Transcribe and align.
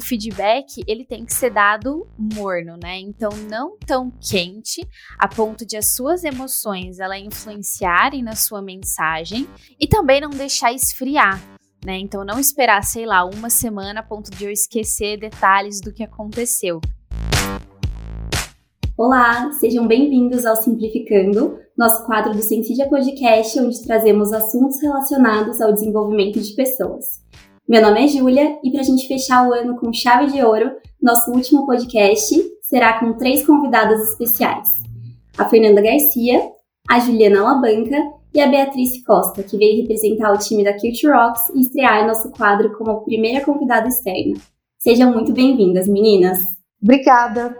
o 0.00 0.02
feedback 0.02 0.82
ele 0.86 1.04
tem 1.04 1.26
que 1.26 1.34
ser 1.34 1.50
dado 1.50 2.08
morno, 2.18 2.78
né? 2.82 2.98
Então 2.98 3.28
não 3.50 3.76
tão 3.86 4.10
quente 4.10 4.80
a 5.18 5.28
ponto 5.28 5.66
de 5.66 5.76
as 5.76 5.94
suas 5.94 6.24
emoções 6.24 6.98
ela 6.98 7.18
influenciarem 7.18 8.22
na 8.22 8.34
sua 8.34 8.62
mensagem 8.62 9.46
e 9.78 9.86
também 9.86 10.18
não 10.18 10.30
deixar 10.30 10.72
esfriar. 10.72 11.38
Né? 11.84 11.98
Então, 11.98 12.26
não 12.26 12.38
esperar, 12.38 12.82
sei 12.82 13.06
lá, 13.06 13.24
uma 13.24 13.48
semana 13.48 14.00
a 14.00 14.02
ponto 14.02 14.30
de 14.30 14.44
eu 14.44 14.50
esquecer 14.50 15.18
detalhes 15.18 15.80
do 15.80 15.90
que 15.90 16.02
aconteceu. 16.02 16.78
Olá, 18.98 19.50
sejam 19.52 19.86
bem-vindos 19.86 20.44
ao 20.44 20.56
Simplificando, 20.56 21.58
nosso 21.76 22.04
quadro 22.04 22.34
do 22.34 22.42
Sensidia 22.42 22.86
Podcast, 22.86 23.58
onde 23.58 23.82
trazemos 23.82 24.30
assuntos 24.30 24.78
relacionados 24.82 25.58
ao 25.58 25.72
desenvolvimento 25.72 26.38
de 26.38 26.54
pessoas. 26.54 27.06
Meu 27.70 27.80
nome 27.80 28.04
é 28.04 28.08
Júlia 28.08 28.58
e 28.64 28.72
para 28.72 28.80
a 28.80 28.82
gente 28.82 29.06
fechar 29.06 29.46
o 29.46 29.52
ano 29.52 29.76
com 29.76 29.92
chave 29.92 30.26
de 30.32 30.42
ouro, 30.42 30.72
nosso 31.00 31.30
último 31.30 31.64
podcast 31.66 32.34
será 32.62 32.98
com 32.98 33.12
três 33.12 33.46
convidadas 33.46 34.10
especiais: 34.10 34.68
a 35.38 35.48
Fernanda 35.48 35.80
Garcia, 35.80 36.50
a 36.88 36.98
Juliana 36.98 37.44
Labanca 37.44 37.96
e 38.34 38.40
a 38.40 38.48
Beatriz 38.48 39.04
Costa, 39.04 39.44
que 39.44 39.56
veio 39.56 39.82
representar 39.82 40.32
o 40.32 40.38
time 40.38 40.64
da 40.64 40.72
Culture 40.72 41.12
Rocks 41.12 41.48
e 41.54 41.60
estrear 41.60 42.04
nosso 42.04 42.32
quadro 42.32 42.76
como 42.76 43.04
primeira 43.04 43.44
convidada 43.44 43.86
externa. 43.86 44.34
Sejam 44.76 45.12
muito 45.12 45.32
bem-vindas, 45.32 45.86
meninas! 45.86 46.40
Obrigada! 46.82 47.56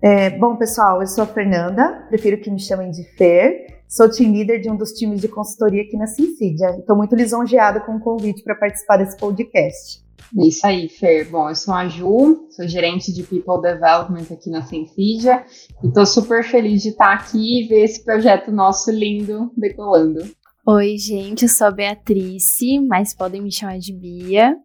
É, 0.00 0.30
bom, 0.30 0.56
pessoal, 0.56 1.02
eu 1.02 1.06
sou 1.06 1.24
a 1.24 1.26
Fernanda, 1.26 2.06
prefiro 2.08 2.40
que 2.40 2.50
me 2.50 2.58
chamem 2.58 2.90
de 2.90 3.04
Fer. 3.18 3.71
Sou 3.92 4.08
team 4.08 4.32
leader 4.32 4.58
de 4.58 4.70
um 4.70 4.76
dos 4.76 4.92
times 4.92 5.20
de 5.20 5.28
consultoria 5.28 5.82
aqui 5.82 5.98
na 5.98 6.06
Sincidia. 6.06 6.70
Estou 6.78 6.96
muito 6.96 7.14
lisonjeada 7.14 7.78
com 7.78 7.96
o 7.96 8.00
convite 8.00 8.42
para 8.42 8.54
participar 8.54 8.96
desse 8.96 9.18
podcast. 9.18 10.02
Isso 10.34 10.66
aí, 10.66 10.88
Fer. 10.88 11.28
Bom, 11.28 11.50
eu 11.50 11.54
sou 11.54 11.74
a 11.74 11.86
Ju, 11.86 12.48
sou 12.48 12.66
gerente 12.66 13.12
de 13.12 13.22
People 13.22 13.60
Development 13.60 14.32
aqui 14.32 14.48
na 14.48 14.62
Sensidia 14.62 15.44
e 15.84 15.88
estou 15.88 16.06
super 16.06 16.42
feliz 16.42 16.80
de 16.80 16.88
estar 16.88 17.12
aqui 17.12 17.64
e 17.64 17.68
ver 17.68 17.84
esse 17.84 18.02
projeto 18.02 18.50
nosso 18.50 18.90
lindo 18.90 19.52
decolando. 19.58 20.20
Oi, 20.66 20.96
gente, 20.96 21.42
eu 21.42 21.48
sou 21.50 21.66
a 21.66 21.70
Beatriz, 21.70 22.60
mas 22.88 23.14
podem 23.14 23.42
me 23.42 23.52
chamar 23.52 23.78
de 23.78 23.92
Bia. 23.92 24.56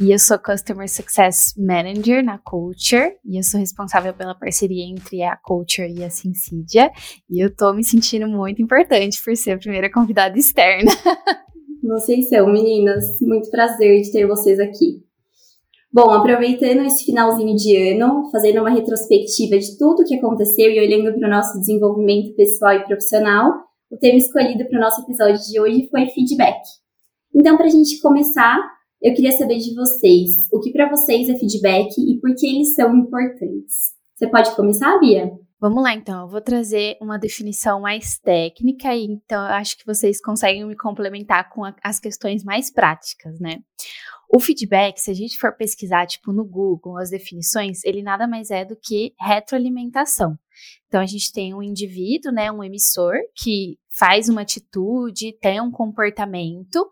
E 0.00 0.12
eu 0.12 0.18
sou 0.18 0.38
Customer 0.38 0.88
Success 0.88 1.54
Manager 1.58 2.24
na 2.24 2.38
Culture, 2.38 3.16
e 3.24 3.36
eu 3.36 3.42
sou 3.42 3.58
responsável 3.58 4.14
pela 4.14 4.32
parceria 4.32 4.84
entre 4.84 5.24
a 5.24 5.36
Culture 5.36 5.92
e 5.92 6.04
a 6.04 6.08
Sincidia, 6.08 6.88
e 7.28 7.44
eu 7.44 7.52
tô 7.54 7.72
me 7.72 7.82
sentindo 7.82 8.28
muito 8.28 8.62
importante 8.62 9.20
por 9.24 9.36
ser 9.36 9.52
a 9.52 9.58
primeira 9.58 9.90
convidada 9.90 10.38
externa. 10.38 10.92
Vocês 11.82 12.28
são, 12.28 12.46
meninas, 12.46 13.04
muito 13.22 13.50
prazer 13.50 14.02
de 14.02 14.12
ter 14.12 14.26
vocês 14.26 14.60
aqui. 14.60 15.02
Bom, 15.92 16.10
aproveitando 16.10 16.84
esse 16.84 17.04
finalzinho 17.04 17.56
de 17.56 17.92
ano, 17.92 18.28
fazendo 18.30 18.60
uma 18.60 18.68
retrospectiva 18.68 19.58
de 19.58 19.78
tudo 19.78 20.02
o 20.02 20.04
que 20.04 20.16
aconteceu 20.16 20.70
e 20.70 20.78
olhando 20.78 21.18
para 21.18 21.26
o 21.26 21.30
nosso 21.30 21.58
desenvolvimento 21.58 22.34
pessoal 22.36 22.74
e 22.74 22.84
profissional, 22.84 23.52
o 23.90 23.96
tema 23.96 24.18
escolhido 24.18 24.66
para 24.68 24.76
o 24.76 24.80
nosso 24.80 25.00
episódio 25.02 25.40
de 25.40 25.58
hoje 25.58 25.88
foi 25.90 26.06
feedback. 26.08 26.60
Então, 27.34 27.56
para 27.56 27.66
a 27.66 27.70
gente 27.70 28.00
começar, 28.00 28.58
eu 29.00 29.14
queria 29.14 29.32
saber 29.32 29.58
de 29.58 29.74
vocês, 29.74 30.48
o 30.52 30.60
que 30.60 30.72
para 30.72 30.88
vocês 30.88 31.28
é 31.28 31.36
feedback 31.36 31.94
e 31.98 32.18
por 32.20 32.34
que 32.34 32.46
eles 32.46 32.74
são 32.74 32.94
importantes. 32.96 33.94
Você 34.16 34.28
pode 34.28 34.54
começar, 34.56 34.98
Bia? 34.98 35.30
Vamos 35.60 35.82
lá, 35.82 35.92
então. 35.92 36.22
Eu 36.22 36.28
vou 36.28 36.40
trazer 36.40 36.96
uma 37.00 37.18
definição 37.18 37.80
mais 37.80 38.18
técnica 38.18 38.94
e 38.94 39.04
então 39.04 39.40
eu 39.44 39.52
acho 39.54 39.76
que 39.76 39.86
vocês 39.86 40.20
conseguem 40.20 40.64
me 40.64 40.76
complementar 40.76 41.50
com 41.50 41.64
a, 41.64 41.74
as 41.82 41.98
questões 41.98 42.44
mais 42.44 42.72
práticas, 42.72 43.38
né? 43.40 43.58
O 44.30 44.38
feedback, 44.38 44.98
se 44.98 45.10
a 45.10 45.14
gente 45.14 45.38
for 45.38 45.56
pesquisar, 45.56 46.06
tipo, 46.06 46.32
no 46.32 46.44
Google, 46.44 46.98
as 46.98 47.10
definições, 47.10 47.82
ele 47.82 48.02
nada 48.02 48.26
mais 48.26 48.50
é 48.50 48.62
do 48.64 48.76
que 48.76 49.14
retroalimentação. 49.18 50.38
Então, 50.86 51.00
a 51.00 51.06
gente 51.06 51.32
tem 51.32 51.54
um 51.54 51.62
indivíduo, 51.62 52.30
né, 52.30 52.52
um 52.52 52.62
emissor, 52.62 53.14
que 53.34 53.78
faz 53.98 54.28
uma 54.28 54.42
atitude, 54.42 55.36
tem 55.40 55.60
um 55.60 55.70
comportamento, 55.70 56.88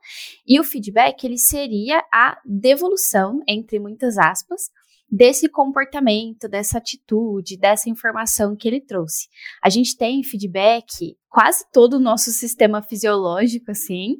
e 0.46 0.58
o 0.58 0.64
feedback 0.64 1.24
ele 1.24 1.38
seria 1.38 2.02
a 2.12 2.36
devolução, 2.44 3.40
entre 3.46 3.78
muitas 3.78 4.18
aspas, 4.18 4.70
desse 5.08 5.48
comportamento, 5.48 6.48
dessa 6.48 6.78
atitude, 6.78 7.56
dessa 7.56 7.88
informação 7.88 8.56
que 8.56 8.66
ele 8.66 8.80
trouxe. 8.80 9.28
A 9.62 9.68
gente 9.68 9.96
tem 9.96 10.24
feedback 10.24 11.16
quase 11.28 11.64
todo 11.72 11.94
o 11.94 12.00
nosso 12.00 12.30
sistema 12.32 12.82
fisiológico 12.82 13.70
assim, 13.70 14.16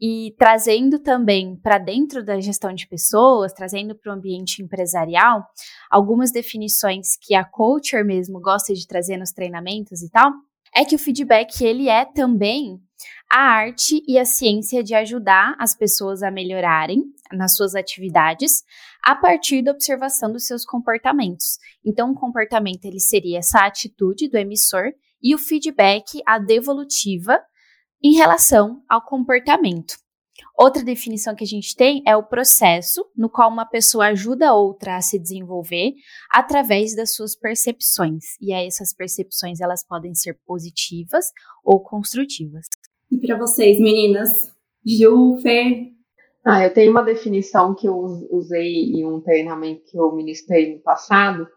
e 0.00 0.34
trazendo 0.36 0.98
também 0.98 1.56
para 1.56 1.78
dentro 1.78 2.24
da 2.24 2.40
gestão 2.40 2.74
de 2.74 2.86
pessoas, 2.86 3.52
trazendo 3.52 3.94
para 3.94 4.12
o 4.12 4.14
ambiente 4.16 4.60
empresarial, 4.60 5.44
algumas 5.88 6.32
definições 6.32 7.16
que 7.16 7.34
a 7.34 7.44
culture 7.44 8.02
mesmo 8.02 8.40
gosta 8.40 8.74
de 8.74 8.86
trazer 8.86 9.16
nos 9.16 9.30
treinamentos 9.30 10.02
e 10.02 10.10
tal, 10.10 10.32
é 10.74 10.84
que 10.84 10.96
o 10.96 10.98
feedback 10.98 11.62
ele 11.62 11.88
é 11.88 12.04
também 12.04 12.80
a 13.30 13.38
arte 13.38 14.02
e 14.06 14.18
a 14.18 14.24
ciência 14.24 14.82
de 14.82 14.94
ajudar 14.94 15.54
as 15.58 15.74
pessoas 15.74 16.22
a 16.22 16.30
melhorarem 16.30 17.04
nas 17.32 17.56
suas 17.56 17.74
atividades 17.74 18.62
a 19.02 19.14
partir 19.14 19.62
da 19.62 19.72
observação 19.72 20.32
dos 20.32 20.46
seus 20.46 20.64
comportamentos. 20.64 21.58
Então, 21.84 22.12
o 22.12 22.14
comportamento 22.14 22.84
ele 22.84 23.00
seria 23.00 23.38
essa 23.38 23.60
atitude 23.60 24.28
do 24.28 24.36
emissor 24.36 24.92
e 25.22 25.34
o 25.34 25.38
feedback 25.38 26.20
a 26.26 26.38
devolutiva 26.38 27.40
em 28.02 28.14
relação 28.14 28.82
ao 28.88 29.02
comportamento. 29.02 30.03
Outra 30.56 30.84
definição 30.84 31.34
que 31.34 31.42
a 31.42 31.46
gente 31.46 31.74
tem 31.74 32.00
é 32.06 32.16
o 32.16 32.22
processo 32.22 33.04
no 33.16 33.28
qual 33.28 33.50
uma 33.50 33.66
pessoa 33.66 34.06
ajuda 34.06 34.50
a 34.50 34.54
outra 34.54 34.96
a 34.96 35.00
se 35.00 35.18
desenvolver 35.18 35.94
através 36.30 36.94
das 36.94 37.12
suas 37.12 37.34
percepções. 37.34 38.24
E 38.40 38.52
aí 38.52 38.66
essas 38.66 38.94
percepções 38.94 39.60
elas 39.60 39.84
podem 39.84 40.14
ser 40.14 40.38
positivas 40.46 41.26
ou 41.64 41.80
construtivas. 41.80 42.66
E 43.10 43.18
para 43.18 43.36
vocês, 43.36 43.80
meninas, 43.80 44.30
Ju, 44.86 45.38
Fer? 45.42 45.92
Ah, 46.44 46.62
eu 46.62 46.72
tenho 46.72 46.92
uma 46.92 47.02
definição 47.02 47.74
que 47.74 47.88
eu 47.88 47.96
usei 48.30 48.92
em 48.92 49.04
um 49.04 49.20
treinamento 49.20 49.82
que 49.90 49.98
eu 49.98 50.14
ministrei 50.14 50.74
no 50.76 50.82
passado. 50.82 51.48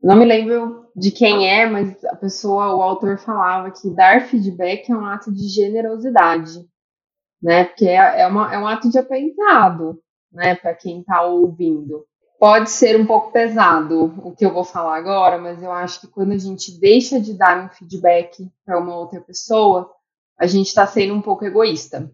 Não 0.00 0.16
me 0.16 0.24
lembro 0.24 0.86
de 0.94 1.10
quem 1.10 1.48
é, 1.48 1.66
mas 1.66 2.04
a 2.04 2.14
pessoa, 2.14 2.76
o 2.76 2.82
autor 2.82 3.18
falava 3.18 3.72
que 3.72 3.90
dar 3.90 4.28
feedback 4.28 4.88
é 4.92 4.96
um 4.96 5.06
ato 5.06 5.32
de 5.32 5.48
generosidade 5.48 6.68
né? 7.42 7.64
Porque 7.64 7.86
é, 7.86 8.22
é, 8.22 8.26
uma, 8.26 8.52
é 8.52 8.58
um 8.58 8.66
ato 8.66 8.90
de 8.90 8.98
aprendizado, 8.98 10.00
né? 10.32 10.54
Para 10.54 10.74
quem 10.74 11.00
está 11.00 11.22
ouvindo. 11.22 12.04
Pode 12.38 12.70
ser 12.70 12.98
um 13.00 13.04
pouco 13.04 13.32
pesado 13.32 14.14
o 14.22 14.34
que 14.34 14.46
eu 14.46 14.52
vou 14.52 14.64
falar 14.64 14.96
agora, 14.96 15.38
mas 15.38 15.60
eu 15.62 15.72
acho 15.72 16.00
que 16.00 16.06
quando 16.06 16.32
a 16.32 16.38
gente 16.38 16.78
deixa 16.78 17.20
de 17.20 17.34
dar 17.34 17.64
um 17.64 17.68
feedback 17.68 18.48
para 18.64 18.78
uma 18.78 18.94
outra 18.96 19.20
pessoa, 19.20 19.90
a 20.38 20.46
gente 20.46 20.68
está 20.68 20.86
sendo 20.86 21.14
um 21.14 21.20
pouco 21.20 21.44
egoísta. 21.44 22.12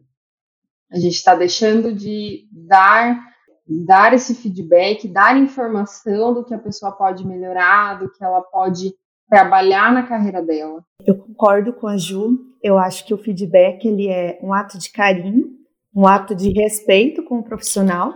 A 0.90 0.98
gente 0.98 1.14
está 1.14 1.34
deixando 1.34 1.92
de 1.92 2.48
dar 2.50 3.34
dar 3.66 4.12
esse 4.12 4.34
feedback, 4.34 5.08
dar 5.08 5.36
informação 5.38 6.34
do 6.34 6.44
que 6.44 6.52
a 6.52 6.58
pessoa 6.58 6.92
pode 6.92 7.26
melhorar, 7.26 7.98
do 7.98 8.10
que 8.10 8.22
ela 8.22 8.42
pode 8.42 8.94
trabalhar 9.34 9.92
na 9.92 10.04
carreira 10.04 10.40
dela. 10.40 10.84
Eu 11.04 11.16
concordo 11.16 11.72
com 11.72 11.88
a 11.88 11.96
Ju. 11.96 12.38
Eu 12.62 12.78
acho 12.78 13.04
que 13.04 13.12
o 13.12 13.18
feedback 13.18 13.84
ele 13.84 14.08
é 14.08 14.38
um 14.40 14.52
ato 14.52 14.78
de 14.78 14.90
carinho, 14.90 15.48
um 15.94 16.06
ato 16.06 16.34
de 16.34 16.50
respeito 16.50 17.22
com 17.24 17.38
o 17.38 17.42
profissional 17.42 18.14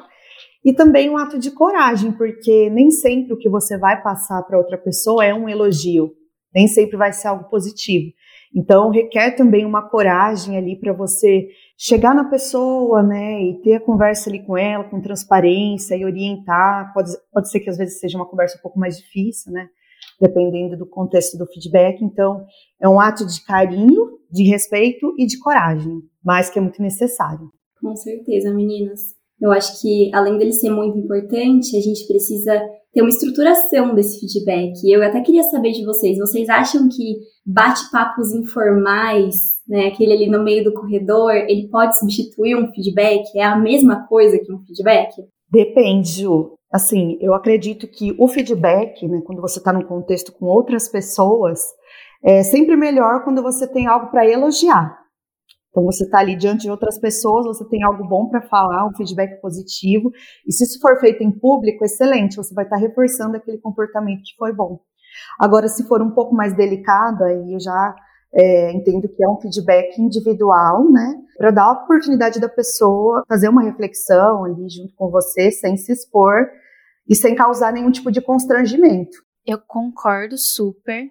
e 0.64 0.72
também 0.72 1.10
um 1.10 1.18
ato 1.18 1.38
de 1.38 1.50
coragem, 1.50 2.12
porque 2.12 2.70
nem 2.70 2.90
sempre 2.90 3.32
o 3.32 3.38
que 3.38 3.48
você 3.48 3.76
vai 3.76 4.00
passar 4.00 4.42
para 4.42 4.58
outra 4.58 4.78
pessoa 4.78 5.24
é 5.24 5.34
um 5.34 5.48
elogio, 5.48 6.12
nem 6.54 6.66
sempre 6.66 6.96
vai 6.96 7.12
ser 7.12 7.28
algo 7.28 7.44
positivo. 7.48 8.12
Então 8.54 8.90
requer 8.90 9.32
também 9.32 9.64
uma 9.64 9.88
coragem 9.88 10.56
ali 10.56 10.76
para 10.76 10.92
você 10.92 11.48
chegar 11.76 12.14
na 12.14 12.24
pessoa, 12.24 13.02
né, 13.02 13.42
e 13.42 13.60
ter 13.62 13.74
a 13.74 13.80
conversa 13.80 14.30
ali 14.30 14.44
com 14.44 14.56
ela 14.56 14.84
com 14.84 15.00
transparência 15.00 15.94
e 15.96 16.04
orientar. 16.04 16.92
Pode, 16.94 17.10
pode 17.32 17.50
ser 17.50 17.60
que 17.60 17.70
às 17.70 17.76
vezes 17.76 18.00
seja 18.00 18.16
uma 18.16 18.26
conversa 18.26 18.56
um 18.58 18.62
pouco 18.62 18.78
mais 18.78 18.96
difícil, 18.96 19.52
né, 19.52 19.68
dependendo 20.20 20.76
do 20.76 20.86
contexto 20.86 21.38
do 21.38 21.46
feedback. 21.46 22.02
Então, 22.02 22.44
é 22.80 22.88
um 22.88 23.00
ato 23.00 23.26
de 23.26 23.42
carinho, 23.44 24.18
de 24.30 24.44
respeito 24.44 25.14
e 25.18 25.26
de 25.26 25.38
coragem, 25.38 26.02
mas 26.24 26.50
que 26.50 26.58
é 26.58 26.62
muito 26.62 26.82
necessário. 26.82 27.50
Com 27.80 27.94
certeza, 27.94 28.52
meninas. 28.52 29.00
Eu 29.40 29.52
acho 29.52 29.80
que, 29.80 30.10
além 30.12 30.36
dele 30.36 30.52
ser 30.52 30.70
muito 30.70 30.98
importante, 30.98 31.76
a 31.76 31.80
gente 31.80 32.06
precisa 32.06 32.60
ter 32.92 33.02
uma 33.02 33.10
estruturação 33.10 33.94
desse 33.94 34.18
feedback. 34.18 34.82
Eu 34.84 35.02
até 35.02 35.20
queria 35.20 35.44
saber 35.44 35.72
de 35.72 35.84
vocês, 35.84 36.18
vocês 36.18 36.48
acham 36.48 36.88
que 36.88 37.18
bate-papos 37.46 38.32
informais, 38.32 39.36
né, 39.68 39.86
aquele 39.86 40.12
ali 40.12 40.28
no 40.28 40.42
meio 40.42 40.64
do 40.64 40.72
corredor, 40.72 41.32
ele 41.32 41.68
pode 41.68 41.96
substituir 41.98 42.56
um 42.56 42.72
feedback? 42.72 43.24
É 43.36 43.44
a 43.44 43.56
mesma 43.56 44.06
coisa 44.08 44.38
que 44.38 44.52
um 44.52 44.58
feedback? 44.64 45.14
Depende. 45.50 46.24
Assim, 46.70 47.16
eu 47.20 47.32
acredito 47.34 47.88
que 47.88 48.14
o 48.18 48.28
feedback, 48.28 49.06
né, 49.08 49.22
quando 49.24 49.40
você 49.40 49.58
está 49.58 49.72
num 49.72 49.84
contexto 49.84 50.32
com 50.32 50.46
outras 50.46 50.88
pessoas, 50.88 51.60
é 52.22 52.42
sempre 52.42 52.76
melhor 52.76 53.24
quando 53.24 53.42
você 53.42 53.66
tem 53.66 53.86
algo 53.86 54.10
para 54.10 54.28
elogiar. 54.28 54.98
Então 55.70 55.84
você 55.84 56.04
está 56.04 56.18
ali 56.18 56.36
diante 56.36 56.62
de 56.62 56.70
outras 56.70 56.98
pessoas, 56.98 57.46
você 57.46 57.64
tem 57.68 57.82
algo 57.84 58.06
bom 58.06 58.28
para 58.28 58.42
falar, 58.42 58.86
um 58.86 58.96
feedback 58.96 59.40
positivo, 59.40 60.10
e 60.46 60.52
se 60.52 60.64
isso 60.64 60.80
for 60.80 60.98
feito 60.98 61.22
em 61.22 61.30
público, 61.30 61.84
excelente, 61.84 62.36
você 62.36 62.54
vai 62.54 62.64
estar 62.64 62.76
tá 62.76 62.82
reforçando 62.82 63.36
aquele 63.36 63.58
comportamento 63.58 64.22
que 64.22 64.36
foi 64.36 64.52
bom. 64.52 64.80
Agora, 65.38 65.68
se 65.68 65.86
for 65.86 66.02
um 66.02 66.10
pouco 66.10 66.34
mais 66.34 66.54
delicado, 66.54 67.24
aí 67.24 67.52
eu 67.52 67.60
já 67.60 67.94
é, 68.34 68.72
entendo 68.72 69.08
que 69.08 69.22
é 69.22 69.28
um 69.28 69.40
feedback 69.40 69.98
individual, 70.00 70.90
né? 70.90 71.14
Para 71.36 71.50
dar 71.50 71.64
a 71.64 71.72
oportunidade 71.72 72.40
da 72.40 72.48
pessoa 72.48 73.22
fazer 73.28 73.48
uma 73.48 73.62
reflexão 73.62 74.44
ali 74.44 74.68
junto 74.68 74.94
com 74.94 75.10
você, 75.10 75.50
sem 75.50 75.76
se 75.76 75.92
expor 75.92 76.48
e 77.08 77.14
sem 77.14 77.34
causar 77.34 77.72
nenhum 77.72 77.90
tipo 77.90 78.10
de 78.10 78.20
constrangimento. 78.20 79.16
Eu 79.46 79.58
concordo 79.58 80.36
super. 80.36 81.08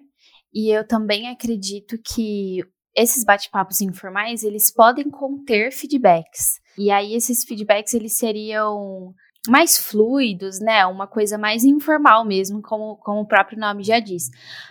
E 0.54 0.70
eu 0.70 0.86
também 0.86 1.28
acredito 1.28 1.98
que 1.98 2.62
esses 2.96 3.24
bate-papos 3.24 3.80
informais, 3.80 4.42
eles 4.42 4.72
podem 4.72 5.08
conter 5.08 5.70
feedbacks. 5.70 6.60
E 6.76 6.90
aí 6.90 7.14
esses 7.14 7.44
feedbacks 7.44 7.94
eles 7.94 8.16
seriam 8.16 9.14
mais 9.46 9.78
fluidos, 9.78 10.60
né? 10.60 10.84
Uma 10.86 11.06
coisa 11.06 11.38
mais 11.38 11.64
informal 11.64 12.24
mesmo, 12.24 12.60
como, 12.60 12.96
como 12.96 13.20
o 13.20 13.26
próprio 13.26 13.58
nome 13.58 13.82
já 13.82 14.00
diz. 14.00 14.30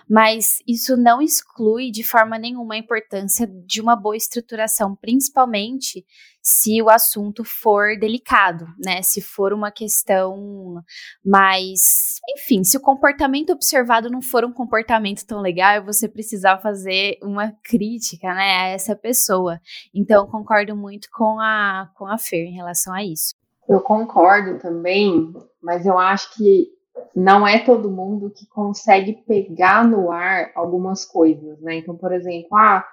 Mas 0.10 0.60
isso 0.68 0.98
não 0.98 1.22
exclui 1.22 1.92
de 1.92 2.04
forma 2.04 2.38
nenhuma 2.38 2.76
a 2.76 2.78
importância 2.78 3.48
de 3.48 3.82
uma 3.82 3.96
boa 3.96 4.16
estruturação, 4.16 4.96
principalmente 4.96 6.06
se 6.42 6.82
o 6.82 6.90
assunto 6.90 7.44
for 7.44 7.98
delicado, 8.00 8.68
né? 8.84 9.02
Se 9.02 9.22
for 9.22 9.52
uma 9.52 9.72
questão 9.72 10.82
mais. 11.26 12.20
Enfim, 12.30 12.64
se 12.64 12.78
o 12.78 12.82
comportamento 12.82 13.52
observado 13.52 14.10
não 14.10 14.22
for 14.22 14.46
um 14.46 14.54
comportamento 14.54 15.26
tão 15.26 15.42
legal, 15.42 15.84
você 15.84 16.08
precisar 16.08 16.60
fazer 16.60 17.18
uma 17.22 17.52
crítica, 17.64 18.34
né, 18.34 18.58
a 18.58 18.68
essa 18.68 18.96
pessoa. 18.96 19.60
Então, 19.94 20.28
concordo 20.28 20.76
muito 20.76 21.10
com 21.12 21.40
a, 21.40 21.90
com 21.96 22.06
a 22.06 22.18
Fer 22.18 22.46
em 22.46 22.56
relação 22.56 22.94
a 22.94 23.04
isso. 23.04 23.36
Eu 23.68 23.82
concordo 23.82 24.60
também, 24.60 25.34
mas 25.62 25.86
eu 25.86 25.98
acho 25.98 26.34
que 26.36 26.70
não 27.16 27.48
é 27.48 27.60
todo 27.60 27.92
mundo 27.92 28.32
que 28.32 28.48
consegue 28.48 29.14
pegar 29.28 29.86
no 29.86 30.12
ar 30.12 30.52
algumas 30.56 31.06
coisas, 31.06 31.60
né? 31.62 31.76
Então, 31.76 31.96
por 31.96 32.12
exemplo, 32.14 32.56
ah, 32.56 32.86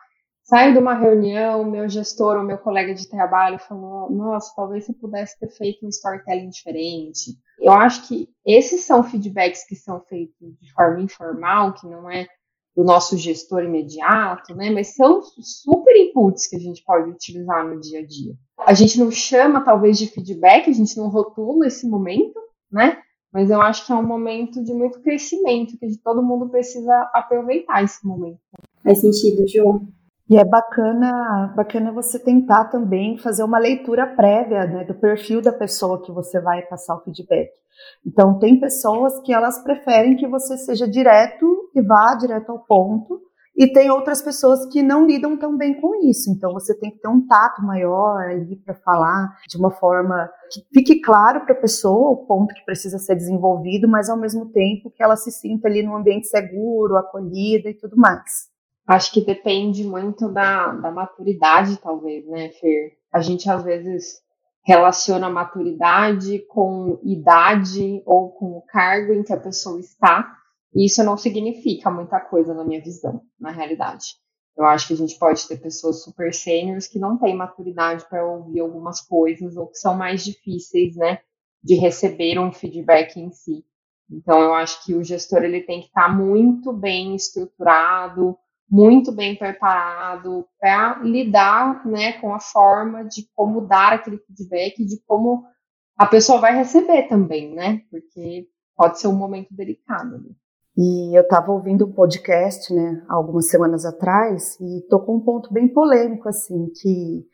saio 0.43 0.73
de 0.73 0.79
uma 0.79 0.94
reunião, 0.94 1.65
meu 1.65 1.88
gestor 1.88 2.37
ou 2.37 2.44
meu 2.44 2.59
colega 2.59 2.94
de 2.94 3.09
trabalho 3.09 3.59
falou, 3.59 4.11
nossa, 4.11 4.53
talvez 4.55 4.85
você 4.85 4.93
pudesse 4.93 5.38
ter 5.38 5.49
feito 5.49 5.87
um 5.87 5.88
storytelling 5.88 6.50
diferente. 6.50 7.32
Eu 7.59 7.73
acho 7.73 8.06
que 8.06 8.29
esses 8.44 8.85
são 8.85 9.03
feedbacks 9.03 9.67
que 9.67 9.76
são 9.76 10.00
feitos 10.00 10.59
de 10.61 10.73
forma 10.73 11.00
informal, 11.00 11.73
que 11.73 11.87
não 11.87 12.11
é 12.11 12.26
do 12.76 12.82
nosso 12.82 13.17
gestor 13.17 13.62
imediato, 13.62 14.55
né? 14.55 14.71
Mas 14.71 14.94
são 14.94 15.23
super 15.23 15.97
inputs 15.97 16.49
que 16.49 16.56
a 16.56 16.59
gente 16.61 16.82
pode 16.85 17.11
utilizar 17.11 17.67
no 17.67 17.81
dia 17.81 18.00
a 18.00 18.06
dia. 18.06 18.35
A 18.59 18.75
gente 18.75 18.99
não 18.99 19.11
chama 19.11 19.65
talvez 19.65 19.99
de 19.99 20.09
feedback, 20.09 20.69
a 20.69 20.73
gente 20.73 20.97
não 20.97 21.09
rotula 21.09 21.67
esse 21.67 21.88
momento, 21.88 22.38
né? 22.71 23.00
Mas 23.32 23.50
eu 23.50 23.61
acho 23.61 23.87
que 23.87 23.93
é 23.93 23.97
um 23.97 24.06
momento 24.06 24.62
de 24.62 24.73
muito 24.73 25.00
crescimento, 25.00 25.76
que 25.79 25.99
todo 26.03 26.23
mundo 26.23 26.49
precisa 26.49 27.11
aproveitar 27.12 27.82
esse 27.82 28.06
momento. 28.06 28.38
Faz 28.82 29.00
sentido, 29.00 29.47
João. 29.49 29.88
E 30.29 30.38
é 30.38 30.44
bacana, 30.44 31.53
bacana 31.55 31.93
você 31.93 32.19
tentar 32.19 32.67
também 32.67 33.19
fazer 33.19 33.44
uma 33.44 33.59
leitura 33.59 34.06
prévia 34.06 34.65
né, 34.65 34.85
do 34.85 34.94
perfil 34.94 35.43
da 35.43 35.53
pessoa 35.53 36.00
que 36.03 36.11
você 36.11 36.41
vai 36.41 36.62
passar 36.62 36.97
o 36.97 37.03
feedback. 37.03 37.50
Então, 38.06 38.38
tem 38.38 38.59
pessoas 38.59 39.21
que 39.21 39.35
elas 39.35 39.62
preferem 39.62 40.17
que 40.17 40.26
você 40.26 40.56
seja 40.56 40.88
direto 40.88 41.71
e 41.75 41.82
vá 41.82 42.15
direto 42.15 42.50
ao 42.50 42.61
ponto, 42.61 43.21
e 43.56 43.73
tem 43.73 43.91
outras 43.91 44.21
pessoas 44.21 44.67
que 44.67 44.82
não 44.82 45.06
lidam 45.06 45.37
tão 45.37 45.56
bem 45.56 45.81
com 45.81 45.94
isso. 46.09 46.31
Então, 46.31 46.53
você 46.53 46.76
tem 46.76 46.91
que 46.91 46.99
ter 46.99 47.09
um 47.09 47.25
tato 47.26 47.62
maior 47.62 48.23
ali 48.23 48.56
para 48.56 48.75
falar 48.75 49.37
de 49.49 49.56
uma 49.56 49.71
forma 49.71 50.29
que 50.50 50.65
fique 50.73 51.00
claro 51.00 51.44
para 51.44 51.55
a 51.55 51.61
pessoa 51.61 52.11
o 52.11 52.26
ponto 52.26 52.55
que 52.55 52.65
precisa 52.65 52.99
ser 52.99 53.15
desenvolvido, 53.15 53.87
mas 53.87 54.09
ao 54.09 54.17
mesmo 54.17 54.47
tempo 54.47 54.91
que 54.91 55.03
ela 55.03 55.17
se 55.17 55.31
sinta 55.31 55.69
ali 55.69 55.82
num 55.82 55.97
ambiente 55.97 56.26
seguro, 56.26 56.97
acolhida 56.97 57.69
e 57.69 57.75
tudo 57.75 57.97
mais. 57.97 58.54
Acho 58.87 59.13
que 59.13 59.25
depende 59.25 59.83
muito 59.85 60.29
da, 60.31 60.73
da 60.73 60.91
maturidade, 60.91 61.79
talvez, 61.79 62.27
né, 62.27 62.51
Fer? 62.51 62.99
A 63.13 63.21
gente 63.21 63.49
às 63.49 63.63
vezes 63.65 64.23
relaciona 64.63 65.31
maturidade 65.31 66.41
com 66.49 66.99
idade 67.03 68.03
ou 68.05 68.31
com 68.31 68.59
o 68.59 68.63
cargo 68.63 69.13
em 69.13 69.23
que 69.23 69.33
a 69.33 69.41
pessoa 69.41 69.79
está, 69.79 70.37
e 70.75 70.87
isso 70.87 71.05
não 71.05 71.17
significa 71.17 71.91
muita 71.91 72.21
coisa 72.21 72.53
na 72.53 72.65
minha 72.65 72.83
visão, 72.83 73.23
na 73.39 73.51
realidade. 73.51 74.17
Eu 74.57 74.65
acho 74.67 74.89
que 74.89 74.95
a 74.95 74.97
gente 74.97 75.19
pode 75.19 75.47
ter 75.47 75.57
pessoas 75.59 76.03
super 76.03 76.33
sêniores 76.33 76.87
que 76.87 76.99
não 76.99 77.19
têm 77.19 77.37
maturidade 77.37 78.07
para 78.09 78.25
ouvir 78.25 78.61
algumas 78.61 79.01
coisas 79.01 79.57
ou 79.57 79.67
que 79.67 79.77
são 79.77 79.95
mais 79.95 80.25
difíceis, 80.25 80.97
né, 80.97 81.21
de 81.63 81.75
receber 81.77 82.39
um 82.39 82.53
feedback 82.53 83.17
em 83.19 83.31
si. 83.31 83.65
Então, 84.11 84.41
eu 84.41 84.55
acho 84.55 84.85
que 84.85 84.95
o 84.95 85.03
gestor 85.03 85.43
ele 85.43 85.63
tem 85.63 85.81
que 85.81 85.87
estar 85.87 86.15
muito 86.15 86.73
bem 86.73 87.15
estruturado, 87.17 88.37
muito 88.70 89.12
bem 89.12 89.37
preparado 89.37 90.46
para 90.58 91.00
lidar 91.02 91.87
né, 91.87 92.14
com 92.14 92.34
a 92.34 92.40
forma 92.40 93.05
de 93.05 93.28
como 93.34 93.62
dar 93.62 93.93
aquele 93.93 94.19
feedback, 94.19 94.84
de 94.84 95.00
como 95.06 95.44
a 95.96 96.06
pessoa 96.06 96.40
vai 96.40 96.56
receber 96.56 97.05
também, 97.08 97.55
né? 97.55 97.82
Porque 97.90 98.49
pode 98.76 98.99
ser 98.99 99.08
um 99.08 99.16
momento 99.16 99.55
delicado. 99.55 100.19
Né? 100.19 100.31
E 100.76 101.16
eu 101.16 101.22
estava 101.22 101.52
ouvindo 101.52 101.87
um 101.87 101.93
podcast, 101.93 102.72
né, 102.75 103.05
algumas 103.08 103.49
semanas 103.49 103.84
atrás, 103.84 104.58
e 104.61 104.84
tocou 104.88 105.16
um 105.16 105.20
ponto 105.20 105.52
bem 105.52 105.69
polêmico, 105.69 106.28
assim, 106.28 106.69
que 106.81 107.25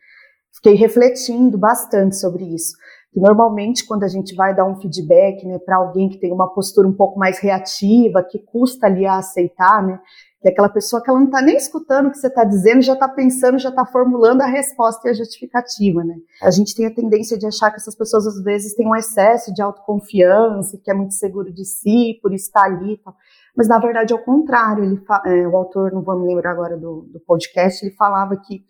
fiquei 0.53 0.75
refletindo 0.75 1.57
bastante 1.57 2.17
sobre 2.17 2.43
isso. 2.43 2.73
Que 3.11 3.19
normalmente, 3.19 3.85
quando 3.85 4.03
a 4.03 4.07
gente 4.07 4.35
vai 4.35 4.55
dar 4.55 4.65
um 4.65 4.79
feedback, 4.79 5.43
né, 5.45 5.57
para 5.57 5.77
alguém 5.77 6.07
que 6.07 6.19
tem 6.19 6.31
uma 6.31 6.53
postura 6.53 6.87
um 6.87 6.93
pouco 6.93 7.17
mais 7.17 7.39
reativa, 7.39 8.23
que 8.23 8.37
custa 8.39 8.85
ali 8.85 9.07
a 9.07 9.17
aceitar, 9.17 9.83
né, 9.85 9.99
que 10.41 10.47
é 10.47 10.51
aquela 10.51 10.69
pessoa 10.69 11.03
que 11.03 11.09
ela 11.09 11.19
não 11.19 11.27
está 11.27 11.39
nem 11.39 11.55
escutando 11.55 12.07
o 12.07 12.11
que 12.11 12.17
você 12.17 12.27
está 12.27 12.43
dizendo, 12.43 12.81
já 12.81 12.93
está 12.93 13.07
pensando, 13.07 13.59
já 13.59 13.69
está 13.69 13.85
formulando 13.85 14.41
a 14.41 14.47
resposta 14.47 15.07
e 15.07 15.11
a 15.11 15.13
justificativa, 15.13 16.03
né? 16.03 16.15
A 16.41 16.49
gente 16.49 16.75
tem 16.75 16.87
a 16.87 16.93
tendência 16.93 17.37
de 17.37 17.45
achar 17.45 17.69
que 17.69 17.77
essas 17.77 17.95
pessoas 17.95 18.25
às 18.25 18.43
vezes 18.43 18.73
têm 18.75 18.87
um 18.87 18.95
excesso 18.95 19.53
de 19.53 19.61
autoconfiança, 19.61 20.79
que 20.83 20.89
é 20.89 20.95
muito 20.95 21.13
seguro 21.13 21.53
de 21.53 21.63
si, 21.63 22.19
por 22.23 22.33
estar 22.33 22.63
ali 22.63 22.97
tal. 22.97 23.15
Mas 23.55 23.67
na 23.67 23.77
verdade 23.77 24.13
é 24.13 24.15
o 24.15 24.23
contrário. 24.23 24.83
Ele 24.83 24.99
é, 25.27 25.47
o 25.47 25.55
autor, 25.55 25.91
não 25.91 26.01
vou 26.01 26.19
me 26.19 26.27
lembrar 26.27 26.51
agora 26.51 26.75
do, 26.75 27.07
do 27.13 27.19
podcast, 27.19 27.85
ele 27.85 27.93
falava 27.93 28.35
que 28.35 28.63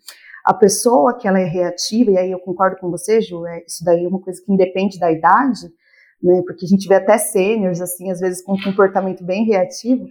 a 0.44 0.52
pessoa 0.52 1.16
que 1.16 1.26
ela 1.26 1.40
é 1.40 1.44
reativa, 1.44 2.10
e 2.10 2.18
aí 2.18 2.30
eu 2.32 2.38
concordo 2.40 2.76
com 2.76 2.90
você, 2.90 3.20
Ju, 3.22 3.46
é, 3.46 3.64
isso 3.66 3.82
daí 3.82 4.04
é 4.04 4.08
uma 4.08 4.20
coisa 4.20 4.42
que 4.44 4.52
independe 4.52 4.98
da 4.98 5.10
idade, 5.10 5.72
né? 6.22 6.42
Porque 6.46 6.66
a 6.66 6.68
gente 6.68 6.86
vê 6.86 6.96
até 6.96 7.16
sêniores, 7.16 7.80
assim, 7.80 8.10
às 8.10 8.20
vezes 8.20 8.44
com 8.44 8.52
um 8.52 8.62
comportamento 8.62 9.24
bem 9.24 9.46
reativo, 9.46 10.04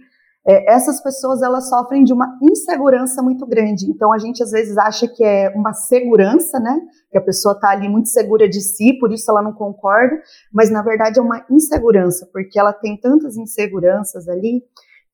é, 0.46 0.72
essas 0.72 1.00
pessoas 1.00 1.40
elas 1.40 1.68
sofrem 1.68 2.02
de 2.02 2.12
uma 2.12 2.36
insegurança 2.42 3.22
muito 3.22 3.46
grande. 3.46 3.88
Então 3.88 4.12
a 4.12 4.18
gente 4.18 4.42
às 4.42 4.50
vezes 4.50 4.76
acha 4.76 5.06
que 5.06 5.22
é 5.22 5.50
uma 5.54 5.72
segurança, 5.72 6.58
né? 6.58 6.80
Que 7.10 7.18
a 7.18 7.22
pessoa 7.22 7.54
está 7.54 7.70
ali 7.70 7.88
muito 7.88 8.08
segura 8.08 8.48
de 8.48 8.60
si, 8.60 8.98
por 8.98 9.12
isso 9.12 9.30
ela 9.30 9.42
não 9.42 9.52
concorda, 9.52 10.20
mas 10.52 10.70
na 10.70 10.82
verdade 10.82 11.18
é 11.18 11.22
uma 11.22 11.44
insegurança, 11.50 12.28
porque 12.32 12.58
ela 12.58 12.72
tem 12.72 12.98
tantas 12.98 13.36
inseguranças 13.36 14.28
ali 14.28 14.62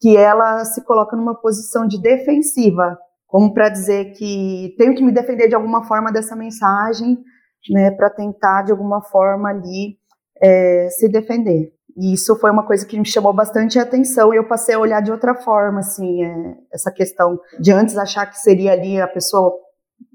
que 0.00 0.16
ela 0.16 0.64
se 0.64 0.82
coloca 0.84 1.16
numa 1.16 1.34
posição 1.34 1.86
de 1.86 2.00
defensiva, 2.00 2.96
como 3.26 3.52
para 3.52 3.68
dizer 3.68 4.12
que 4.12 4.74
tenho 4.78 4.94
que 4.94 5.02
me 5.02 5.12
defender 5.12 5.48
de 5.48 5.54
alguma 5.54 5.84
forma 5.84 6.10
dessa 6.10 6.34
mensagem, 6.34 7.18
né? 7.70 7.90
Para 7.90 8.08
tentar 8.08 8.62
de 8.62 8.72
alguma 8.72 9.02
forma 9.02 9.50
ali 9.50 9.98
é, 10.40 10.88
se 10.90 11.08
defender. 11.08 11.77
E 11.98 12.14
isso 12.14 12.36
foi 12.36 12.52
uma 12.52 12.64
coisa 12.64 12.86
que 12.86 12.96
me 12.96 13.04
chamou 13.04 13.32
bastante 13.32 13.76
atenção 13.76 14.32
e 14.32 14.36
eu 14.36 14.46
passei 14.46 14.76
a 14.76 14.78
olhar 14.78 15.02
de 15.02 15.10
outra 15.10 15.34
forma, 15.34 15.80
assim, 15.80 16.22
é, 16.22 16.54
essa 16.72 16.92
questão 16.92 17.40
de 17.58 17.72
antes 17.72 17.98
achar 17.98 18.24
que 18.26 18.38
seria 18.38 18.72
ali 18.72 19.00
a 19.00 19.08
pessoa 19.08 19.52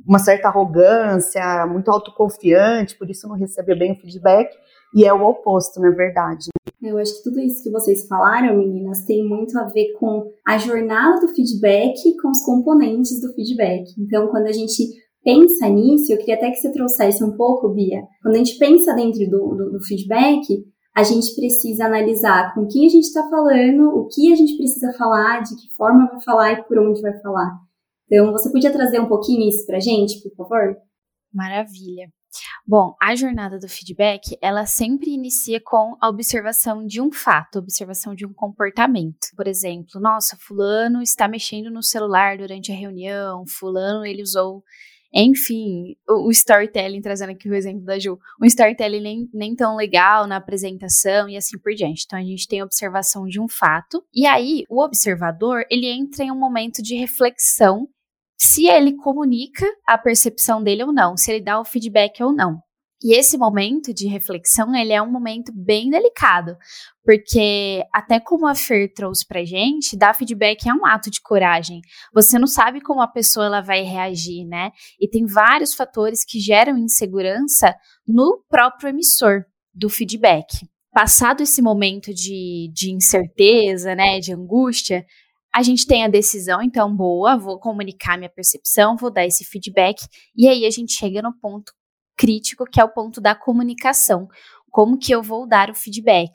uma 0.08 0.20
certa 0.20 0.48
arrogância, 0.48 1.66
muito 1.68 1.92
autoconfiante, 1.92 2.98
por 2.98 3.10
isso 3.10 3.28
não 3.28 3.36
recebia 3.36 3.76
bem 3.76 3.92
o 3.92 3.96
feedback, 3.96 4.50
e 4.96 5.06
é 5.06 5.14
o 5.14 5.26
oposto, 5.26 5.82
na 5.82 5.90
verdade. 5.90 6.48
Eu 6.82 6.98
acho 6.98 7.18
que 7.18 7.24
tudo 7.24 7.40
isso 7.40 7.62
que 7.64 7.72
vocês 7.72 8.08
falaram, 8.08 8.58
meninas, 8.58 9.06
tem 9.06 9.28
muito 9.28 9.58
a 9.58 9.66
ver 9.66 9.94
com 10.00 10.30
a 10.48 10.58
jornada 10.58 11.20
do 11.20 11.30
feedback 11.30 11.96
com 12.22 12.30
os 12.30 12.46
componentes 12.46 13.20
do 13.22 13.34
feedback. 13.34 13.86
Então, 13.98 14.28
quando 14.28 14.48
a 14.48 14.52
gente 14.52 14.84
pensa 15.24 15.68
nisso, 15.68 16.12
eu 16.12 16.18
queria 16.18 16.36
até 16.36 16.50
que 16.50 16.58
você 16.58 16.72
trouxesse 16.72 17.24
um 17.24 17.36
pouco, 17.36 17.70
Bia, 17.70 18.02
quando 18.22 18.36
a 18.36 18.38
gente 18.38 18.58
pensa 18.58 18.94
dentro 18.94 19.20
do, 19.30 19.56
do, 19.56 19.72
do 19.72 19.84
feedback, 19.84 20.44
a 20.96 21.02
gente 21.04 21.36
precisa 21.36 21.86
analisar 21.86 22.54
com 22.54 22.68
quem 22.68 22.86
a 22.86 22.90
gente 22.90 23.06
está 23.06 23.28
falando, 23.30 23.90
o 23.90 24.08
que 24.08 24.32
a 24.32 24.36
gente 24.36 24.56
precisa 24.58 24.94
falar, 24.94 25.42
de 25.42 25.56
que 25.56 25.74
forma 25.76 26.08
vai 26.08 26.22
falar 26.22 26.52
e 26.54 26.64
por 26.64 26.78
onde 26.78 27.02
vai 27.02 27.20
falar. 27.20 27.58
Então, 28.06 28.32
você 28.32 28.52
podia 28.52 28.72
trazer 28.72 29.00
um 29.00 29.08
pouquinho 29.08 29.48
isso 29.50 29.66
para 29.66 29.78
a 29.78 29.80
gente, 29.80 30.22
por 30.22 30.36
favor? 30.36 30.78
Maravilha. 31.34 32.10
Bom, 32.66 32.96
a 33.02 33.16
jornada 33.16 33.60
do 33.60 33.68
feedback, 33.68 34.38
ela 34.42 34.66
sempre 34.66 35.12
inicia 35.12 35.60
com 35.64 35.96
a 36.00 36.10
observação 36.10 36.86
de 36.86 37.02
um 37.02 37.12
fato, 37.12 37.60
observação 37.60 38.16
de 38.16 38.26
um 38.26 38.34
comportamento. 38.34 39.28
Por 39.36 39.48
exemplo, 39.48 40.00
nossa, 40.00 40.38
fulano 40.40 41.02
está 41.02 41.28
mexendo 41.28 41.70
no 41.70 41.84
celular 41.84 42.38
durante 42.38 42.72
a 42.72 42.76
reunião, 42.76 43.44
fulano 43.48 44.06
ele 44.06 44.22
usou 44.22 44.64
enfim, 45.14 45.96
o, 46.10 46.28
o, 46.28 46.32
storytelling, 46.32 47.02
trazendo 47.02 47.32
aqui 47.32 47.48
o 47.48 47.54
exemplo 47.54 47.86
da 47.86 48.00
Ju, 48.00 48.18
um 48.42 48.46
storytelling 48.46 49.02
nem, 49.02 49.30
nem 49.32 49.56
tão 49.56 49.76
legal 49.76 50.26
na 50.26 50.38
apresentação 50.38 51.30
e 51.30 51.38
assim 51.38 51.58
por 51.60 51.74
diante. 51.74 52.04
Então 52.06 52.18
a 52.18 52.24
gente 52.24 52.48
tem 52.48 52.62
a 52.62 52.66
observação 52.66 53.28
de 53.28 53.40
um 53.40 53.48
fato, 53.48 54.04
e 54.14 54.26
aí 54.26 54.64
o 54.70 54.82
observador 54.82 55.64
ele 55.70 55.88
entra 55.88 56.24
em 56.24 56.32
um 56.32 56.40
momento 56.40 56.82
de 56.82 56.96
reflexão 56.96 57.88
se 58.38 58.68
ele 58.68 58.96
comunica 58.96 59.66
a 59.88 59.98
percepção 59.98 60.64
dele 60.64 60.84
ou 60.84 60.92
não, 60.92 61.16
se 61.16 61.32
ele 61.32 61.44
dá 61.44 61.60
o 61.60 61.66
feedback 61.66 62.22
ou 62.24 62.34
não. 62.34 62.63
E 63.04 63.14
esse 63.14 63.38
momento 63.38 63.94
de 63.94 64.08
reflexão, 64.08 64.74
ele 64.74 64.94
é 64.94 65.02
um 65.02 65.12
momento 65.12 65.52
bem 65.54 65.90
delicado, 65.90 66.56
porque 67.04 67.84
até 67.92 68.18
como 68.18 68.48
a 68.48 68.56
Fer 68.56 68.94
trouxe 68.94 69.28
pra 69.28 69.44
gente, 69.44 69.98
dar 69.98 70.16
feedback 70.16 70.70
é 70.70 70.74
um 70.74 70.86
ato 70.86 71.12
de 71.12 71.22
coragem. 71.22 71.82
Você 72.14 72.40
não 72.40 72.48
sabe 72.48 72.80
como 72.80 73.02
a 73.02 73.08
pessoa 73.08 73.48
ela 73.48 73.62
vai 73.62 73.82
reagir, 73.82 74.46
né? 74.46 74.72
E 75.02 75.10
tem 75.10 75.26
vários 75.26 75.74
fatores 75.74 76.24
que 76.24 76.40
geram 76.40 76.78
insegurança 76.78 77.76
no 78.08 78.42
próprio 78.50 78.88
emissor 78.88 79.44
do 79.74 79.90
feedback. 79.90 80.66
Passado 80.94 81.42
esse 81.42 81.62
momento 81.62 82.14
de, 82.14 82.72
de 82.74 82.94
incerteza, 82.94 83.96
né, 83.96 84.20
de 84.20 84.32
angústia, 84.32 85.04
a 85.54 85.62
gente 85.62 85.86
tem 85.86 86.04
a 86.04 86.08
decisão, 86.08 86.62
então, 86.62 86.96
boa, 86.96 87.38
vou 87.38 87.60
comunicar 87.60 88.18
minha 88.18 88.30
percepção, 88.30 88.96
vou 88.96 89.12
dar 89.12 89.26
esse 89.26 89.44
feedback, 89.44 90.02
e 90.36 90.48
aí 90.48 90.66
a 90.66 90.72
gente 90.72 90.94
chega 90.94 91.22
no 91.22 91.38
ponto 91.40 91.72
crítico, 92.24 92.64
que 92.64 92.80
é 92.80 92.84
o 92.86 92.94
ponto 92.94 93.20
da 93.20 93.36
comunicação. 93.36 94.30
Como 94.72 94.98
que 94.98 95.14
eu 95.14 95.22
vou 95.22 95.46
dar 95.46 95.70
o 95.70 95.76
feedback? 95.76 96.32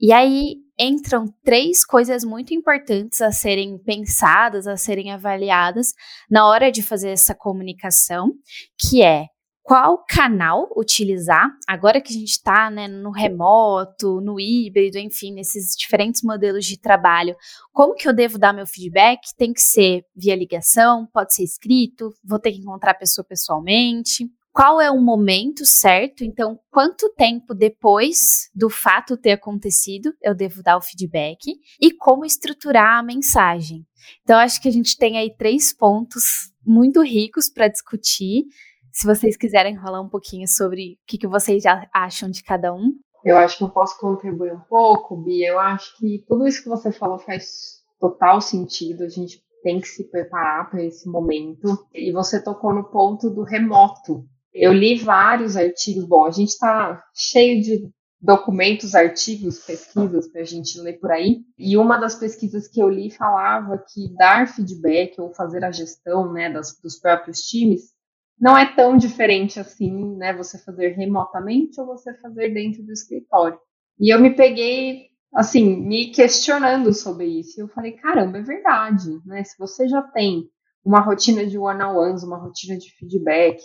E 0.00 0.10
aí 0.10 0.56
entram 0.80 1.26
três 1.44 1.84
coisas 1.84 2.24
muito 2.24 2.54
importantes 2.54 3.20
a 3.20 3.30
serem 3.30 3.76
pensadas, 3.78 4.66
a 4.66 4.74
serem 4.78 5.12
avaliadas 5.12 5.92
na 6.30 6.48
hora 6.48 6.72
de 6.72 6.82
fazer 6.82 7.10
essa 7.10 7.34
comunicação, 7.34 8.32
que 8.80 9.02
é 9.02 9.26
qual 9.62 10.02
canal 10.08 10.66
utilizar, 10.74 11.50
agora 11.68 12.00
que 12.00 12.10
a 12.10 12.16
gente 12.16 12.30
está 12.30 12.70
né, 12.70 12.88
no 12.88 13.10
remoto, 13.10 14.18
no 14.22 14.40
híbrido, 14.40 14.96
enfim, 14.96 15.34
nesses 15.34 15.76
diferentes 15.76 16.22
modelos 16.22 16.64
de 16.64 16.80
trabalho, 16.80 17.36
como 17.70 17.94
que 17.94 18.08
eu 18.08 18.14
devo 18.14 18.38
dar 18.38 18.54
meu 18.54 18.66
feedback? 18.66 19.20
Tem 19.36 19.52
que 19.52 19.60
ser 19.60 20.04
via 20.16 20.34
ligação, 20.34 21.06
pode 21.12 21.34
ser 21.34 21.44
escrito, 21.44 22.14
vou 22.24 22.38
ter 22.38 22.52
que 22.52 22.60
encontrar 22.60 22.92
a 22.92 22.98
pessoa 22.98 23.26
pessoalmente 23.26 24.26
qual 24.58 24.80
é 24.80 24.90
o 24.90 25.00
momento 25.00 25.64
certo, 25.64 26.24
então 26.24 26.58
quanto 26.68 27.08
tempo 27.14 27.54
depois 27.54 28.50
do 28.52 28.68
fato 28.68 29.16
ter 29.16 29.30
acontecido 29.30 30.12
eu 30.20 30.34
devo 30.34 30.64
dar 30.64 30.76
o 30.76 30.82
feedback 30.82 31.38
e 31.80 31.92
como 31.92 32.24
estruturar 32.24 32.98
a 32.98 33.02
mensagem. 33.04 33.86
Então 34.22 34.36
acho 34.36 34.60
que 34.60 34.66
a 34.66 34.72
gente 34.72 34.96
tem 34.96 35.16
aí 35.16 35.32
três 35.32 35.72
pontos 35.72 36.52
muito 36.66 37.00
ricos 37.02 37.48
para 37.48 37.68
discutir. 37.68 38.46
Se 38.90 39.06
vocês 39.06 39.36
quiserem 39.36 39.78
falar 39.78 40.00
um 40.00 40.08
pouquinho 40.08 40.48
sobre 40.48 40.94
o 40.94 40.96
que, 41.06 41.18
que 41.18 41.28
vocês 41.28 41.62
já 41.62 41.88
acham 41.94 42.28
de 42.28 42.42
cada 42.42 42.74
um. 42.74 42.94
Eu 43.24 43.36
acho 43.36 43.58
que 43.58 43.62
eu 43.62 43.70
posso 43.70 43.96
contribuir 44.00 44.52
um 44.52 44.60
pouco, 44.68 45.16
Bia. 45.22 45.50
Eu 45.50 45.60
acho 45.60 45.96
que 45.98 46.24
tudo 46.26 46.48
isso 46.48 46.64
que 46.64 46.68
você 46.68 46.90
falou 46.90 47.20
faz 47.20 47.84
total 48.00 48.40
sentido. 48.40 49.04
A 49.04 49.08
gente 49.08 49.40
tem 49.62 49.80
que 49.80 49.86
se 49.86 50.10
preparar 50.10 50.68
para 50.68 50.82
esse 50.82 51.08
momento. 51.08 51.86
E 51.94 52.10
você 52.10 52.42
tocou 52.42 52.74
no 52.74 52.90
ponto 52.90 53.30
do 53.30 53.44
remoto. 53.44 54.26
Eu 54.52 54.72
li 54.72 54.96
vários 54.96 55.56
artigos. 55.56 56.04
Bom, 56.04 56.24
a 56.24 56.30
gente 56.30 56.50
está 56.50 57.02
cheio 57.14 57.62
de 57.62 57.90
documentos, 58.20 58.94
artigos, 58.94 59.60
pesquisas 59.60 60.28
para 60.28 60.40
a 60.40 60.44
gente 60.44 60.80
ler 60.80 60.98
por 60.98 61.12
aí. 61.12 61.42
E 61.56 61.76
uma 61.76 61.98
das 61.98 62.16
pesquisas 62.16 62.66
que 62.66 62.80
eu 62.80 62.88
li 62.88 63.10
falava 63.10 63.78
que 63.78 64.12
dar 64.16 64.48
feedback 64.48 65.20
ou 65.20 65.32
fazer 65.32 65.64
a 65.64 65.70
gestão 65.70 66.32
né, 66.32 66.50
das, 66.50 66.76
dos 66.82 66.98
próprios 66.98 67.42
times 67.42 67.96
não 68.40 68.56
é 68.56 68.72
tão 68.74 68.96
diferente 68.96 69.58
assim, 69.58 70.16
né? 70.16 70.32
Você 70.32 70.58
fazer 70.58 70.90
remotamente 70.90 71.80
ou 71.80 71.86
você 71.86 72.14
fazer 72.14 72.50
dentro 72.54 72.84
do 72.84 72.92
escritório. 72.92 73.58
E 73.98 74.14
eu 74.14 74.20
me 74.20 74.34
peguei, 74.34 75.08
assim, 75.34 75.76
me 75.76 76.12
questionando 76.12 76.94
sobre 76.94 77.26
isso. 77.26 77.58
E 77.58 77.62
eu 77.62 77.68
falei, 77.68 77.92
caramba, 77.92 78.38
é 78.38 78.42
verdade, 78.42 79.20
né? 79.26 79.42
Se 79.42 79.58
você 79.58 79.88
já 79.88 80.02
tem 80.02 80.48
uma 80.84 81.00
rotina 81.00 81.44
de 81.44 81.58
one-on-ones, 81.58 82.22
uma 82.22 82.38
rotina 82.38 82.78
de 82.78 82.90
feedback, 82.96 83.64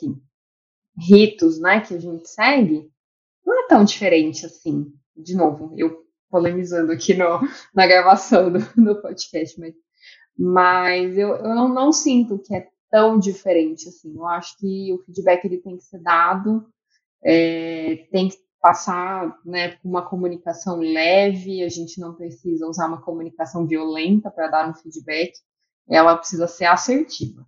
ritos, 0.97 1.59
né, 1.59 1.81
que 1.81 1.93
a 1.93 1.99
gente 1.99 2.27
segue, 2.29 2.89
não 3.45 3.63
é 3.63 3.67
tão 3.67 3.83
diferente 3.83 4.45
assim. 4.45 4.91
De 5.15 5.35
novo, 5.35 5.73
eu 5.77 6.03
polemizando 6.29 6.91
aqui 6.91 7.13
no, 7.13 7.39
na 7.73 7.85
gravação 7.85 8.51
do, 8.51 8.59
do 8.75 9.01
podcast, 9.01 9.59
mas, 9.59 9.75
mas 10.37 11.17
eu, 11.17 11.35
eu 11.35 11.55
não, 11.55 11.69
não, 11.69 11.91
sinto 11.91 12.39
que 12.39 12.55
é 12.55 12.67
tão 12.89 13.19
diferente 13.19 13.87
assim. 13.87 14.15
Eu 14.15 14.27
acho 14.27 14.57
que 14.57 14.91
o 14.91 15.03
feedback 15.03 15.45
ele 15.45 15.59
tem 15.59 15.77
que 15.77 15.83
ser 15.83 15.99
dado, 15.99 16.65
é, 17.23 18.07
tem 18.11 18.29
que 18.29 18.37
passar 18.59 19.37
né, 19.45 19.77
uma 19.83 20.01
comunicação 20.01 20.79
leve, 20.79 21.63
a 21.63 21.69
gente 21.69 21.99
não 21.99 22.15
precisa 22.15 22.65
usar 22.65 22.87
uma 22.87 23.01
comunicação 23.01 23.67
violenta 23.67 24.31
para 24.31 24.47
dar 24.47 24.69
um 24.69 24.73
feedback, 24.73 25.33
ela 25.87 26.17
precisa 26.17 26.47
ser 26.47 26.65
assertiva. 26.65 27.45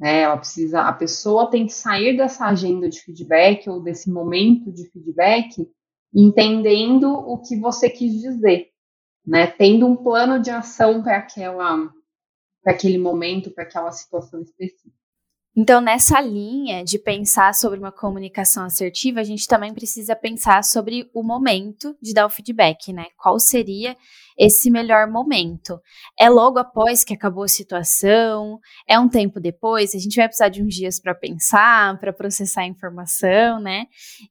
Né? 0.00 0.22
Ela 0.22 0.38
precisa, 0.38 0.80
a 0.80 0.92
pessoa 0.92 1.50
tem 1.50 1.66
que 1.66 1.72
sair 1.72 2.16
dessa 2.16 2.46
agenda 2.46 2.88
de 2.88 3.00
feedback 3.02 3.68
ou 3.68 3.82
desse 3.82 4.10
momento 4.10 4.72
de 4.72 4.88
feedback 4.90 5.68
entendendo 6.12 7.12
o 7.12 7.38
que 7.38 7.56
você 7.56 7.88
quis 7.88 8.20
dizer, 8.20 8.70
né? 9.24 9.46
Tendo 9.46 9.86
um 9.86 9.94
plano 9.94 10.40
de 10.40 10.50
ação 10.50 11.02
para 11.02 11.18
aquela 11.18 11.92
para 12.62 12.74
aquele 12.74 12.98
momento, 12.98 13.50
para 13.50 13.64
aquela 13.64 13.90
situação 13.90 14.42
específica. 14.42 14.90
Então, 15.56 15.80
nessa 15.80 16.20
linha 16.20 16.84
de 16.84 16.98
pensar 16.98 17.54
sobre 17.54 17.78
uma 17.78 17.90
comunicação 17.90 18.64
assertiva, 18.64 19.20
a 19.20 19.24
gente 19.24 19.48
também 19.48 19.74
precisa 19.74 20.14
pensar 20.14 20.62
sobre 20.62 21.10
o 21.14 21.22
momento 21.22 21.96
de 22.00 22.12
dar 22.12 22.26
o 22.26 22.30
feedback, 22.30 22.92
né? 22.92 23.06
Qual 23.16 23.38
seria 23.40 23.96
esse 24.38 24.70
melhor 24.70 25.10
momento. 25.10 25.78
É 26.18 26.28
logo 26.28 26.58
após 26.58 27.04
que 27.04 27.14
acabou 27.14 27.44
a 27.44 27.48
situação? 27.48 28.58
É 28.88 28.98
um 28.98 29.08
tempo 29.08 29.40
depois? 29.40 29.94
A 29.94 29.98
gente 29.98 30.16
vai 30.16 30.26
precisar 30.26 30.48
de 30.48 30.62
uns 30.62 30.74
dias 30.74 31.00
para 31.00 31.14
pensar, 31.14 31.98
para 31.98 32.12
processar 32.12 32.62
a 32.62 32.66
informação, 32.66 33.60
né? 33.60 33.84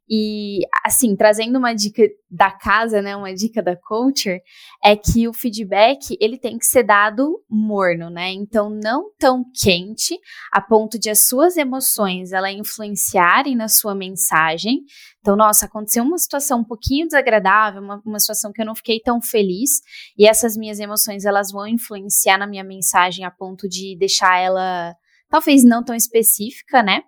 E 0.10 0.60
assim, 0.86 1.16
trazendo 1.16 1.58
uma 1.58 1.74
dica 1.74 2.04
da 2.30 2.52
casa, 2.52 3.02
né, 3.02 3.16
uma 3.16 3.34
dica 3.34 3.62
da 3.62 3.76
culture, 3.76 4.40
é 4.84 4.96
que 4.96 5.28
o 5.28 5.34
feedback, 5.34 6.16
ele 6.22 6.38
tem 6.38 6.58
que 6.58 6.66
ser 6.66 6.84
dado 6.84 7.44
morno, 7.50 8.10
né? 8.10 8.32
Então 8.32 8.70
não 8.70 9.12
tão 9.18 9.44
quente 9.52 10.16
a 10.52 10.62
ponto 10.62 11.00
de 11.00 11.10
as 11.10 11.28
suas 11.28 11.58
emoções 11.58 12.32
ela 12.32 12.52
influenciarem 12.52 13.56
na 13.56 13.68
sua 13.68 13.96
mensagem, 13.96 14.84
então, 15.22 15.36
nossa, 15.36 15.66
aconteceu 15.66 16.04
uma 16.04 16.18
situação 16.18 16.60
um 16.60 16.64
pouquinho 16.64 17.06
desagradável, 17.06 17.82
uma, 17.82 18.02
uma 18.06 18.20
situação 18.20 18.52
que 18.54 18.62
eu 18.62 18.66
não 18.66 18.76
fiquei 18.76 19.00
tão 19.02 19.22
feliz, 19.22 19.82
e 20.18 20.26
essas 20.26 20.56
minhas 20.56 20.80
emoções 20.80 21.26
elas 21.26 21.52
vão 21.52 21.68
influenciar 21.68 22.38
na 22.38 22.48
minha 22.48 22.64
mensagem 22.64 23.26
a 23.26 23.32
ponto 23.32 23.68
de 23.68 23.98
deixar 23.98 24.38
ela 24.40 24.96
talvez 25.30 25.64
não 25.64 25.84
tão 25.84 25.96
específica, 25.96 26.82
né? 26.82 27.02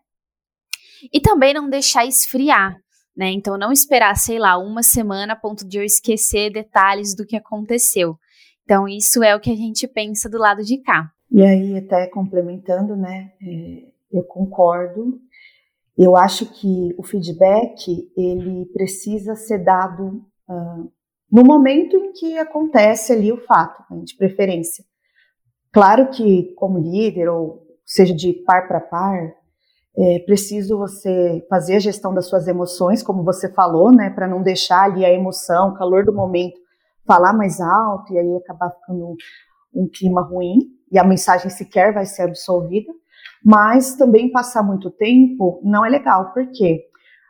E 1.11 1.19
também 1.19 1.53
não 1.53 1.69
deixar 1.69 2.05
esfriar, 2.05 2.75
né? 3.15 3.31
Então, 3.31 3.57
não 3.57 3.71
esperar, 3.71 4.15
sei 4.15 4.37
lá, 4.37 4.57
uma 4.57 4.83
semana 4.83 5.33
a 5.33 5.35
ponto 5.35 5.67
de 5.67 5.77
eu 5.77 5.83
esquecer 5.83 6.51
detalhes 6.51 7.15
do 7.15 7.25
que 7.25 7.35
aconteceu. 7.35 8.17
Então, 8.63 8.87
isso 8.87 9.23
é 9.23 9.35
o 9.35 9.39
que 9.39 9.51
a 9.51 9.55
gente 9.55 9.87
pensa 9.87 10.29
do 10.29 10.37
lado 10.37 10.63
de 10.63 10.81
cá. 10.81 11.09
E 11.31 11.41
aí, 11.41 11.77
até 11.77 12.07
complementando, 12.07 12.95
né? 12.95 13.31
É, 13.41 13.91
eu 14.11 14.23
concordo 14.23 15.19
eu 15.97 16.15
acho 16.15 16.45
que 16.53 16.95
o 16.97 17.03
feedback 17.03 18.11
ele 18.15 18.65
precisa 18.73 19.35
ser 19.35 19.63
dado 19.63 20.23
uh, 20.49 20.91
no 21.31 21.43
momento 21.43 21.95
em 21.95 22.11
que 22.13 22.37
acontece 22.37 23.13
ali 23.13 23.31
o 23.31 23.37
fato, 23.45 23.83
né, 23.89 24.01
de 24.03 24.15
preferência. 24.15 24.83
Claro 25.71 26.09
que 26.09 26.53
como 26.55 26.79
líder 26.79 27.29
ou 27.29 27.61
seja 27.85 28.13
de 28.13 28.33
par 28.33 28.67
para 28.67 28.81
par, 28.81 29.33
é 29.97 30.19
preciso 30.19 30.77
você 30.77 31.45
fazer 31.49 31.75
a 31.75 31.79
gestão 31.79 32.13
das 32.13 32.27
suas 32.27 32.47
emoções, 32.47 33.03
como 33.03 33.23
você 33.23 33.51
falou, 33.51 33.91
né, 33.91 34.09
para 34.09 34.27
não 34.27 34.41
deixar 34.41 34.83
ali 34.83 35.05
a 35.05 35.11
emoção, 35.11 35.69
o 35.69 35.73
calor 35.73 36.05
do 36.05 36.13
momento 36.13 36.59
falar 37.05 37.33
mais 37.33 37.59
alto 37.59 38.13
e 38.13 38.17
aí 38.17 38.35
acabar 38.37 38.71
ficando 38.71 39.15
um, 39.73 39.89
clima 39.89 40.21
ruim 40.21 40.59
e 40.91 40.97
a 40.97 41.03
mensagem 41.03 41.49
sequer 41.49 41.93
vai 41.93 42.05
ser 42.05 42.23
absolvida. 42.23 42.91
Mas 43.43 43.95
também 43.95 44.31
passar 44.31 44.63
muito 44.63 44.89
tempo 44.91 45.59
não 45.63 45.85
é 45.85 45.89
legal, 45.89 46.31
porque 46.33 46.85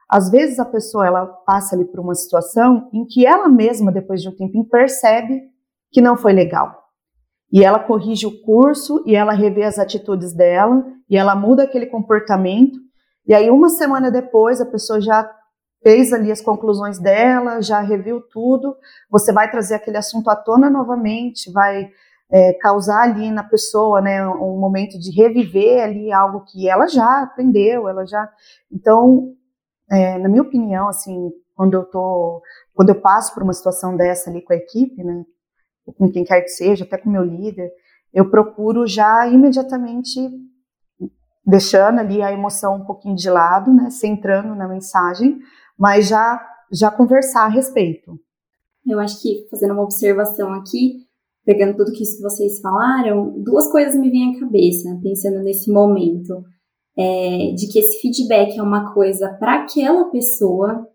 às 0.10 0.30
vezes 0.30 0.60
a 0.60 0.66
pessoa 0.66 1.08
ela 1.08 1.26
passa 1.26 1.76
ali 1.76 1.86
por 1.86 2.02
uma 2.02 2.14
situação 2.14 2.90
em 2.92 3.06
que 3.06 3.26
ela 3.26 3.48
mesma, 3.48 3.92
depois 3.92 4.22
de 4.22 4.28
um 4.28 4.36
tempinho, 4.36 4.66
percebe 4.66 5.42
que 5.90 6.02
não 6.02 6.18
foi 6.18 6.34
legal. 6.34 6.82
E 7.52 7.64
ela 7.64 7.80
corrige 7.80 8.26
o 8.26 8.42
curso 8.42 9.04
e 9.06 9.16
ela 9.16 9.34
revê 9.34 9.64
as 9.64 9.80
atitudes 9.80 10.34
dela 10.34 10.84
e 11.10 11.18
ela 11.18 11.36
muda 11.36 11.64
aquele 11.64 11.86
comportamento. 11.86 12.80
E 13.26 13.34
aí, 13.34 13.50
uma 13.50 13.70
semana 13.70 14.10
depois, 14.10 14.62
a 14.62 14.66
pessoa 14.66 15.00
já 15.00 15.30
fez 15.84 16.14
ali 16.14 16.32
as 16.32 16.42
conclusões 16.42 17.00
dela, 17.00 17.62
já 17.62 17.80
reviu 17.82 18.22
tudo. 18.22 18.76
Você 19.10 19.34
vai 19.34 19.50
trazer 19.50 19.76
aquele 19.76 19.98
assunto 19.98 20.30
à 20.30 20.36
tona 20.36 20.70
novamente, 20.70 21.52
vai 21.52 21.90
é, 22.32 22.54
causar 22.54 23.04
ali 23.04 23.30
na 23.30 23.44
pessoa, 23.44 24.02
né, 24.02 24.26
um 24.26 24.58
momento 24.58 24.98
de 24.98 25.12
reviver 25.12 25.84
ali 25.84 26.12
algo 26.12 26.46
que 26.46 26.70
ela 26.70 26.88
já 26.88 27.24
aprendeu, 27.24 27.88
ela 27.88 28.06
já. 28.06 28.30
Então, 28.72 29.34
é, 29.90 30.18
na 30.18 30.30
minha 30.30 30.42
opinião, 30.42 30.88
assim, 30.88 31.30
quando 31.56 31.74
eu 31.74 31.84
tô, 31.84 32.42
quando 32.74 32.90
eu 32.90 33.02
passo 33.02 33.34
por 33.34 33.44
uma 33.44 33.54
situação 33.54 33.98
dessa 33.98 34.30
ali 34.30 34.42
com 34.42 34.54
a 34.54 34.56
equipe, 34.56 35.04
né, 35.04 35.26
com 35.98 36.10
quem 36.10 36.24
quer 36.24 36.42
que 36.42 36.50
seja, 36.50 36.86
até 36.86 36.98
com 36.98 37.10
meu 37.10 37.24
líder, 37.24 37.70
eu 38.14 38.30
procuro 38.30 38.88
já 38.88 39.28
imediatamente 39.28 40.20
deixando 41.46 42.00
ali 42.00 42.22
a 42.22 42.32
emoção 42.32 42.76
um 42.76 42.86
pouquinho 42.86 43.16
de 43.16 43.30
lado, 43.30 43.74
né, 43.74 43.90
centrando 43.90 44.56
na 44.56 44.68
mensagem, 44.68 45.40
mas 45.78 46.08
já 46.08 46.48
já 46.72 46.90
conversar 46.90 47.44
a 47.44 47.50
respeito. 47.50 48.18
Eu 48.88 49.00
acho 49.00 49.22
que 49.22 49.46
fazendo 49.52 49.74
uma 49.74 49.84
observação 49.84 50.54
aqui, 50.54 51.06
pegando 51.46 51.76
tudo 51.76 51.94
que 51.94 52.04
vocês 52.22 52.60
falaram, 52.60 53.34
duas 53.44 53.72
coisas 53.72 54.00
me 54.00 54.10
vêm 54.10 54.36
à 54.36 54.40
cabeça, 54.40 55.00
pensando 55.02 55.44
nesse 55.44 55.72
momento. 55.72 56.44
É, 56.98 57.54
de 57.56 57.72
que 57.72 57.80
esse 57.80 58.02
feedback 58.02 58.58
é 58.58 58.62
uma 58.62 58.94
coisa 58.94 59.30
para 59.40 59.64
aquela 59.64 60.12
pessoa, 60.12 60.86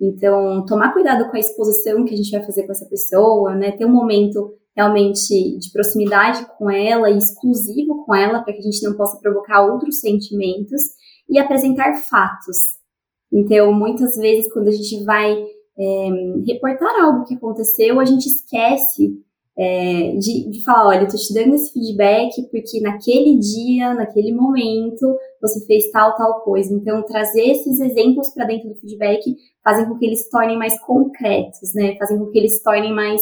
então 0.00 0.64
tomar 0.66 0.92
cuidado 0.92 1.30
com 1.30 1.36
a 1.36 1.40
exposição 1.40 2.04
que 2.04 2.12
a 2.12 2.16
gente 2.16 2.32
vai 2.32 2.44
fazer 2.44 2.64
com 2.64 2.72
essa 2.72 2.86
pessoa, 2.86 3.54
né? 3.54 3.70
Ter 3.70 3.86
um 3.86 3.92
momento 3.92 4.52
realmente 4.76 5.58
de 5.58 5.70
proximidade 5.72 6.44
com 6.58 6.68
ela 6.68 7.08
e 7.08 7.18
exclusivo 7.18 8.04
com 8.04 8.14
ela, 8.14 8.42
para 8.42 8.52
que 8.52 8.58
a 8.58 8.62
gente 8.62 8.82
não 8.82 8.96
possa 8.96 9.18
provocar 9.20 9.64
outros 9.64 10.00
sentimentos 10.00 10.82
e 11.28 11.38
apresentar 11.38 11.94
fatos. 11.94 12.56
Então, 13.32 13.72
muitas 13.72 14.16
vezes, 14.16 14.52
quando 14.52 14.68
a 14.68 14.72
gente 14.72 15.04
vai 15.04 15.32
é, 15.78 16.08
reportar 16.46 17.00
algo 17.00 17.24
que 17.24 17.34
aconteceu, 17.34 18.00
a 18.00 18.04
gente 18.04 18.26
esquece 18.26 19.22
é, 19.56 20.16
de, 20.16 20.50
de 20.50 20.62
falar, 20.64 20.88
olha, 20.88 21.02
eu 21.02 21.08
tô 21.08 21.16
te 21.16 21.32
dando 21.32 21.54
esse 21.54 21.72
feedback 21.72 22.42
porque 22.50 22.80
naquele 22.80 23.38
dia, 23.38 23.94
naquele 23.94 24.32
momento, 24.32 25.16
você 25.40 25.64
fez 25.66 25.90
tal, 25.90 26.16
tal 26.16 26.42
coisa. 26.42 26.74
Então, 26.74 27.04
trazer 27.04 27.50
esses 27.50 27.78
exemplos 27.78 28.30
para 28.34 28.46
dentro 28.46 28.68
do 28.68 28.74
feedback 28.74 29.22
fazem 29.62 29.86
com 29.86 29.96
que 29.96 30.06
eles 30.06 30.24
se 30.24 30.30
tornem 30.30 30.58
mais 30.58 30.78
concretos, 30.80 31.72
né? 31.74 31.96
Fazem 31.96 32.18
com 32.18 32.30
que 32.30 32.38
eles 32.38 32.56
se 32.56 32.62
tornem 32.64 32.92
mais 32.92 33.20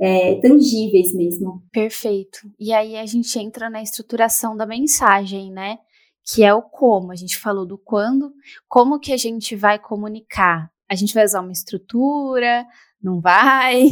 é, 0.00 0.36
tangíveis 0.36 1.12
mesmo. 1.14 1.62
Perfeito. 1.72 2.38
E 2.58 2.72
aí 2.72 2.96
a 2.96 3.06
gente 3.06 3.36
entra 3.38 3.68
na 3.68 3.82
estruturação 3.82 4.56
da 4.56 4.66
mensagem, 4.66 5.50
né? 5.50 5.78
Que 6.24 6.44
é 6.44 6.54
o 6.54 6.62
como. 6.62 7.10
A 7.10 7.16
gente 7.16 7.36
falou 7.36 7.66
do 7.66 7.78
quando, 7.78 8.32
como 8.68 9.00
que 9.00 9.12
a 9.12 9.16
gente 9.16 9.56
vai 9.56 9.78
comunicar. 9.78 10.70
A 10.90 10.94
gente 10.94 11.14
vai 11.14 11.24
usar 11.24 11.40
uma 11.40 11.52
estrutura, 11.52 12.66
não 13.02 13.20
vai. 13.20 13.90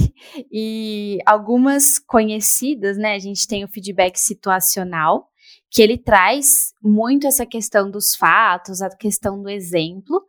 E 0.51 1.19
algumas 1.27 1.99
conhecidas, 1.99 2.97
né? 2.97 3.15
A 3.15 3.19
gente 3.19 3.47
tem 3.47 3.65
o 3.65 3.69
feedback 3.69 4.17
situacional, 4.19 5.29
que 5.71 5.83
ele 5.83 5.97
traz 5.97 6.73
muito 6.83 7.27
essa 7.27 7.47
questão 7.47 7.91
dos 7.91 8.15
fatos, 8.15 8.83
a 8.83 8.95
questão 8.95 9.41
do 9.41 9.49
exemplo, 9.49 10.23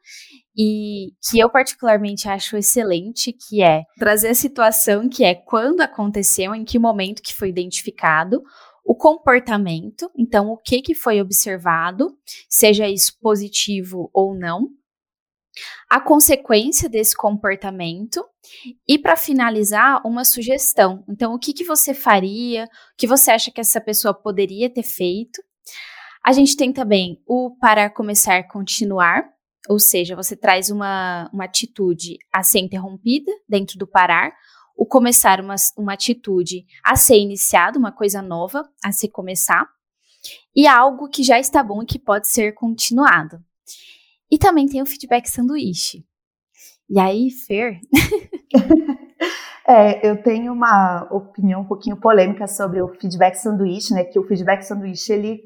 e 0.55 1.11
que 1.29 1.39
eu 1.39 1.49
particularmente 1.49 2.29
acho 2.29 2.55
excelente, 2.55 3.33
que 3.33 3.61
é 3.61 3.83
trazer 3.97 4.29
a 4.29 4.35
situação 4.35 5.09
que 5.09 5.23
é 5.23 5.35
quando 5.35 5.81
aconteceu, 5.81 6.55
em 6.55 6.63
que 6.63 6.79
momento 6.79 7.21
que 7.21 7.33
foi 7.33 7.49
identificado, 7.49 8.41
o 8.85 8.95
comportamento, 8.95 10.09
então 10.17 10.49
o 10.49 10.57
que 10.57 10.81
que 10.81 10.93
foi 10.93 11.21
observado, 11.21 12.17
seja 12.49 12.87
isso 12.87 13.17
positivo 13.21 14.09
ou 14.13 14.35
não, 14.35 14.69
a 15.89 15.99
consequência 15.99 16.89
desse 16.89 17.15
comportamento 17.15 18.23
e, 18.87 18.97
para 18.97 19.15
finalizar, 19.15 20.01
uma 20.05 20.25
sugestão. 20.25 21.03
Então, 21.07 21.33
o 21.33 21.39
que, 21.39 21.53
que 21.53 21.63
você 21.63 21.93
faria? 21.93 22.65
O 22.65 22.67
que 22.97 23.07
você 23.07 23.31
acha 23.31 23.51
que 23.51 23.61
essa 23.61 23.79
pessoa 23.79 24.13
poderia 24.13 24.69
ter 24.69 24.83
feito? 24.83 25.41
A 26.25 26.31
gente 26.31 26.55
tem 26.55 26.71
também 26.71 27.21
o 27.27 27.55
parar, 27.59 27.89
começar, 27.89 28.47
continuar, 28.47 29.25
ou 29.69 29.79
seja, 29.79 30.15
você 30.15 30.35
traz 30.35 30.69
uma, 30.69 31.29
uma 31.33 31.45
atitude 31.45 32.17
a 32.31 32.43
ser 32.43 32.59
interrompida 32.59 33.31
dentro 33.47 33.77
do 33.77 33.87
parar, 33.87 34.33
o 34.75 34.85
começar 34.85 35.39
uma, 35.39 35.55
uma 35.77 35.93
atitude 35.93 36.65
a 36.83 36.95
ser 36.95 37.17
iniciada, 37.17 37.77
uma 37.77 37.91
coisa 37.91 38.21
nova 38.21 38.67
a 38.83 38.91
se 38.91 39.09
começar, 39.09 39.67
e 40.55 40.67
algo 40.67 41.09
que 41.09 41.23
já 41.23 41.39
está 41.39 41.63
bom 41.63 41.83
e 41.83 41.85
que 41.85 41.99
pode 41.99 42.29
ser 42.29 42.53
continuado. 42.53 43.37
E 44.31 44.37
também 44.37 44.67
tem 44.67 44.81
o 44.81 44.85
feedback 44.85 45.27
sanduíche. 45.27 46.05
E 46.89 46.99
aí, 46.99 47.29
Fer? 47.31 47.79
é, 49.67 50.07
eu 50.07 50.21
tenho 50.21 50.53
uma 50.53 51.07
opinião 51.11 51.61
um 51.61 51.65
pouquinho 51.65 51.97
polêmica 51.97 52.47
sobre 52.47 52.81
o 52.81 52.89
feedback 52.99 53.35
sanduíche, 53.35 53.93
né? 53.93 54.03
Que 54.03 54.19
o 54.19 54.27
feedback 54.27 54.63
sanduíche, 54.63 55.13
ele 55.13 55.41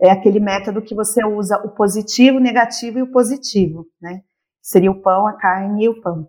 é 0.00 0.10
aquele 0.10 0.40
método 0.40 0.82
que 0.82 0.94
você 0.94 1.24
usa 1.24 1.56
o 1.64 1.70
positivo, 1.70 2.38
o 2.38 2.40
negativo 2.40 2.98
e 2.98 3.02
o 3.02 3.10
positivo, 3.10 3.86
né? 4.00 4.20
Seria 4.62 4.90
o 4.90 5.00
pão, 5.00 5.26
a 5.26 5.34
carne 5.34 5.84
e 5.84 5.88
o 5.88 6.00
pão. 6.00 6.28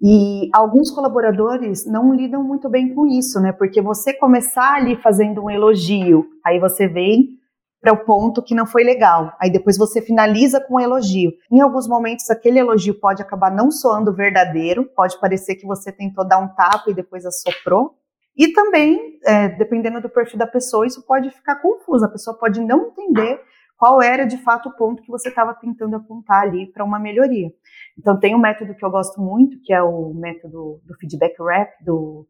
E 0.00 0.48
alguns 0.52 0.90
colaboradores 0.90 1.86
não 1.86 2.12
lidam 2.12 2.42
muito 2.42 2.68
bem 2.68 2.92
com 2.92 3.06
isso, 3.06 3.40
né? 3.40 3.52
Porque 3.52 3.80
você 3.80 4.12
começar 4.12 4.74
ali 4.74 4.96
fazendo 4.96 5.44
um 5.44 5.50
elogio, 5.50 6.26
aí 6.44 6.58
você 6.58 6.88
vem 6.88 7.38
para 7.82 7.92
o 7.92 8.04
ponto 8.04 8.40
que 8.40 8.54
não 8.54 8.64
foi 8.64 8.84
legal. 8.84 9.36
Aí 9.40 9.50
depois 9.50 9.76
você 9.76 10.00
finaliza 10.00 10.60
com 10.60 10.76
um 10.76 10.80
elogio. 10.80 11.32
Em 11.50 11.60
alguns 11.60 11.88
momentos, 11.88 12.30
aquele 12.30 12.60
elogio 12.60 12.94
pode 12.94 13.20
acabar 13.20 13.50
não 13.50 13.72
soando 13.72 14.14
verdadeiro, 14.14 14.88
pode 14.94 15.18
parecer 15.20 15.56
que 15.56 15.66
você 15.66 15.90
tentou 15.90 16.26
dar 16.26 16.38
um 16.38 16.46
tapa 16.54 16.88
e 16.88 16.94
depois 16.94 17.26
assoprou. 17.26 17.96
E 18.36 18.52
também, 18.52 19.18
é, 19.26 19.48
dependendo 19.48 20.00
do 20.00 20.08
perfil 20.08 20.38
da 20.38 20.46
pessoa, 20.46 20.86
isso 20.86 21.04
pode 21.04 21.28
ficar 21.30 21.56
confuso. 21.56 22.04
A 22.04 22.08
pessoa 22.08 22.38
pode 22.38 22.60
não 22.60 22.86
entender 22.86 23.40
qual 23.76 24.00
era 24.00 24.24
de 24.24 24.38
fato 24.38 24.68
o 24.68 24.76
ponto 24.76 25.02
que 25.02 25.10
você 25.10 25.28
estava 25.28 25.52
tentando 25.52 25.96
apontar 25.96 26.42
ali 26.42 26.70
para 26.72 26.84
uma 26.84 27.00
melhoria. 27.00 27.50
Então, 27.98 28.18
tem 28.18 28.32
um 28.32 28.38
método 28.38 28.76
que 28.76 28.84
eu 28.84 28.90
gosto 28.92 29.20
muito, 29.20 29.60
que 29.60 29.72
é 29.72 29.82
o 29.82 30.14
método 30.14 30.80
do 30.84 30.94
feedback 31.00 31.34
rap, 31.42 31.84
do 31.84 32.24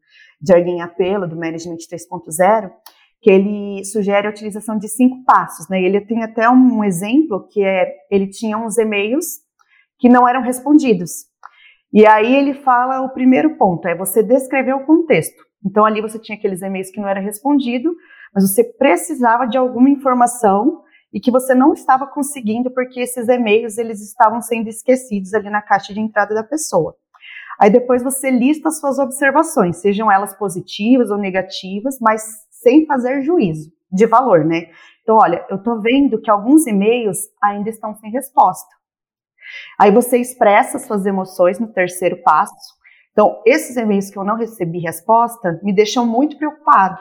Jardim 0.45 0.81
Apelo, 0.81 1.27
do 1.27 1.35
Management 1.35 1.77
3.0, 1.77 2.71
que 3.23 3.31
ele 3.31 3.85
sugere 3.85 4.27
a 4.27 4.29
utilização 4.29 4.77
de 4.77 4.89
cinco 4.89 5.23
passos, 5.23 5.69
né? 5.69 5.81
Ele 5.81 6.01
tem 6.01 6.21
até 6.21 6.49
um 6.49 6.83
exemplo 6.83 7.47
que 7.47 7.63
é 7.63 7.89
ele 8.11 8.27
tinha 8.27 8.57
uns 8.57 8.77
e-mails 8.77 9.25
que 9.97 10.09
não 10.09 10.27
eram 10.27 10.41
respondidos. 10.41 11.25
E 11.93 12.05
aí 12.05 12.35
ele 12.35 12.53
fala 12.53 12.99
o 12.99 13.13
primeiro 13.13 13.55
ponto 13.55 13.87
é 13.87 13.95
você 13.95 14.21
descrever 14.21 14.73
o 14.73 14.85
contexto. 14.85 15.41
Então 15.65 15.85
ali 15.85 16.01
você 16.01 16.19
tinha 16.19 16.37
aqueles 16.37 16.61
e-mails 16.61 16.91
que 16.91 16.99
não 16.99 17.07
eram 17.07 17.21
respondidos, 17.21 17.93
mas 18.35 18.51
você 18.51 18.61
precisava 18.61 19.45
de 19.45 19.57
alguma 19.57 19.89
informação 19.89 20.81
e 21.13 21.19
que 21.21 21.31
você 21.31 21.55
não 21.55 21.71
estava 21.71 22.05
conseguindo 22.05 22.71
porque 22.71 22.99
esses 22.99 23.29
e-mails 23.29 23.77
eles 23.77 24.01
estavam 24.01 24.41
sendo 24.41 24.67
esquecidos 24.67 25.33
ali 25.33 25.49
na 25.49 25.61
caixa 25.61 25.93
de 25.93 26.01
entrada 26.01 26.35
da 26.35 26.43
pessoa. 26.43 26.93
Aí 27.57 27.69
depois 27.69 28.03
você 28.03 28.29
lista 28.29 28.67
as 28.67 28.81
suas 28.81 28.99
observações, 28.99 29.77
sejam 29.77 30.11
elas 30.11 30.37
positivas 30.37 31.09
ou 31.09 31.17
negativas, 31.17 31.99
mas 32.01 32.21
sem 32.63 32.85
fazer 32.87 33.21
juízo 33.21 33.71
de 33.91 34.07
valor, 34.07 34.43
né? 34.43 34.69
Então, 35.03 35.17
olha, 35.17 35.45
eu 35.49 35.61
tô 35.61 35.79
vendo 35.79 36.19
que 36.19 36.31
alguns 36.31 36.65
e-mails 36.65 37.19
ainda 37.41 37.69
estão 37.69 37.93
sem 37.95 38.09
resposta. 38.09 38.69
Aí 39.79 39.91
você 39.91 40.17
expressa 40.17 40.79
suas 40.79 41.05
emoções 41.05 41.59
no 41.59 41.71
terceiro 41.71 42.17
passo. 42.23 42.73
Então, 43.11 43.41
esses 43.45 43.75
e-mails 43.75 44.09
que 44.09 44.17
eu 44.17 44.23
não 44.23 44.35
recebi 44.35 44.79
resposta 44.79 45.59
me 45.61 45.75
deixam 45.75 46.05
muito 46.07 46.37
preocupado. 46.37 46.97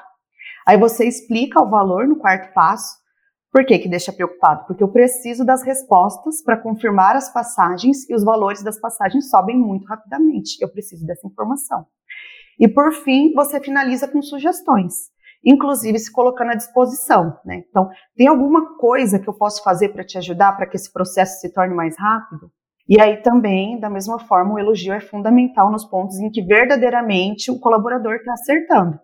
Aí 0.67 0.77
você 0.77 1.07
explica 1.07 1.63
o 1.63 1.71
valor 1.71 2.07
no 2.07 2.17
quarto 2.17 2.53
passo. 2.53 3.01
Por 3.51 3.65
que 3.65 3.79
que 3.79 3.89
deixa 3.89 4.13
preocupado? 4.13 4.67
Porque 4.67 4.83
eu 4.83 4.89
preciso 4.89 5.45
das 5.45 5.63
respostas 5.63 6.43
para 6.43 6.57
confirmar 6.57 7.17
as 7.17 7.33
passagens 7.33 8.09
e 8.09 8.15
os 8.15 8.25
valores 8.25 8.63
das 8.63 8.81
passagens 8.81 9.31
sobem 9.31 9.57
muito 9.57 9.87
rapidamente. 9.87 10.57
Eu 10.61 10.69
preciso 10.69 11.07
dessa 11.07 11.27
informação. 11.27 11.87
E 12.59 12.67
por 12.67 12.93
fim, 12.93 13.33
você 13.33 13.61
finaliza 13.61 14.09
com 14.09 14.21
sugestões 14.23 15.13
inclusive 15.45 15.99
se 15.99 16.13
colocando 16.13 16.53
à 16.53 16.55
disposição. 16.55 17.39
Né? 17.45 17.65
Então, 17.69 17.89
tem 18.17 18.29
alguma 18.29 18.77
coisa 18.77 19.19
que 19.19 19.29
eu 19.29 19.35
posso 19.35 19.63
fazer 19.63 19.91
para 19.91 20.05
te 20.05 20.19
ajudar 20.19 20.57
para 20.57 20.67
que 20.67 20.77
esse 20.77 20.93
processo 20.93 21.41
se 21.41 21.53
torne 21.53 21.75
mais 21.75 21.97
rápido? 21.99 22.51
E 22.89 23.01
aí 23.01 23.23
também, 23.23 23.79
da 23.79 23.89
mesma 23.89 24.19
forma, 24.19 24.55
o 24.55 24.59
elogio 24.59 24.93
é 24.93 25.01
fundamental 25.01 25.71
nos 25.71 25.85
pontos 25.85 26.19
em 26.19 26.31
que 26.31 26.43
verdadeiramente 26.43 27.51
o 27.51 27.59
colaborador 27.59 28.15
está 28.15 28.33
acertando. 28.33 28.99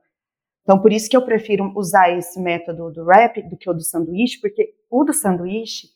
Então, 0.63 0.81
por 0.81 0.93
isso 0.93 1.09
que 1.09 1.17
eu 1.17 1.23
prefiro 1.23 1.73
usar 1.75 2.11
esse 2.11 2.39
método 2.41 2.91
do 2.91 3.05
rap 3.05 3.41
do 3.49 3.57
que 3.57 3.71
o 3.71 3.73
do 3.73 3.81
sanduíche, 3.81 4.39
porque 4.41 4.75
o 4.91 5.05
do 5.05 5.15
sanduíche, 5.15 5.89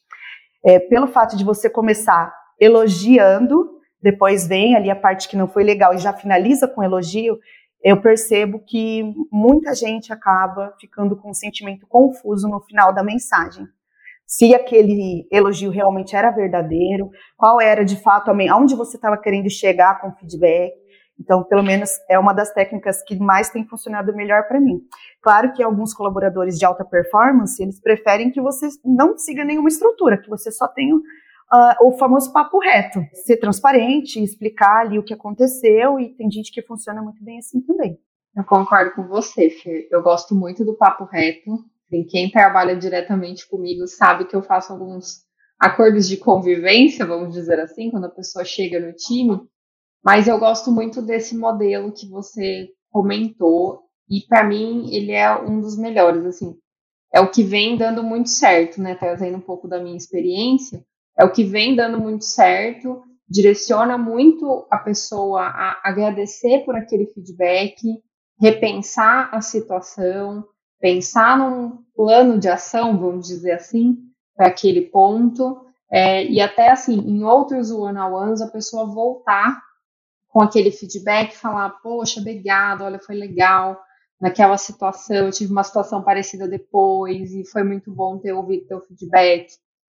é, 0.65 0.79
pelo 0.79 1.07
fato 1.07 1.37
de 1.37 1.45
você 1.45 1.69
começar 1.69 2.33
elogiando, 2.59 3.69
depois 4.01 4.47
vem 4.47 4.75
ali 4.75 4.91
a 4.91 4.97
parte 4.97 5.29
que 5.29 5.37
não 5.37 5.47
foi 5.47 5.63
legal 5.63 5.93
e 5.93 5.99
já 5.99 6.13
finaliza 6.13 6.67
com 6.67 6.83
elogio, 6.83 7.39
eu 7.83 8.01
percebo 8.01 8.61
que 8.61 9.13
muita 9.31 9.75
gente 9.75 10.13
acaba 10.13 10.75
ficando 10.81 11.17
com 11.17 11.31
um 11.31 11.35
sentimento 11.35 11.87
confuso 11.87 12.49
no 12.49 12.61
final 12.61 12.93
da 12.93 13.03
mensagem. 13.03 13.67
Se 14.27 14.55
aquele 14.55 15.27
elogio 15.31 15.71
realmente 15.71 16.15
era 16.15 16.31
verdadeiro, 16.31 17.11
qual 17.37 17.61
era 17.61 17.85
de 17.85 17.97
fato, 18.01 18.31
aonde 18.31 18.75
você 18.75 18.97
estava 18.97 19.19
querendo 19.19 19.51
chegar 19.51 20.01
com 20.01 20.09
o 20.09 20.13
feedback. 20.13 20.73
Então, 21.21 21.45
pelo 21.45 21.63
menos 21.63 21.91
é 22.09 22.19
uma 22.19 22.33
das 22.33 22.53
técnicas 22.53 23.03
que 23.03 23.19
mais 23.19 23.51
tem 23.51 23.67
funcionado 23.67 24.15
melhor 24.15 24.49
para 24.49 24.61
mim. 24.61 24.81
Claro 25.21 25.53
que 25.53 25.63
alguns 25.63 25.93
colaboradores 25.93 26.59
de 26.59 26.65
alta 26.65 26.85
performance, 26.85 27.63
eles 27.63 27.81
preferem 27.81 28.31
que 28.31 28.41
você 28.41 28.69
não 28.85 29.19
siga 29.19 29.45
nenhuma 29.45 29.69
estrutura, 29.69 30.17
que 30.17 30.31
você 30.31 30.51
só 30.51 30.67
tenha 30.67 30.95
uh, 31.53 31.87
o 31.87 31.93
famoso 31.99 32.33
papo 32.33 32.59
reto, 32.59 33.01
ser 33.13 33.37
transparente, 33.37 34.23
explicar 34.23 34.81
ali 34.81 34.99
o 34.99 35.05
que 35.05 35.15
aconteceu, 35.15 36.01
e 36.01 36.15
tem 36.15 36.31
gente 36.31 36.51
que 36.51 36.63
funciona 36.63 37.03
muito 37.03 37.23
bem 37.23 37.39
assim 37.39 37.61
também. 37.61 37.99
Eu 38.35 38.45
concordo 38.45 38.95
com 38.95 39.07
você, 39.07 39.51
Fer. 39.51 39.89
Eu 39.91 40.03
gosto 40.03 40.35
muito 40.35 40.65
do 40.65 40.75
papo 40.75 41.05
reto. 41.05 41.51
quem 42.09 42.31
trabalha 42.31 42.75
diretamente 42.75 43.47
comigo 43.47 43.87
sabe 43.87 44.25
que 44.25 44.35
eu 44.35 44.43
faço 44.43 44.73
alguns 44.73 45.23
acordos 45.61 46.09
de 46.09 46.17
convivência, 46.17 47.05
vamos 47.05 47.35
dizer 47.35 47.61
assim, 47.61 47.91
quando 47.91 48.07
a 48.07 48.11
pessoa 48.11 48.45
chega 48.45 48.81
no 48.81 48.95
time. 48.95 49.39
Mas 50.03 50.27
eu 50.27 50.39
gosto 50.39 50.73
muito 50.73 51.03
desse 51.03 51.37
modelo 51.37 51.93
que 51.93 52.09
você 52.09 52.71
comentou 52.91 53.83
e 54.09 54.23
para 54.27 54.43
mim 54.45 54.93
ele 54.93 55.13
é 55.13 55.33
um 55.41 55.61
dos 55.61 55.77
melhores, 55.77 56.25
assim. 56.25 56.57
É 57.13 57.21
o 57.21 57.31
que 57.31 57.45
vem 57.45 57.77
dando 57.77 58.03
muito 58.03 58.31
certo, 58.31 58.81
né? 58.81 58.95
Trazendo 58.95 59.37
um 59.37 59.41
pouco 59.41 59.69
da 59.69 59.79
minha 59.79 59.97
experiência, 59.97 60.83
é 61.19 61.25
o 61.25 61.33
que 61.33 61.45
vem 61.45 61.77
dando 61.77 62.01
muito 62.01 62.25
certo, 62.25 63.03
direciona 63.29 63.97
muito 63.97 64.67
a 64.71 64.79
pessoa 64.79 65.43
a 65.43 65.81
agradecer 65.85 66.65
por 66.65 66.77
aquele 66.77 67.07
feedback, 67.07 67.81
repensar 68.41 69.31
a 69.33 69.41
situação, 69.41 70.45
pensar 70.81 71.39
num 71.39 71.79
plano 71.95 72.39
de 72.39 72.49
ação, 72.49 72.99
vamos 72.99 73.29
dizer 73.29 73.53
assim, 73.53 73.97
para 74.37 74.49
aquele 74.49 74.83
ponto, 74.83 75.65
é, 75.91 76.25
e 76.27 76.41
até 76.41 76.71
assim, 76.71 76.99
em 76.99 77.23
outros 77.23 77.71
one-on-ones, 77.71 78.41
a 78.41 78.51
pessoa 78.51 78.87
voltar 78.87 79.61
com 80.29 80.43
aquele 80.43 80.71
feedback, 80.71 81.37
falar, 81.37 81.71
poxa, 81.83 82.21
obrigado, 82.21 82.83
olha, 82.83 82.99
foi 82.99 83.15
legal 83.15 83.79
naquela 84.21 84.57
situação, 84.57 85.27
eu 85.27 85.31
tive 85.31 85.53
uma 85.53 85.65
situação 85.65 86.03
parecida 86.03 86.49
depois, 86.49 87.33
e 87.33 87.45
foi 87.45 87.63
muito 87.63 87.93
bom 87.93 88.19
ter 88.19 88.33
ouvido 88.33 88.67
teu 88.67 88.81
feedback. 88.81 89.49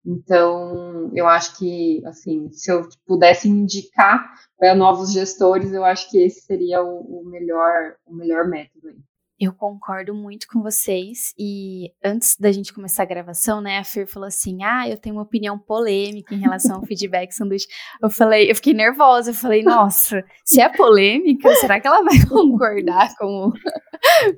Então, 0.06 1.12
eu 1.16 1.28
acho 1.28 1.58
que, 1.58 2.02
assim, 2.06 2.52
se 2.52 2.72
eu 2.72 2.88
pudesse 3.08 3.50
indicar 3.50 4.32
para 4.58 4.76
novos 4.76 5.12
gestores, 5.12 5.74
eu 5.74 5.84
acho 5.84 6.10
que 6.12 6.20
esse 6.20 6.42
seria 6.42 6.84
o, 6.84 7.22
o 7.22 7.26
melhor, 7.26 7.96
o 8.06 8.14
melhor 8.14 8.48
método. 8.48 8.90
Aí. 8.90 8.98
Eu 9.38 9.52
concordo 9.52 10.14
muito 10.14 10.48
com 10.48 10.62
vocês. 10.62 11.34
E 11.38 11.92
antes 12.04 12.38
da 12.40 12.52
gente 12.54 12.74
começar 12.74 13.04
a 13.04 13.08
gravação, 13.08 13.60
né, 13.60 13.80
a 13.80 13.84
Fer 13.84 14.08
falou 14.08 14.28
assim: 14.28 14.64
Ah, 14.64 14.88
eu 14.88 14.98
tenho 14.98 15.16
uma 15.16 15.24
opinião 15.24 15.60
polêmica 15.60 16.34
em 16.34 16.40
relação 16.40 16.78
ao 16.78 16.86
feedback 16.86 17.34
sanduíche. 17.34 17.68
Eu 18.02 18.10
falei, 18.10 18.50
eu 18.50 18.56
fiquei 18.56 18.74
nervosa. 18.74 19.32
Eu 19.32 19.36
falei, 19.36 19.62
nossa, 19.62 20.24
se 20.46 20.62
é 20.62 20.70
polêmica, 20.70 21.54
será 21.56 21.82
que 21.82 21.88
ela 21.88 22.02
vai 22.02 22.18
concordar 22.30 23.14
com 23.18 23.50
o, 23.50 23.54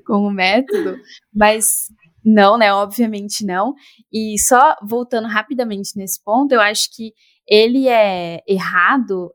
com 0.04 0.26
o 0.26 0.30
método? 0.32 0.96
Mas 1.32 1.88
não, 2.28 2.58
né? 2.58 2.72
Obviamente 2.72 3.44
não. 3.44 3.74
E 4.12 4.38
só 4.38 4.76
voltando 4.86 5.26
rapidamente 5.26 5.96
nesse 5.96 6.22
ponto, 6.22 6.52
eu 6.52 6.60
acho 6.60 6.88
que 6.94 7.12
ele 7.46 7.88
é 7.88 8.40
errado 8.46 9.32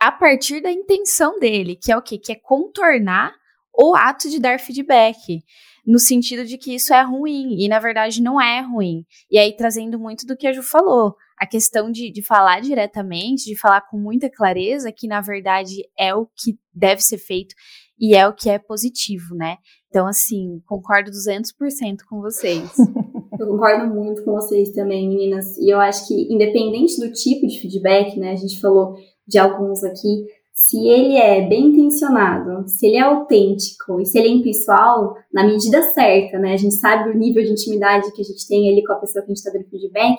a 0.00 0.10
partir 0.10 0.62
da 0.62 0.70
intenção 0.70 1.38
dele, 1.38 1.76
que 1.76 1.92
é 1.92 1.96
o 1.96 2.02
quê? 2.02 2.18
Que 2.18 2.32
é 2.32 2.36
contornar 2.36 3.34
o 3.78 3.94
ato 3.94 4.30
de 4.30 4.40
dar 4.40 4.58
feedback, 4.58 5.42
no 5.86 5.98
sentido 5.98 6.44
de 6.46 6.56
que 6.56 6.74
isso 6.74 6.94
é 6.94 7.02
ruim, 7.02 7.62
e 7.62 7.68
na 7.68 7.78
verdade 7.78 8.22
não 8.22 8.40
é 8.40 8.60
ruim. 8.60 9.04
E 9.30 9.38
aí 9.38 9.54
trazendo 9.54 9.98
muito 9.98 10.26
do 10.26 10.36
que 10.36 10.46
a 10.46 10.52
Ju 10.52 10.62
falou, 10.62 11.14
a 11.38 11.46
questão 11.46 11.90
de, 11.90 12.10
de 12.10 12.22
falar 12.22 12.60
diretamente, 12.60 13.44
de 13.44 13.58
falar 13.58 13.82
com 13.82 13.98
muita 13.98 14.30
clareza, 14.30 14.90
que 14.90 15.06
na 15.06 15.20
verdade 15.20 15.82
é 15.98 16.14
o 16.14 16.26
que 16.26 16.58
deve 16.72 17.02
ser 17.02 17.18
feito 17.18 17.54
e 17.98 18.14
é 18.14 18.26
o 18.26 18.34
que 18.34 18.48
é 18.48 18.58
positivo, 18.58 19.34
né? 19.34 19.58
Então, 19.96 20.06
assim, 20.06 20.60
concordo 20.66 21.10
200% 21.10 22.00
com 22.06 22.20
vocês. 22.20 22.70
Eu 23.40 23.46
concordo 23.46 23.94
muito 23.94 24.22
com 24.24 24.32
vocês 24.32 24.70
também, 24.72 25.08
meninas. 25.08 25.56
E 25.56 25.70
eu 25.70 25.80
acho 25.80 26.06
que, 26.06 26.32
independente 26.32 27.00
do 27.00 27.10
tipo 27.12 27.46
de 27.46 27.58
feedback, 27.58 28.18
né? 28.18 28.32
A 28.32 28.36
gente 28.36 28.60
falou 28.60 28.96
de 29.26 29.38
alguns 29.38 29.82
aqui, 29.84 30.26
se 30.52 30.86
ele 30.86 31.16
é 31.16 31.46
bem 31.46 31.68
intencionado, 31.68 32.66
se 32.68 32.86
ele 32.86 32.96
é 32.96 33.00
autêntico 33.00 34.00
e 34.00 34.06
se 34.06 34.18
ele 34.18 34.28
é 34.28 34.32
impessoal, 34.32 35.14
na 35.32 35.46
medida 35.46 35.82
certa, 35.92 36.38
né? 36.38 36.52
A 36.52 36.56
gente 36.58 36.74
sabe 36.74 37.10
o 37.10 37.16
nível 37.16 37.42
de 37.42 37.52
intimidade 37.52 38.12
que 38.12 38.20
a 38.20 38.24
gente 38.24 38.46
tem 38.46 38.70
ali 38.70 38.84
com 38.84 38.92
a 38.92 38.96
pessoa 38.96 39.22
que 39.22 39.30
a 39.30 39.34
gente 39.34 39.44
está 39.44 39.50
dando 39.50 39.68
feedback, 39.70 40.18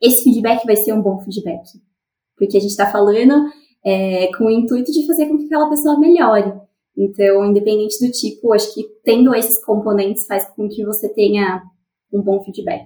esse 0.00 0.24
feedback 0.24 0.64
vai 0.64 0.76
ser 0.76 0.92
um 0.92 1.02
bom 1.02 1.20
feedback. 1.20 1.68
Porque 2.36 2.56
a 2.56 2.60
gente 2.60 2.70
está 2.70 2.90
falando 2.90 3.44
é, 3.84 4.28
com 4.36 4.46
o 4.46 4.50
intuito 4.50 4.90
de 4.90 5.06
fazer 5.06 5.26
com 5.26 5.38
que 5.38 5.46
aquela 5.46 5.68
pessoa 5.68 5.98
melhore. 5.98 6.61
Então, 6.96 7.44
independente 7.44 8.04
do 8.04 8.12
tipo, 8.12 8.52
acho 8.52 8.72
que 8.74 8.84
tendo 9.04 9.34
esses 9.34 9.62
componentes 9.64 10.26
faz 10.26 10.48
com 10.50 10.68
que 10.68 10.84
você 10.84 11.08
tenha 11.08 11.62
um 12.12 12.20
bom 12.22 12.42
feedback. 12.44 12.84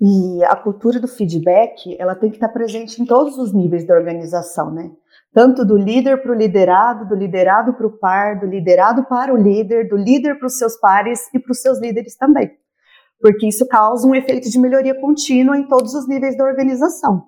E 0.00 0.44
a 0.44 0.56
cultura 0.56 0.98
do 0.98 1.08
feedback, 1.08 1.96
ela 1.98 2.14
tem 2.14 2.30
que 2.30 2.36
estar 2.36 2.48
presente 2.48 3.00
em 3.00 3.04
todos 3.04 3.36
os 3.38 3.52
níveis 3.52 3.86
da 3.86 3.94
organização, 3.94 4.70
né? 4.72 4.90
tanto 5.32 5.64
do 5.64 5.76
líder 5.76 6.22
para 6.22 6.32
o 6.32 6.34
liderado, 6.34 7.08
do 7.08 7.14
liderado 7.14 7.74
para 7.74 7.86
o 7.86 7.98
par, 7.98 8.40
do 8.40 8.46
liderado 8.46 9.04
para 9.04 9.32
o 9.32 9.36
líder, 9.36 9.88
do 9.88 9.96
líder 9.96 10.38
para 10.38 10.46
os 10.46 10.58
seus 10.58 10.76
pares 10.78 11.32
e 11.32 11.38
para 11.38 11.52
os 11.52 11.60
seus 11.60 11.78
líderes 11.78 12.16
também. 12.16 12.50
Porque 13.20 13.46
isso 13.46 13.66
causa 13.68 14.06
um 14.06 14.14
efeito 14.14 14.50
de 14.50 14.58
melhoria 14.58 14.98
contínua 15.00 15.56
em 15.56 15.68
todos 15.68 15.94
os 15.94 16.08
níveis 16.08 16.36
da 16.36 16.44
organização. 16.44 17.24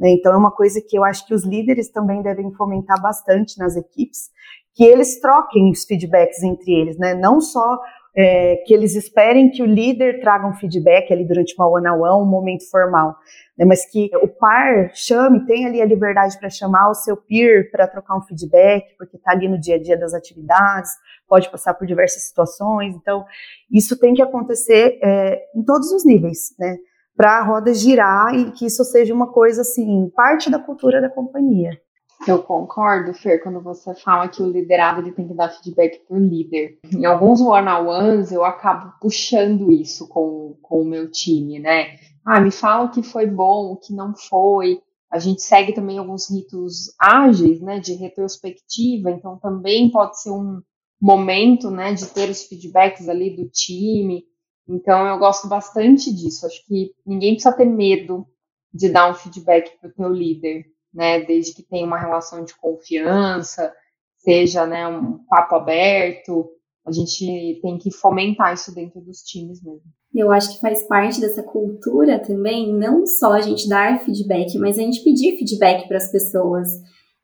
Né? 0.00 0.10
Então, 0.12 0.32
é 0.32 0.36
uma 0.36 0.50
coisa 0.50 0.80
que 0.80 0.96
eu 0.98 1.04
acho 1.04 1.26
que 1.26 1.34
os 1.34 1.44
líderes 1.44 1.90
também 1.90 2.22
devem 2.22 2.50
fomentar 2.52 3.00
bastante 3.02 3.58
nas 3.58 3.76
equipes, 3.76 4.30
que 4.74 4.82
eles 4.82 5.20
troquem 5.20 5.70
os 5.70 5.84
feedbacks 5.84 6.42
entre 6.42 6.72
eles, 6.72 6.96
né? 6.98 7.14
não 7.14 7.40
só 7.40 7.78
é, 8.16 8.56
que 8.66 8.74
eles 8.74 8.94
esperem 8.96 9.50
que 9.50 9.62
o 9.62 9.66
líder 9.66 10.20
traga 10.20 10.46
um 10.46 10.54
feedback 10.54 11.12
ali 11.12 11.24
durante 11.24 11.54
uma 11.56 11.68
one-on-one, 11.68 12.22
um 12.22 12.28
momento 12.28 12.68
formal, 12.68 13.16
né, 13.56 13.64
mas 13.64 13.88
que 13.90 14.10
o 14.16 14.28
par 14.28 14.90
chame, 14.94 15.46
tenha 15.46 15.68
ali 15.68 15.80
a 15.80 15.86
liberdade 15.86 16.38
para 16.38 16.50
chamar 16.50 16.90
o 16.90 16.94
seu 16.94 17.16
peer 17.16 17.70
para 17.70 17.86
trocar 17.86 18.16
um 18.16 18.22
feedback, 18.22 18.96
porque 18.98 19.16
está 19.16 19.32
ali 19.32 19.48
no 19.48 19.60
dia 19.60 19.76
a 19.76 19.82
dia 19.82 19.96
das 19.96 20.12
atividades, 20.12 20.90
pode 21.28 21.48
passar 21.50 21.74
por 21.74 21.86
diversas 21.86 22.22
situações, 22.22 22.96
então 22.96 23.24
isso 23.70 23.98
tem 23.98 24.12
que 24.12 24.22
acontecer 24.22 24.98
é, 25.02 25.40
em 25.54 25.62
todos 25.62 25.92
os 25.92 26.04
níveis, 26.04 26.54
né, 26.58 26.76
para 27.20 27.38
a 27.38 27.44
roda 27.44 27.74
girar 27.74 28.34
e 28.34 28.50
que 28.50 28.64
isso 28.64 28.82
seja 28.82 29.12
uma 29.12 29.26
coisa 29.26 29.60
assim, 29.60 30.10
parte 30.16 30.48
da 30.48 30.58
cultura 30.58 31.02
da 31.02 31.10
companhia. 31.10 31.78
Eu 32.26 32.42
concordo, 32.42 33.12
Fer, 33.12 33.42
quando 33.42 33.60
você 33.60 33.94
fala 33.94 34.26
que 34.26 34.42
o 34.42 34.50
liderado 34.50 35.02
ele 35.02 35.12
tem 35.12 35.28
que 35.28 35.34
dar 35.34 35.50
feedback 35.50 36.00
o 36.08 36.16
líder. 36.16 36.78
Em 36.90 37.04
alguns 37.04 37.42
one-on-ones 37.42 38.32
eu 38.32 38.42
acabo 38.42 38.94
puxando 39.02 39.70
isso 39.70 40.08
com, 40.08 40.56
com 40.62 40.80
o 40.80 40.84
meu 40.86 41.10
time, 41.10 41.58
né? 41.58 41.98
Ah, 42.24 42.40
me 42.40 42.50
fala 42.50 42.86
o 42.86 42.90
que 42.90 43.02
foi 43.02 43.26
bom, 43.26 43.72
o 43.72 43.76
que 43.76 43.92
não 43.92 44.14
foi. 44.16 44.80
A 45.12 45.18
gente 45.18 45.42
segue 45.42 45.74
também 45.74 45.98
alguns 45.98 46.30
ritos 46.30 46.94
ágeis, 46.98 47.60
né, 47.60 47.80
de 47.80 47.92
retrospectiva, 47.92 49.10
então 49.10 49.36
também 49.36 49.90
pode 49.90 50.22
ser 50.22 50.30
um 50.30 50.62
momento, 50.98 51.70
né, 51.70 51.92
de 51.92 52.06
ter 52.06 52.30
os 52.30 52.44
feedbacks 52.44 53.10
ali 53.10 53.36
do 53.36 53.46
time. 53.46 54.24
Então 54.68 55.06
eu 55.06 55.18
gosto 55.18 55.48
bastante 55.48 56.14
disso. 56.14 56.46
Acho 56.46 56.64
que 56.66 56.94
ninguém 57.04 57.34
precisa 57.34 57.56
ter 57.56 57.64
medo 57.64 58.26
de 58.72 58.88
dar 58.88 59.10
um 59.10 59.14
feedback 59.14 59.78
para 59.78 59.90
o 59.90 59.92
teu 59.92 60.08
líder 60.08 60.64
né, 60.92 61.20
desde 61.20 61.54
que 61.54 61.62
tenha 61.62 61.86
uma 61.86 61.98
relação 61.98 62.44
de 62.44 62.54
confiança, 62.56 63.72
seja 64.18 64.66
né, 64.66 64.86
um 64.86 65.18
papo 65.28 65.54
aberto, 65.54 66.50
a 66.86 66.92
gente 66.92 67.60
tem 67.62 67.78
que 67.78 67.90
fomentar 67.90 68.52
isso 68.52 68.74
dentro 68.74 69.00
dos 69.00 69.18
times 69.22 69.62
mesmo. 69.62 69.82
Eu 70.12 70.32
acho 70.32 70.54
que 70.54 70.60
faz 70.60 70.82
parte 70.88 71.20
dessa 71.20 71.42
cultura 71.42 72.18
também, 72.18 72.72
não 72.72 73.06
só 73.06 73.32
a 73.32 73.40
gente 73.40 73.68
dar 73.68 74.00
feedback, 74.00 74.58
mas 74.58 74.78
a 74.78 74.82
gente 74.82 75.04
pedir 75.04 75.36
feedback 75.36 75.86
para 75.86 75.98
as 75.98 76.10
pessoas. 76.10 76.68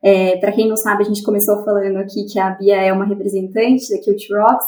É, 0.02 0.36
para 0.36 0.52
quem 0.52 0.68
não 0.68 0.76
sabe, 0.76 1.02
a 1.02 1.06
gente 1.06 1.22
começou 1.22 1.64
falando 1.64 1.96
aqui 1.96 2.26
que 2.26 2.38
a 2.38 2.50
Bia 2.50 2.76
é 2.76 2.92
uma 2.92 3.04
representante 3.04 3.90
da 3.90 3.98
Cute 3.98 4.32
Rocks. 4.32 4.66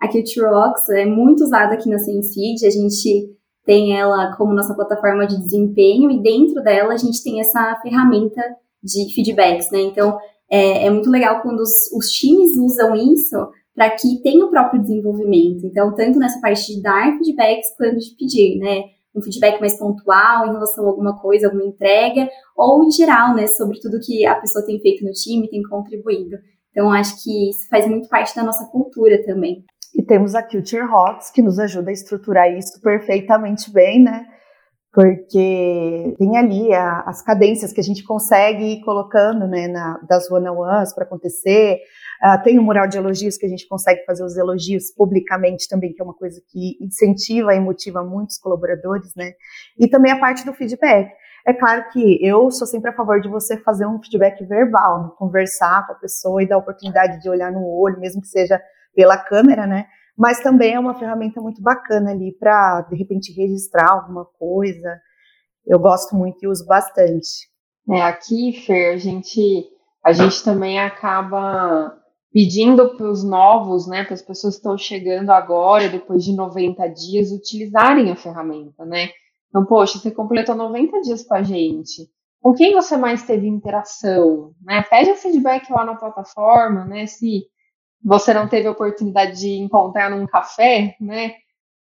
A 0.00 0.08
Cute 0.08 0.40
Rocks 0.40 0.88
é 0.88 1.04
muito 1.04 1.44
usada 1.44 1.74
aqui 1.74 1.88
na 1.88 1.98
Senseed, 1.98 2.64
a 2.64 2.70
gente 2.70 3.36
tem 3.64 3.96
ela 3.96 4.34
como 4.36 4.54
nossa 4.54 4.74
plataforma 4.74 5.26
de 5.26 5.38
desempenho 5.38 6.10
e 6.10 6.22
dentro 6.22 6.62
dela 6.62 6.94
a 6.94 6.96
gente 6.96 7.22
tem 7.22 7.40
essa 7.40 7.78
ferramenta 7.82 8.42
de 8.82 9.14
feedbacks, 9.14 9.70
né? 9.70 9.80
Então 9.80 10.18
é, 10.50 10.86
é 10.86 10.90
muito 10.90 11.10
legal 11.10 11.42
quando 11.42 11.60
os, 11.60 11.92
os 11.92 12.10
times 12.10 12.56
usam 12.56 12.96
isso 12.96 13.36
para 13.74 13.90
que 13.90 14.20
tenha 14.22 14.44
o 14.44 14.50
próprio 14.50 14.80
desenvolvimento. 14.82 15.64
Então, 15.64 15.94
tanto 15.94 16.18
nessa 16.18 16.40
parte 16.40 16.74
de 16.74 16.82
dar 16.82 17.16
feedbacks 17.16 17.74
quanto 17.76 17.98
de 17.98 18.16
pedir, 18.18 18.58
né? 18.58 18.82
Um 19.14 19.22
feedback 19.22 19.60
mais 19.60 19.78
pontual 19.78 20.46
em 20.46 20.52
relação 20.52 20.84
a 20.84 20.88
alguma 20.88 21.18
coisa, 21.18 21.46
alguma 21.46 21.64
entrega, 21.64 22.28
ou 22.56 22.84
em 22.84 22.90
geral, 22.90 23.34
né? 23.34 23.46
Sobre 23.46 23.80
tudo 23.80 24.00
que 24.00 24.26
a 24.26 24.34
pessoa 24.34 24.64
tem 24.64 24.80
feito 24.80 25.04
no 25.04 25.12
time, 25.12 25.48
tem 25.48 25.62
contribuído. 25.62 26.36
Então, 26.70 26.92
acho 26.92 27.22
que 27.22 27.50
isso 27.50 27.68
faz 27.68 27.88
muito 27.88 28.08
parte 28.08 28.34
da 28.34 28.42
nossa 28.42 28.66
cultura 28.66 29.24
também. 29.24 29.64
E 29.94 30.02
temos 30.02 30.34
a 30.34 30.42
Culture 30.42 30.82
Hawks, 30.82 31.30
que 31.30 31.42
nos 31.42 31.58
ajuda 31.58 31.90
a 31.90 31.92
estruturar 31.92 32.50
isso 32.50 32.80
perfeitamente 32.80 33.72
bem, 33.72 34.02
né? 34.02 34.26
porque 34.92 36.14
tem 36.18 36.36
ali 36.36 36.72
a, 36.74 37.02
as 37.06 37.22
cadências 37.22 37.72
que 37.72 37.80
a 37.80 37.84
gente 37.84 38.02
consegue 38.02 38.64
ir 38.64 38.80
colocando, 38.80 39.46
né, 39.46 39.68
na, 39.68 39.98
das 40.08 40.28
one-on-ones 40.30 40.92
para 40.92 41.04
acontecer, 41.04 41.78
uh, 42.24 42.42
tem 42.42 42.58
o 42.58 42.62
mural 42.62 42.88
de 42.88 42.98
elogios 42.98 43.36
que 43.36 43.46
a 43.46 43.48
gente 43.48 43.68
consegue 43.68 44.04
fazer 44.04 44.24
os 44.24 44.36
elogios 44.36 44.90
publicamente 44.90 45.68
também, 45.68 45.92
que 45.92 46.02
é 46.02 46.04
uma 46.04 46.14
coisa 46.14 46.42
que 46.48 46.76
incentiva 46.80 47.54
e 47.54 47.60
motiva 47.60 48.02
muitos 48.02 48.36
colaboradores, 48.38 49.14
né, 49.14 49.32
e 49.78 49.88
também 49.88 50.10
a 50.10 50.18
parte 50.18 50.44
do 50.44 50.52
feedback. 50.52 51.08
É 51.46 51.54
claro 51.54 51.88
que 51.90 52.18
eu 52.20 52.50
sou 52.50 52.66
sempre 52.66 52.90
a 52.90 52.94
favor 52.94 53.20
de 53.20 53.28
você 53.28 53.56
fazer 53.58 53.86
um 53.86 54.02
feedback 54.02 54.44
verbal, 54.44 55.04
né, 55.04 55.10
conversar 55.16 55.86
com 55.86 55.92
a 55.92 55.96
pessoa 55.96 56.42
e 56.42 56.48
dar 56.48 56.56
a 56.56 56.58
oportunidade 56.58 57.22
de 57.22 57.30
olhar 57.30 57.52
no 57.52 57.64
olho, 57.64 58.00
mesmo 58.00 58.20
que 58.20 58.28
seja 58.28 58.60
pela 58.94 59.16
câmera, 59.16 59.66
né, 59.66 59.86
mas 60.16 60.40
também 60.40 60.74
é 60.74 60.78
uma 60.78 60.98
ferramenta 60.98 61.40
muito 61.40 61.62
bacana 61.62 62.10
ali 62.10 62.36
para, 62.38 62.82
de 62.82 62.96
repente, 62.96 63.32
registrar 63.32 63.90
alguma 63.90 64.24
coisa. 64.38 65.00
Eu 65.66 65.78
gosto 65.78 66.14
muito 66.14 66.42
e 66.42 66.46
uso 66.46 66.66
bastante. 66.66 67.48
É, 67.88 68.02
aqui, 68.02 68.52
Fer, 68.66 68.94
a 68.94 68.98
gente, 68.98 69.64
a 70.04 70.12
gente 70.12 70.44
também 70.44 70.78
acaba 70.78 71.96
pedindo 72.32 72.96
para 72.96 73.10
os 73.10 73.24
novos, 73.24 73.88
né, 73.88 74.04
para 74.04 74.14
as 74.14 74.22
pessoas 74.22 74.54
que 74.54 74.60
estão 74.60 74.76
chegando 74.76 75.30
agora, 75.30 75.88
depois 75.88 76.22
de 76.22 76.34
90 76.34 76.86
dias, 76.88 77.32
utilizarem 77.32 78.10
a 78.10 78.16
ferramenta, 78.16 78.84
né? 78.84 79.08
Então, 79.48 79.64
poxa, 79.64 79.98
você 79.98 80.10
completou 80.10 80.54
90 80.54 81.00
dias 81.00 81.24
com 81.24 81.34
a 81.34 81.42
gente. 81.42 82.08
Com 82.40 82.54
quem 82.54 82.72
você 82.72 82.96
mais 82.96 83.24
teve 83.24 83.48
interação? 83.48 84.54
Né? 84.62 84.82
Pede 84.82 85.10
o 85.10 85.16
feedback 85.16 85.70
lá 85.70 85.84
na 85.84 85.96
plataforma, 85.96 86.84
né? 86.84 87.06
Se 87.06 87.44
você 88.02 88.32
não 88.32 88.48
teve 88.48 88.66
a 88.66 88.72
oportunidade 88.72 89.40
de 89.40 89.58
encontrar 89.58 90.10
num 90.10 90.26
café, 90.26 90.96
né? 91.00 91.34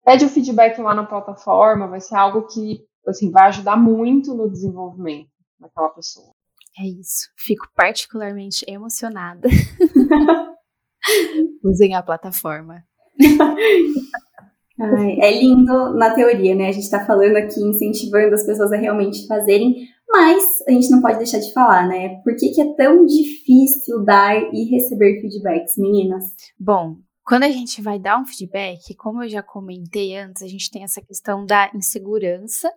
Pede 0.06 0.26
o 0.26 0.30
feedback 0.30 0.80
lá 0.82 0.94
na 0.94 1.06
plataforma, 1.06 1.88
vai 1.88 2.00
ser 2.00 2.16
algo 2.16 2.48
que 2.48 2.86
assim 3.08 3.32
vai 3.32 3.48
ajudar 3.48 3.78
muito 3.78 4.34
no 4.34 4.50
desenvolvimento 4.50 5.30
daquela 5.60 5.90
pessoa. 5.90 6.32
É 6.80 6.86
isso. 6.86 7.28
Fico 7.38 7.68
particularmente 7.76 8.66
emocionada. 8.68 9.48
Usem 11.64 11.96
a 11.96 12.02
plataforma. 12.02 12.84
Ai, 14.80 15.20
é 15.20 15.40
lindo 15.40 15.94
na 15.94 16.16
teoria, 16.16 16.56
né? 16.56 16.70
A 16.70 16.72
gente 16.72 16.86
está 16.86 17.06
falando 17.06 17.38
aqui, 17.38 17.62
incentivando 17.62 18.34
as 18.34 18.46
pessoas 18.46 18.72
a 18.72 18.78
realmente 18.78 19.28
fazerem, 19.28 19.88
mas 20.14 20.44
a 20.68 20.72
gente 20.72 20.92
não 20.92 21.02
pode 21.02 21.18
deixar 21.18 21.40
de 21.40 21.52
falar, 21.52 21.88
né? 21.88 22.22
Por 22.24 22.36
que, 22.36 22.50
que 22.50 22.62
é 22.62 22.76
tão 22.76 23.04
difícil 23.04 24.04
dar 24.06 24.36
e 24.54 24.70
receber 24.70 25.20
feedbacks, 25.20 25.76
meninas? 25.76 26.24
Bom, 26.60 26.98
quando 27.26 27.44
a 27.44 27.50
gente 27.50 27.82
vai 27.82 27.98
dar 27.98 28.22
um 28.22 28.26
feedback, 28.26 28.96
como 28.96 29.24
eu 29.24 29.30
já 29.30 29.42
comentei 29.42 30.16
antes, 30.16 30.44
a 30.44 30.48
gente 30.48 30.70
tem 30.70 30.84
essa 30.84 31.02
questão 31.02 31.44
da 31.44 31.72
insegurança, 31.74 32.72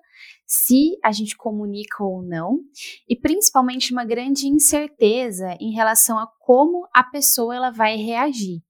se 0.46 0.96
a 1.04 1.12
gente 1.12 1.36
comunica 1.36 2.02
ou 2.02 2.22
não, 2.22 2.60
e 3.06 3.14
principalmente 3.14 3.92
uma 3.92 4.06
grande 4.06 4.46
incerteza 4.46 5.58
em 5.60 5.74
relação 5.74 6.18
a 6.18 6.26
como 6.40 6.88
a 6.94 7.04
pessoa 7.04 7.54
ela 7.54 7.70
vai 7.70 7.96
reagir. 7.96 8.62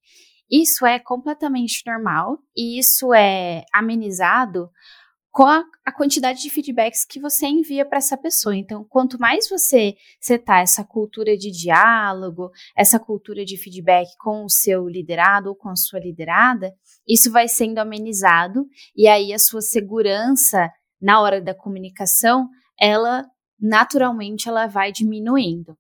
Isso 0.51 0.85
é 0.85 0.99
completamente 0.99 1.83
normal 1.87 2.39
e 2.57 2.81
isso 2.81 3.15
é 3.15 3.63
amenizado 3.73 4.71
com 5.37 5.45
a, 5.45 5.63
a, 5.85 5.93
quantidade 5.93 6.41
de 6.41 6.49
feedbacks 6.49 7.05
que 7.05 7.21
você 7.21 7.47
envia 7.47 7.85
para 7.85 7.99
essa 7.99 8.17
pessoa. 8.17 8.57
Então, 8.57 8.83
quanto 8.89 9.21
mais 9.21 9.47
você 9.51 9.95
setar 10.19 10.63
essa 10.63 10.83
cultura 10.83 11.37
de 11.37 11.51
diálogo, 11.51 12.51
essa 12.75 12.99
cultura 12.99 13.45
de 13.45 13.59
feedback 13.59 14.09
com 14.19 14.47
o 14.47 14.49
seu 14.49 14.89
liderado 14.89 15.51
ou 15.51 15.55
com 15.55 15.69
a 15.69 15.77
sua 15.77 16.01
liderada, 16.01 16.73
isso 17.07 17.31
vai 17.31 17.49
sendo 17.49 17.77
amenizado 17.77 18.67
e 18.97 19.07
aí 19.07 19.31
a 19.35 19.39
sua 19.39 19.61
segurança 19.61 20.71
na 20.99 21.21
hora 21.21 21.39
da 21.39 21.55
comunicação, 21.55 22.49
ela 22.81 23.27
naturalmente 23.61 24.49
ela 24.49 24.67
vai 24.67 24.91
diminuindo. 24.91 25.77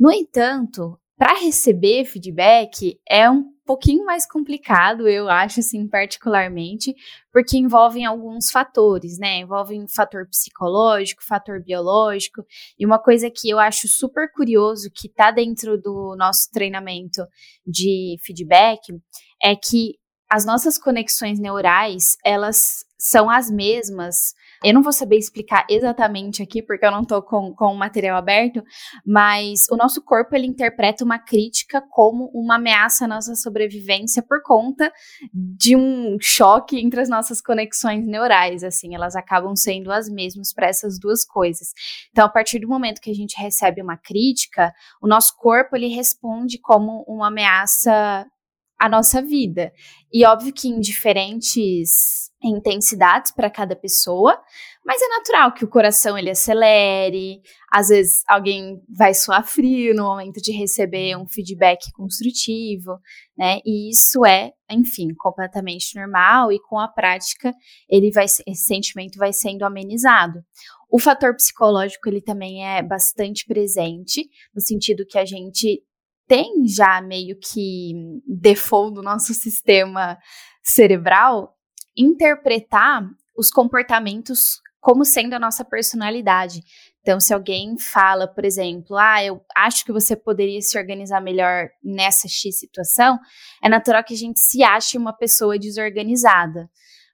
No 0.00 0.10
entanto, 0.10 0.98
para 1.18 1.38
receber 1.38 2.06
feedback 2.06 2.98
é 3.06 3.30
um 3.30 3.44
pouquinho 3.66 4.04
mais 4.04 4.26
complicado, 4.26 5.08
eu 5.08 5.28
acho, 5.28 5.60
assim, 5.60 5.86
particularmente, 5.88 6.94
porque 7.32 7.58
envolvem 7.58 8.06
alguns 8.06 8.50
fatores, 8.50 9.18
né? 9.18 9.38
Envolvem 9.38 9.86
fator 9.88 10.26
psicológico, 10.28 11.22
fator 11.22 11.62
biológico, 11.62 12.42
e 12.78 12.86
uma 12.86 12.98
coisa 12.98 13.30
que 13.30 13.50
eu 13.50 13.58
acho 13.58 13.88
super 13.88 14.30
curioso, 14.32 14.90
que 14.94 15.08
tá 15.08 15.30
dentro 15.30 15.76
do 15.76 16.14
nosso 16.16 16.48
treinamento 16.52 17.22
de 17.66 18.16
feedback, 18.22 18.80
é 19.42 19.54
que 19.56 19.96
as 20.30 20.44
nossas 20.44 20.78
conexões 20.78 21.38
neurais, 21.38 22.16
elas 22.24 22.84
são 22.98 23.28
as 23.28 23.50
mesmas 23.50 24.34
eu 24.64 24.72
não 24.72 24.82
vou 24.82 24.92
saber 24.92 25.16
explicar 25.16 25.66
exatamente 25.68 26.42
aqui, 26.42 26.62
porque 26.62 26.84
eu 26.84 26.90
não 26.90 27.02
estou 27.02 27.22
com, 27.22 27.54
com 27.54 27.66
o 27.66 27.76
material 27.76 28.16
aberto, 28.16 28.62
mas 29.04 29.66
o 29.70 29.76
nosso 29.76 30.02
corpo 30.02 30.34
ele 30.34 30.46
interpreta 30.46 31.04
uma 31.04 31.18
crítica 31.18 31.82
como 31.90 32.30
uma 32.34 32.56
ameaça 32.56 33.04
à 33.04 33.08
nossa 33.08 33.34
sobrevivência 33.34 34.22
por 34.22 34.42
conta 34.42 34.92
de 35.32 35.76
um 35.76 36.16
choque 36.20 36.78
entre 36.80 37.00
as 37.00 37.08
nossas 37.08 37.40
conexões 37.40 38.06
neurais, 38.06 38.64
assim, 38.64 38.94
elas 38.94 39.14
acabam 39.14 39.54
sendo 39.54 39.92
as 39.92 40.08
mesmas 40.08 40.52
para 40.52 40.68
essas 40.68 40.98
duas 40.98 41.24
coisas. 41.24 41.68
Então, 42.10 42.24
a 42.24 42.28
partir 42.28 42.58
do 42.58 42.68
momento 42.68 43.00
que 43.00 43.10
a 43.10 43.14
gente 43.14 43.40
recebe 43.40 43.82
uma 43.82 43.96
crítica, 43.96 44.72
o 45.02 45.06
nosso 45.06 45.36
corpo 45.36 45.76
ele 45.76 45.88
responde 45.88 46.58
como 46.58 47.04
uma 47.06 47.28
ameaça 47.28 48.26
à 48.78 48.88
nossa 48.88 49.22
vida. 49.22 49.72
E 50.12 50.24
óbvio 50.24 50.52
que 50.52 50.68
em 50.68 50.80
diferentes 50.80 52.26
intensidades 52.42 53.32
para 53.32 53.50
cada 53.50 53.74
pessoa, 53.74 54.40
mas 54.84 55.02
é 55.02 55.08
natural 55.08 55.52
que 55.52 55.64
o 55.64 55.68
coração 55.68 56.16
ele 56.16 56.30
acelere, 56.30 57.40
às 57.72 57.88
vezes 57.88 58.22
alguém 58.28 58.80
vai 58.88 59.14
suar 59.14 59.44
frio 59.44 59.94
no 59.94 60.04
momento 60.04 60.40
de 60.40 60.52
receber 60.52 61.16
um 61.16 61.26
feedback 61.26 61.90
construtivo, 61.92 62.98
né? 63.36 63.58
E 63.64 63.90
isso 63.90 64.24
é, 64.24 64.52
enfim, 64.70 65.08
completamente 65.18 65.98
normal 65.98 66.52
e 66.52 66.60
com 66.60 66.78
a 66.78 66.86
prática 66.86 67.52
ele 67.88 68.12
vai 68.12 68.26
esse 68.26 68.62
sentimento 68.62 69.18
vai 69.18 69.32
sendo 69.32 69.64
amenizado. 69.64 70.40
O 70.88 71.00
fator 71.00 71.34
psicológico 71.34 72.08
ele 72.08 72.20
também 72.20 72.64
é 72.64 72.80
bastante 72.82 73.44
presente, 73.44 74.28
no 74.54 74.60
sentido 74.60 75.04
que 75.04 75.18
a 75.18 75.24
gente 75.24 75.82
tem 76.26 76.66
já 76.66 77.00
meio 77.00 77.38
que 77.38 77.92
default 78.26 78.94
do 78.94 79.02
nosso 79.02 79.32
sistema 79.32 80.18
cerebral 80.62 81.54
interpretar 81.96 83.02
os 83.36 83.50
comportamentos 83.50 84.60
como 84.80 85.04
sendo 85.04 85.34
a 85.34 85.38
nossa 85.38 85.64
personalidade. 85.64 86.62
Então, 87.00 87.18
se 87.20 87.32
alguém 87.32 87.78
fala, 87.78 88.26
por 88.26 88.44
exemplo, 88.44 88.96
ah, 88.96 89.24
eu 89.24 89.40
acho 89.56 89.84
que 89.84 89.92
você 89.92 90.16
poderia 90.16 90.60
se 90.60 90.78
organizar 90.78 91.20
melhor 91.20 91.68
nessa 91.82 92.28
X 92.28 92.58
situação, 92.58 93.18
é 93.62 93.68
natural 93.68 94.02
que 94.04 94.14
a 94.14 94.16
gente 94.16 94.40
se 94.40 94.62
ache 94.62 94.98
uma 94.98 95.12
pessoa 95.12 95.58
desorganizada. 95.58 96.68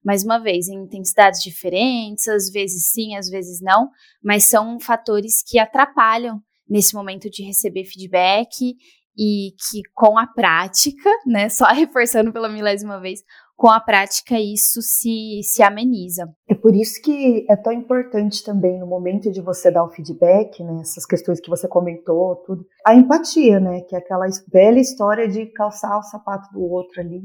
Mais 0.05 0.25
uma 0.25 0.38
vez, 0.38 0.68
em 0.68 0.83
intensidades 0.83 1.42
diferentes, 1.42 2.27
às 2.27 2.51
vezes 2.51 2.90
sim, 2.90 3.16
às 3.16 3.29
vezes 3.29 3.61
não, 3.61 3.88
mas 4.22 4.44
são 4.44 4.81
fatores 4.81 5.42
que 5.42 5.59
atrapalham 5.59 6.42
nesse 6.68 6.94
momento 6.94 7.31
de 7.31 7.42
receber 7.42 7.85
feedback 7.85 8.75
e 9.16 9.51
que 9.53 9.83
com 9.94 10.18
a 10.18 10.27
prática, 10.27 11.11
né, 11.27 11.48
só 11.51 11.66
reforçando 11.66 12.33
pela 12.33 12.48
milésima 12.48 13.01
vez, 13.01 13.20
com 13.57 13.68
a 13.68 13.79
prática 13.79 14.40
isso 14.40 14.83
se, 14.83 15.40
se 15.44 15.62
ameniza. 15.62 16.29
É 16.48 16.55
por 16.55 16.75
isso 16.75 17.01
que 17.03 17.46
é 17.48 17.55
tão 17.55 17.72
importante 17.72 18.42
também 18.42 18.79
no 18.81 18.87
momento 18.87 19.31
de 19.31 19.40
você 19.40 19.70
dar 19.70 19.85
o 19.85 19.90
feedback, 19.90 20.62
né, 20.62 20.81
essas 20.81 21.07
questões 21.07 21.40
que 21.40 21.51
você 21.51 21.68
comentou, 21.68 22.37
tudo, 22.44 22.66
a 22.85 22.94
empatia, 22.94 23.61
né, 23.61 23.83
que 23.83 23.94
é 23.94 23.98
aquela 23.98 24.27
velha 24.53 24.81
história 24.81 25.29
de 25.29 25.46
calçar 25.46 25.98
o 25.98 26.03
sapato 26.03 26.53
do 26.53 26.61
outro 26.61 27.01
ali 27.01 27.22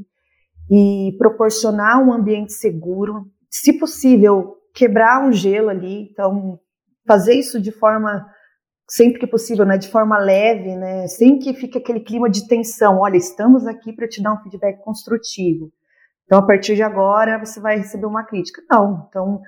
e 0.70 1.16
proporcionar 1.18 1.98
um 2.06 2.12
ambiente 2.12 2.52
seguro, 2.52 3.26
se 3.50 3.78
possível, 3.78 4.56
quebrar 4.74 5.26
um 5.26 5.32
gelo 5.32 5.70
ali, 5.70 6.08
então 6.10 6.60
fazer 7.06 7.34
isso 7.34 7.60
de 7.60 7.72
forma 7.72 8.26
sempre 8.88 9.20
que 9.20 9.26
possível, 9.26 9.66
né, 9.66 9.76
de 9.76 9.88
forma 9.88 10.18
leve, 10.18 10.74
né, 10.74 11.06
sem 11.06 11.38
que 11.38 11.52
fique 11.52 11.78
aquele 11.78 12.00
clima 12.00 12.30
de 12.30 12.48
tensão. 12.48 13.00
Olha, 13.00 13.16
estamos 13.16 13.66
aqui 13.66 13.92
para 13.92 14.08
te 14.08 14.22
dar 14.22 14.32
um 14.32 14.42
feedback 14.42 14.82
construtivo. 14.82 15.70
Então, 16.24 16.38
a 16.38 16.46
partir 16.46 16.74
de 16.74 16.82
agora, 16.82 17.38
você 17.38 17.60
vai 17.60 17.76
receber 17.76 18.06
uma 18.06 18.24
crítica. 18.24 18.62
Não. 18.70 19.06
Então, 19.08 19.40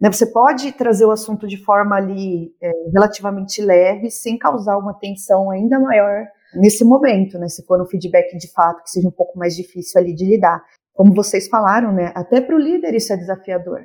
né, 0.00 0.10
você 0.10 0.26
pode 0.26 0.72
trazer 0.72 1.04
o 1.04 1.10
assunto 1.10 1.46
de 1.46 1.62
forma 1.62 1.96
ali 1.96 2.54
é, 2.60 2.70
relativamente 2.92 3.62
leve, 3.62 4.10
sem 4.10 4.38
causar 4.38 4.76
uma 4.76 4.94
tensão 4.94 5.50
ainda 5.50 5.78
maior 5.78 6.24
nesse 6.54 6.84
momento, 6.84 7.38
né? 7.38 7.48
Se 7.48 7.64
for 7.64 7.80
um 7.80 7.86
feedback 7.86 8.36
de 8.36 8.50
fato 8.52 8.82
que 8.82 8.90
seja 8.90 9.08
um 9.08 9.12
pouco 9.12 9.38
mais 9.38 9.54
difícil 9.56 10.00
ali 10.00 10.14
de 10.14 10.24
lidar. 10.24 10.62
Como 10.92 11.14
vocês 11.14 11.48
falaram, 11.48 11.92
né? 11.92 12.12
Até 12.14 12.40
para 12.40 12.54
o 12.54 12.58
líder 12.58 12.94
isso 12.94 13.12
é 13.12 13.16
desafiador. 13.16 13.80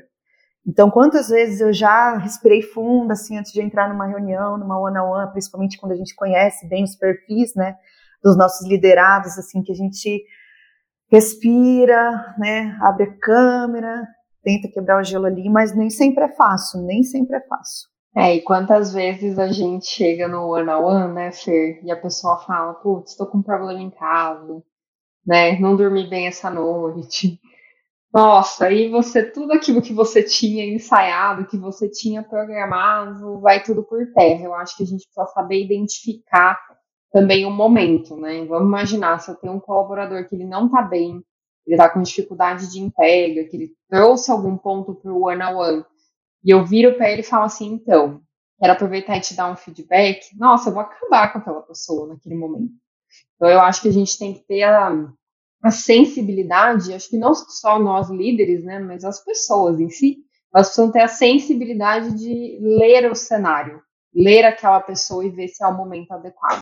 Então, 0.67 0.91
quantas 0.91 1.29
vezes 1.29 1.61
eu 1.61 1.71
já 1.71 2.17
respirei 2.17 2.61
fundo, 2.61 3.11
assim, 3.11 3.37
antes 3.37 3.53
de 3.53 3.61
entrar 3.61 3.87
numa 3.87 4.05
reunião, 4.05 4.57
numa 4.57 4.77
one-on-one, 4.77 5.21
-on 5.21 5.23
-one, 5.23 5.31
principalmente 5.31 5.77
quando 5.79 5.93
a 5.93 5.95
gente 5.95 6.13
conhece 6.13 6.67
bem 6.67 6.83
os 6.83 6.93
perfis, 6.93 7.55
né, 7.55 7.77
dos 8.21 8.37
nossos 8.37 8.67
liderados, 8.67 9.37
assim, 9.37 9.63
que 9.63 9.71
a 9.71 9.75
gente 9.75 10.21
respira, 11.09 12.35
né, 12.37 12.77
abre 12.81 13.05
a 13.05 13.17
câmera, 13.17 14.05
tenta 14.43 14.67
quebrar 14.67 14.99
o 14.99 15.03
gelo 15.03 15.25
ali, 15.25 15.49
mas 15.49 15.73
nem 15.73 15.89
sempre 15.89 16.25
é 16.25 16.35
fácil, 16.35 16.81
nem 16.81 17.01
sempre 17.01 17.37
é 17.37 17.41
fácil. 17.47 17.87
É, 18.13 18.35
e 18.35 18.41
quantas 18.41 18.93
vezes 18.93 19.39
a 19.39 19.47
gente 19.47 19.85
chega 19.85 20.27
no 20.27 20.49
one 20.49 20.69
on 20.69 20.83
one, 20.83 21.13
né, 21.13 21.31
Fer, 21.31 21.79
e 21.81 21.91
a 21.91 21.95
pessoa 21.95 22.39
fala, 22.39 22.73
putz, 22.73 23.11
estou 23.11 23.27
com 23.27 23.37
um 23.37 23.43
problema 23.43 23.79
em 23.79 23.91
casa, 23.91 24.61
né, 25.25 25.57
não 25.59 25.77
dormi 25.77 26.09
bem 26.09 26.27
essa 26.27 26.49
noite. 26.49 27.39
Nossa, 28.13 28.65
aí 28.67 28.89
você, 28.89 29.23
tudo 29.29 29.51
aquilo 29.53 29.81
que 29.81 29.93
você 29.93 30.23
tinha 30.23 30.65
ensaiado, 30.65 31.45
que 31.45 31.57
você 31.57 31.89
tinha 31.89 32.23
programado, 32.23 33.39
vai 33.41 33.61
tudo 33.61 33.83
por 33.83 33.99
terra. 34.13 34.43
Eu 34.45 34.53
acho 34.55 34.75
que 34.77 34.83
a 34.83 34.85
gente 34.85 35.05
precisa 35.05 35.27
saber 35.33 35.63
identificar 35.63 36.57
também 37.11 37.45
o 37.45 37.51
momento, 37.51 38.15
né? 38.17 38.45
Vamos 38.45 38.67
imaginar, 38.67 39.19
se 39.19 39.29
eu 39.31 39.35
tenho 39.35 39.53
um 39.53 39.59
colaborador 39.59 40.27
que 40.27 40.35
ele 40.35 40.45
não 40.45 40.69
tá 40.69 40.81
bem, 40.81 41.21
ele 41.65 41.77
tá 41.77 41.89
com 41.89 42.01
dificuldade 42.01 42.71
de 42.71 42.79
entrega, 42.79 43.43
que 43.49 43.55
ele 43.57 43.71
trouxe 43.89 44.31
algum 44.31 44.57
ponto 44.57 44.95
pro 44.95 45.23
one-on-one, 45.25 45.85
e 46.43 46.49
eu 46.51 46.65
viro 46.65 46.95
para 46.95 47.11
ele 47.11 47.21
e 47.21 47.25
falo 47.25 47.43
assim, 47.45 47.73
então, 47.73 48.21
quero 48.59 48.73
aproveitar 48.73 49.17
e 49.17 49.21
te 49.21 49.35
dar 49.35 49.51
um 49.51 49.55
feedback, 49.55 50.27
nossa, 50.37 50.69
eu 50.69 50.73
vou 50.73 50.81
acabar 50.81 51.31
com 51.31 51.39
aquela 51.39 51.61
pessoa 51.61 52.07
naquele 52.07 52.35
momento. 52.35 52.71
Então, 53.35 53.49
eu 53.49 53.59
acho 53.61 53.81
que 53.81 53.89
a 53.89 53.93
gente 53.93 54.17
tem 54.17 54.33
que 54.33 54.45
ter 54.47 54.63
a, 54.63 54.91
a 55.63 55.71
sensibilidade, 55.71 56.93
acho 56.93 57.09
que 57.09 57.17
não 57.17 57.33
só 57.33 57.79
nós 57.79 58.09
líderes, 58.09 58.63
né, 58.63 58.79
mas 58.79 59.03
as 59.03 59.23
pessoas 59.23 59.79
em 59.79 59.89
si, 59.89 60.17
elas 60.53 60.67
precisam 60.67 60.91
ter 60.91 61.01
a 61.01 61.07
sensibilidade 61.07 62.15
de 62.17 62.59
ler 62.61 63.11
o 63.11 63.15
cenário, 63.15 63.81
ler 64.13 64.45
aquela 64.45 64.79
pessoa 64.79 65.25
e 65.25 65.29
ver 65.29 65.47
se 65.47 65.63
é 65.63 65.67
o 65.67 65.75
momento 65.75 66.11
adequado. 66.11 66.61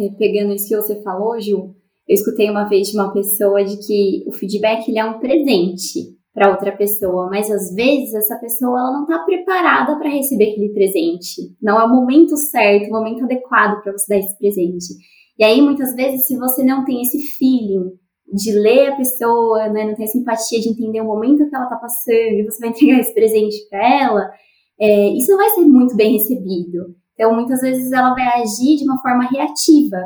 É, 0.00 0.08
pegando 0.18 0.54
isso 0.54 0.68
que 0.68 0.76
você 0.76 1.02
falou, 1.02 1.40
Ju, 1.40 1.74
eu 2.08 2.14
escutei 2.14 2.50
uma 2.50 2.68
vez 2.68 2.88
de 2.88 2.96
uma 2.96 3.12
pessoa 3.12 3.64
de 3.64 3.76
que 3.84 4.24
o 4.26 4.32
feedback 4.32 4.88
ele 4.88 4.98
é 4.98 5.04
um 5.04 5.18
presente 5.18 6.16
para 6.32 6.50
outra 6.50 6.76
pessoa, 6.76 7.28
mas 7.30 7.50
às 7.50 7.74
vezes 7.74 8.14
essa 8.14 8.38
pessoa 8.38 8.78
ela 8.78 8.92
não 8.92 9.02
está 9.02 9.20
preparada 9.20 9.98
para 9.98 10.10
receber 10.10 10.50
aquele 10.50 10.72
presente. 10.72 11.56
Não 11.62 11.80
é 11.80 11.84
o 11.84 11.88
momento 11.88 12.36
certo, 12.36 12.88
o 12.88 12.92
momento 12.92 13.24
adequado 13.24 13.82
para 13.82 13.92
você 13.92 14.14
dar 14.14 14.18
esse 14.18 14.38
presente. 14.38 14.94
E 15.38 15.44
aí 15.44 15.60
muitas 15.62 15.94
vezes 15.94 16.26
se 16.26 16.36
você 16.36 16.62
não 16.62 16.84
tem 16.84 17.00
esse 17.02 17.20
feeling 17.36 17.90
de 18.32 18.52
ler 18.52 18.92
a 18.92 18.96
pessoa, 18.96 19.68
né, 19.68 19.84
não 19.84 19.94
tem 19.94 20.04
essa 20.04 20.18
empatia 20.18 20.60
de 20.60 20.68
entender 20.68 21.00
o 21.00 21.04
momento 21.04 21.48
que 21.48 21.54
ela 21.54 21.64
está 21.64 21.76
passando 21.76 22.38
e 22.38 22.44
você 22.44 22.58
vai 22.60 22.70
entregar 22.70 23.00
esse 23.00 23.14
presente 23.14 23.56
para 23.68 24.02
ela, 24.02 24.30
é, 24.78 25.08
isso 25.10 25.30
não 25.30 25.38
vai 25.38 25.50
ser 25.50 25.60
muito 25.62 25.96
bem 25.96 26.12
recebido. 26.12 26.94
Então, 27.14 27.34
muitas 27.34 27.60
vezes 27.60 27.92
ela 27.92 28.14
vai 28.14 28.42
agir 28.42 28.76
de 28.76 28.84
uma 28.84 29.00
forma 29.00 29.24
reativa. 29.24 29.96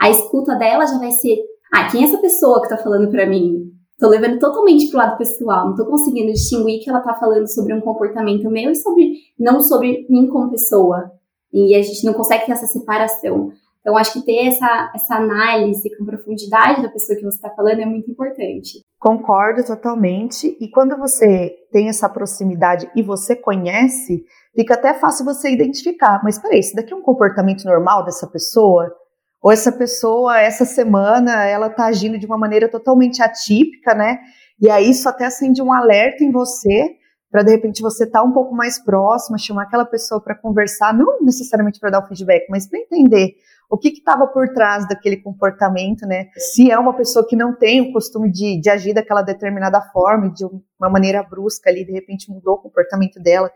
A 0.00 0.08
escuta 0.08 0.54
dela 0.56 0.86
já 0.86 0.98
vai 0.98 1.10
ser: 1.10 1.36
ah, 1.72 1.88
quem 1.90 2.02
é 2.02 2.04
essa 2.04 2.18
pessoa 2.18 2.62
que 2.62 2.68
tá 2.68 2.78
falando 2.78 3.10
para 3.10 3.26
mim? 3.26 3.72
Tô 3.98 4.08
levando 4.08 4.38
totalmente 4.38 4.88
pro 4.88 4.98
lado 4.98 5.16
pessoal, 5.16 5.68
não 5.68 5.74
tô 5.74 5.86
conseguindo 5.86 6.32
distinguir 6.32 6.82
que 6.82 6.90
ela 6.90 7.00
tá 7.00 7.14
falando 7.14 7.46
sobre 7.46 7.72
um 7.72 7.80
comportamento 7.80 8.50
meu 8.50 8.70
e 8.70 8.74
sobre 8.74 9.14
não 9.38 9.60
sobre 9.60 10.06
mim 10.10 10.28
como 10.28 10.50
pessoa. 10.50 11.10
E 11.52 11.74
a 11.74 11.80
gente 11.80 12.04
não 12.04 12.12
consegue 12.12 12.44
ter 12.44 12.52
essa 12.52 12.66
separação. 12.66 13.50
Então, 13.86 13.96
acho 13.96 14.14
que 14.14 14.22
ter 14.22 14.48
essa, 14.48 14.90
essa 14.96 15.14
análise 15.14 15.96
com 15.96 16.04
profundidade 16.04 16.82
da 16.82 16.88
pessoa 16.88 17.16
que 17.16 17.24
você 17.24 17.36
está 17.36 17.50
falando 17.50 17.82
é 17.82 17.86
muito 17.86 18.10
importante. 18.10 18.80
Concordo 18.98 19.64
totalmente. 19.64 20.56
E 20.60 20.68
quando 20.68 20.96
você 20.98 21.54
tem 21.70 21.88
essa 21.88 22.08
proximidade 22.08 22.90
e 22.96 23.02
você 23.04 23.36
conhece, 23.36 24.24
fica 24.56 24.74
até 24.74 24.92
fácil 24.92 25.24
você 25.24 25.50
identificar. 25.52 26.20
Mas 26.24 26.36
peraí, 26.36 26.58
isso 26.58 26.74
daqui 26.74 26.92
é 26.92 26.96
um 26.96 27.00
comportamento 27.00 27.62
normal 27.64 28.04
dessa 28.04 28.26
pessoa? 28.26 28.92
Ou 29.40 29.52
essa 29.52 29.70
pessoa, 29.70 30.40
essa 30.40 30.64
semana, 30.64 31.44
ela 31.44 31.68
está 31.68 31.86
agindo 31.86 32.18
de 32.18 32.26
uma 32.26 32.36
maneira 32.36 32.68
totalmente 32.68 33.22
atípica, 33.22 33.94
né? 33.94 34.18
E 34.60 34.68
aí 34.68 34.90
isso 34.90 35.08
até 35.08 35.26
acende 35.26 35.62
um 35.62 35.72
alerta 35.72 36.24
em 36.24 36.32
você 36.32 36.96
para 37.30 37.42
de 37.42 37.52
repente 37.52 37.82
você 37.82 38.04
estar 38.04 38.20
tá 38.20 38.24
um 38.24 38.32
pouco 38.32 38.54
mais 38.54 38.82
próxima, 38.82 39.38
chamar 39.38 39.64
aquela 39.64 39.84
pessoa 39.84 40.20
para 40.20 40.34
conversar, 40.34 40.92
não 40.92 41.20
necessariamente 41.22 41.78
para 41.78 41.90
dar 41.90 42.04
o 42.04 42.08
feedback, 42.08 42.46
mas 42.48 42.68
para 42.68 42.80
entender 42.80 43.34
o 43.70 43.76
que 43.76 43.88
estava 43.88 44.26
por 44.26 44.48
trás 44.50 44.86
daquele 44.88 45.16
comportamento, 45.16 46.06
né? 46.06 46.28
Se 46.36 46.70
é 46.70 46.78
uma 46.78 46.94
pessoa 46.94 47.26
que 47.26 47.36
não 47.36 47.54
tem 47.56 47.80
o 47.80 47.92
costume 47.92 48.30
de, 48.30 48.60
de 48.60 48.70
agir 48.70 48.94
daquela 48.94 49.22
determinada 49.22 49.80
forma, 49.92 50.30
de 50.30 50.44
uma 50.44 50.90
maneira 50.90 51.22
brusca 51.22 51.70
ali, 51.70 51.84
de 51.84 51.92
repente 51.92 52.30
mudou 52.30 52.54
o 52.54 52.62
comportamento 52.62 53.20
dela. 53.20 53.50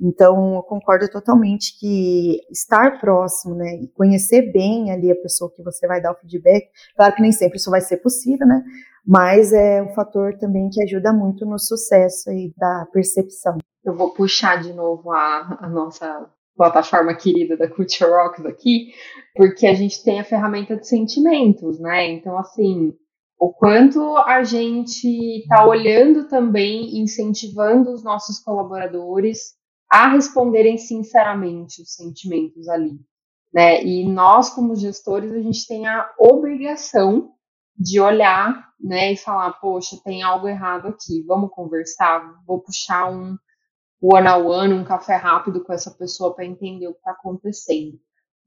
Então, 0.00 0.56
eu 0.56 0.62
concordo 0.62 1.08
totalmente 1.08 1.78
que 1.78 2.40
estar 2.50 3.00
próximo, 3.00 3.54
né, 3.54 3.76
e 3.76 3.88
conhecer 3.88 4.52
bem 4.52 4.90
ali 4.90 5.10
a 5.10 5.16
pessoa 5.16 5.52
que 5.54 5.62
você 5.62 5.86
vai 5.86 6.00
dar 6.00 6.12
o 6.12 6.16
feedback, 6.16 6.68
claro 6.96 7.14
que 7.14 7.22
nem 7.22 7.30
sempre 7.30 7.58
isso 7.58 7.70
vai 7.70 7.80
ser 7.80 7.98
possível, 7.98 8.44
né, 8.44 8.64
mas 9.06 9.52
é 9.52 9.82
um 9.82 9.94
fator 9.94 10.36
também 10.36 10.68
que 10.68 10.82
ajuda 10.82 11.12
muito 11.12 11.46
no 11.46 11.58
sucesso 11.60 12.28
aí 12.28 12.52
da 12.56 12.88
percepção. 12.92 13.58
Eu 13.84 13.94
vou 13.94 14.12
puxar 14.12 14.60
de 14.60 14.72
novo 14.72 15.12
a, 15.12 15.58
a 15.60 15.68
nossa 15.68 16.28
plataforma 16.56 17.14
querida 17.14 17.56
da 17.56 17.68
Culture 17.68 18.10
Rocks 18.10 18.44
aqui, 18.46 18.92
porque 19.34 19.66
a 19.66 19.74
gente 19.74 20.02
tem 20.02 20.20
a 20.20 20.24
ferramenta 20.24 20.76
de 20.76 20.86
sentimentos, 20.86 21.80
né? 21.80 22.10
Então, 22.10 22.38
assim, 22.38 22.92
o 23.38 23.52
quanto 23.52 24.16
a 24.18 24.42
gente 24.44 25.08
está 25.40 25.66
olhando 25.66 26.28
também, 26.28 26.98
incentivando 27.00 27.90
os 27.92 28.02
nossos 28.02 28.38
colaboradores 28.38 29.54
a 29.90 30.08
responderem 30.08 30.78
sinceramente 30.78 31.82
os 31.82 31.94
sentimentos 31.94 32.68
ali, 32.68 32.98
né? 33.52 33.84
E 33.84 34.08
nós, 34.08 34.50
como 34.50 34.76
gestores, 34.76 35.32
a 35.32 35.40
gente 35.40 35.66
tem 35.66 35.86
a 35.86 36.10
obrigação 36.18 37.30
de 37.76 38.00
olhar, 38.00 38.68
né, 38.80 39.12
e 39.12 39.16
falar, 39.16 39.52
poxa, 39.54 39.96
tem 40.04 40.22
algo 40.22 40.46
errado 40.46 40.86
aqui, 40.86 41.24
vamos 41.26 41.50
conversar, 41.50 42.40
vou 42.46 42.60
puxar 42.60 43.10
um 43.10 43.36
one 44.00 44.28
on 44.28 44.46
one, 44.46 44.74
um 44.74 44.84
café 44.84 45.16
rápido 45.16 45.64
com 45.64 45.72
essa 45.72 45.90
pessoa 45.90 46.34
para 46.34 46.44
entender 46.44 46.88
o 46.88 46.92
que 46.92 46.98
está 46.98 47.12
acontecendo. 47.12 47.98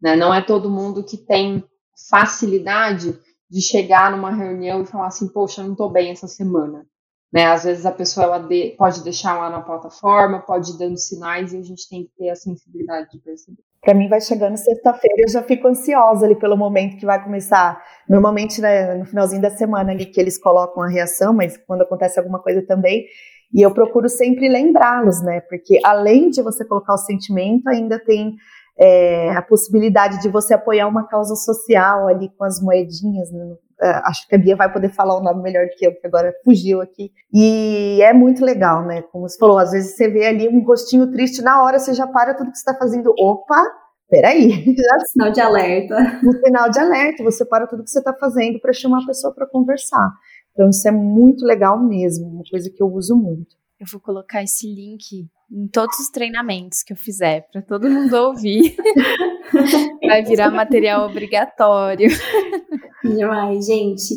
Né? 0.02 0.16
Não 0.16 0.34
é 0.34 0.42
todo 0.42 0.70
mundo 0.70 1.04
que 1.04 1.18
tem 1.18 1.64
facilidade 2.10 3.20
de 3.50 3.62
chegar 3.62 4.12
numa 4.12 4.32
reunião 4.32 4.82
e 4.82 4.86
falar 4.86 5.08
assim, 5.08 5.28
poxa, 5.28 5.62
eu 5.62 5.66
não 5.66 5.72
estou 5.72 5.90
bem 5.90 6.12
essa 6.12 6.28
semana. 6.28 6.86
Né? 7.32 7.46
Às 7.46 7.64
vezes 7.64 7.86
a 7.86 7.92
pessoa 7.92 8.26
ela 8.26 8.40
de, 8.40 8.76
pode 8.78 9.04
deixar 9.04 9.38
lá 9.38 9.50
na 9.50 9.62
plataforma, 9.62 10.40
pode 10.40 10.72
ir 10.72 10.78
dando 10.78 10.98
sinais 10.98 11.54
e 11.54 11.58
a 11.58 11.64
gente 11.64 11.90
tem 11.90 12.04
que 12.04 12.12
ter 12.18 12.30
a 12.30 12.36
sensibilidade 12.36 13.12
de 13.12 13.20
perceber. 13.20 13.58
Para 13.82 13.94
mim 13.94 14.10
vai 14.10 14.20
chegando 14.20 14.58
sexta-feira, 14.58 15.24
eu 15.24 15.30
já 15.30 15.44
fico 15.44 15.68
ansiosa 15.68 16.26
ali 16.26 16.36
pelo 16.36 16.58
momento 16.58 16.98
que 16.98 17.06
vai 17.06 17.24
começar. 17.24 17.82
Normalmente 18.10 18.60
né, 18.60 18.96
no 18.96 19.06
finalzinho 19.06 19.42
da 19.42 19.50
semana 19.50 19.92
ali 19.92 20.06
que 20.06 20.20
eles 20.20 20.38
colocam 20.38 20.84
a 20.84 20.90
reação, 20.90 21.34
mas 21.34 21.58
quando 21.58 21.84
acontece 21.84 22.20
alguma 22.20 22.40
coisa 22.40 22.62
também, 22.66 23.06
e 23.54 23.62
eu 23.62 23.74
procuro 23.74 24.10
sempre 24.10 24.50
lembrá-los, 24.50 25.22
né? 25.22 25.42
Porque 25.42 25.80
além 25.84 26.30
de 26.30 26.42
você 26.42 26.66
colocar 26.66 26.94
o 26.94 26.98
sentimento, 26.98 27.68
ainda 27.68 27.98
tem 28.00 28.36
é, 28.78 29.32
a 29.32 29.42
possibilidade 29.42 30.22
de 30.22 30.30
você 30.30 30.54
apoiar 30.54 30.88
uma 30.88 31.08
causa 31.08 31.36
social 31.36 32.08
ali 32.08 32.30
com 32.38 32.44
as 32.44 32.62
moedinhas. 32.62 33.32
Né? 33.32 33.56
É, 33.82 33.90
acho 34.06 34.28
que 34.28 34.36
a 34.36 34.38
Bia 34.38 34.56
vai 34.56 34.72
poder 34.72 34.90
falar 34.90 35.18
o 35.18 35.24
nome 35.24 35.42
melhor 35.42 35.66
do 35.66 35.76
que 35.76 35.86
eu, 35.86 35.92
porque 35.92 36.08
agora 36.08 36.34
fugiu 36.44 36.82
aqui. 36.82 37.12
E 37.34 38.00
é 38.02 38.14
muito 38.14 38.44
legal, 38.44 38.86
né? 38.86 39.02
Como 39.12 39.28
você 39.28 39.38
falou, 39.38 39.58
às 39.58 39.72
vezes 39.72 39.96
você 39.96 40.10
vê 40.10 40.26
ali 40.26 40.48
um 40.48 40.64
gostinho 40.64 41.12
triste, 41.12 41.42
na 41.42 41.64
hora 41.64 41.80
você 41.80 41.94
já 41.94 42.08
para 42.08 42.34
tudo 42.34 42.52
que 42.52 42.58
você 42.58 42.70
está 42.70 42.78
fazendo. 42.78 43.14
Opa, 43.18 43.64
peraí. 44.10 44.76
Sinal 45.12 45.32
de 45.32 45.42
alerta. 45.42 45.96
Um 46.24 46.32
sinal 46.32 46.70
de 46.70 46.80
alerta, 46.80 47.24
você 47.24 47.46
para 47.46 47.68
tudo 47.68 47.84
que 47.84 47.90
você 47.90 48.00
está 48.00 48.14
fazendo 48.14 48.60
para 48.60 48.74
chamar 48.74 49.04
a 49.04 49.06
pessoa 49.06 49.34
para 49.34 49.48
conversar. 49.48 50.12
Então, 50.58 50.72
isso 50.72 50.88
é 50.88 50.92
muito 50.92 51.46
legal 51.46 51.80
mesmo, 51.80 52.28
uma 52.28 52.44
coisa 52.50 52.68
que 52.68 52.82
eu 52.82 52.92
uso 52.92 53.16
muito. 53.16 53.56
Eu 53.80 53.86
vou 53.92 54.02
colocar 54.02 54.42
esse 54.42 54.66
link 54.66 55.30
em 55.52 55.68
todos 55.68 56.00
os 56.00 56.10
treinamentos 56.10 56.82
que 56.82 56.92
eu 56.92 56.98
fizer, 56.98 57.48
para 57.52 57.62
todo 57.62 57.88
mundo 57.88 58.12
ouvir. 58.16 58.76
Vai 60.02 60.24
virar 60.24 60.50
material 60.50 61.08
obrigatório. 61.08 62.10
Demais, 63.04 63.68
gente. 63.68 64.16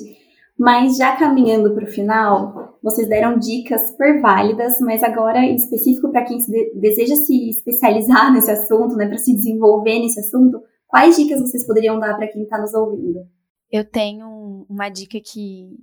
Mas 0.58 0.96
já 0.96 1.14
caminhando 1.14 1.74
para 1.74 1.84
o 1.84 1.90
final, 1.90 2.78
vocês 2.82 3.06
deram 3.06 3.38
dicas 3.38 3.90
super 3.90 4.22
válidas, 4.22 4.80
mas 4.80 5.02
agora 5.02 5.40
em 5.40 5.56
específico 5.56 6.10
para 6.10 6.24
quem 6.24 6.40
se 6.40 6.50
de 6.50 6.80
deseja 6.80 7.16
se 7.16 7.50
especializar 7.50 8.32
nesse 8.32 8.50
assunto, 8.50 8.96
né, 8.96 9.06
para 9.06 9.18
se 9.18 9.34
desenvolver 9.34 9.98
nesse 9.98 10.20
assunto, 10.20 10.58
quais 10.88 11.16
dicas 11.16 11.38
vocês 11.38 11.66
poderiam 11.66 11.98
dar 11.98 12.16
para 12.16 12.28
quem 12.28 12.44
está 12.44 12.58
nos 12.58 12.72
ouvindo? 12.72 13.26
Eu 13.70 13.84
tenho 13.84 14.66
uma 14.70 14.88
dica 14.88 15.20
que 15.20 15.76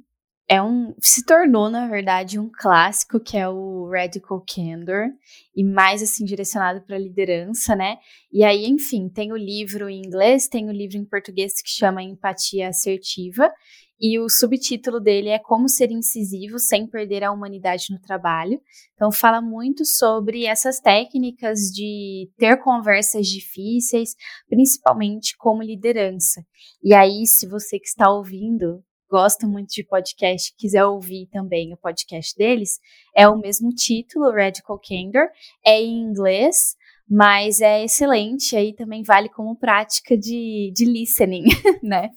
é 0.50 0.62
um 0.62 0.94
se 1.02 1.26
tornou 1.26 1.70
na 1.70 1.88
verdade 1.88 2.40
um 2.40 2.50
clássico 2.50 3.20
que 3.20 3.38
é 3.38 3.50
o 3.50 3.90
Radical 3.90 4.44
Candor 4.48 5.08
e 5.56 5.64
mais 5.64 6.02
assim 6.02 6.24
direcionado 6.24 6.82
para 6.82 6.98
liderança, 6.98 7.76
né? 7.76 7.98
E 8.32 8.44
aí, 8.44 8.66
enfim, 8.66 9.10
tem 9.10 9.34
o 9.34 9.38
livro 9.38 9.90
em 9.90 10.00
inglês, 10.00 10.48
tem 10.48 10.70
o 10.70 10.72
livro 10.72 10.98
em 10.98 11.06
português 11.06 11.62
que 11.62 11.70
chama 11.70 12.02
Empatia 12.02 12.70
Assertiva 12.70 13.52
e 14.00 14.20
o 14.20 14.30
subtítulo 14.30 15.00
dele 15.00 15.30
é 15.30 15.40
Como 15.40 15.68
ser 15.68 15.92
incisivo 15.92 16.60
sem 16.60 16.88
perder 16.88 17.24
a 17.24 17.32
humanidade 17.32 17.88
no 17.90 18.00
trabalho. 18.00 18.62
Então 18.94 19.12
fala 19.12 19.42
muito 19.42 19.84
sobre 19.84 20.46
essas 20.46 20.80
técnicas 20.80 21.60
de 21.74 22.30
ter 22.38 22.58
conversas 22.58 23.28
difíceis, 23.28 24.16
principalmente 24.48 25.36
como 25.38 25.62
liderança. 25.62 26.42
E 26.82 26.94
aí, 26.94 27.26
se 27.26 27.48
você 27.48 27.80
que 27.80 27.88
está 27.88 28.10
ouvindo 28.10 28.84
gosta 29.10 29.48
muito 29.48 29.70
de 29.70 29.84
podcast, 29.84 30.54
quiser 30.58 30.86
ouvir 30.86 31.28
também 31.32 31.74
o 31.74 31.78
podcast 31.78 32.36
deles, 32.36 32.80
é 33.16 33.28
o 33.28 33.38
mesmo 33.38 33.70
título, 33.70 34.32
Radical 34.32 34.80
Candor, 34.80 35.30
é 35.66 35.82
em 35.82 36.02
inglês, 36.02 36.76
mas 37.10 37.62
é 37.62 37.84
excelente, 37.84 38.56
aí 38.56 38.74
também 38.74 39.04
vale 39.04 39.30
como 39.30 39.56
prática 39.56 40.18
de, 40.18 40.72
de 40.76 40.86
listening, 40.86 41.46
né? 41.82 42.12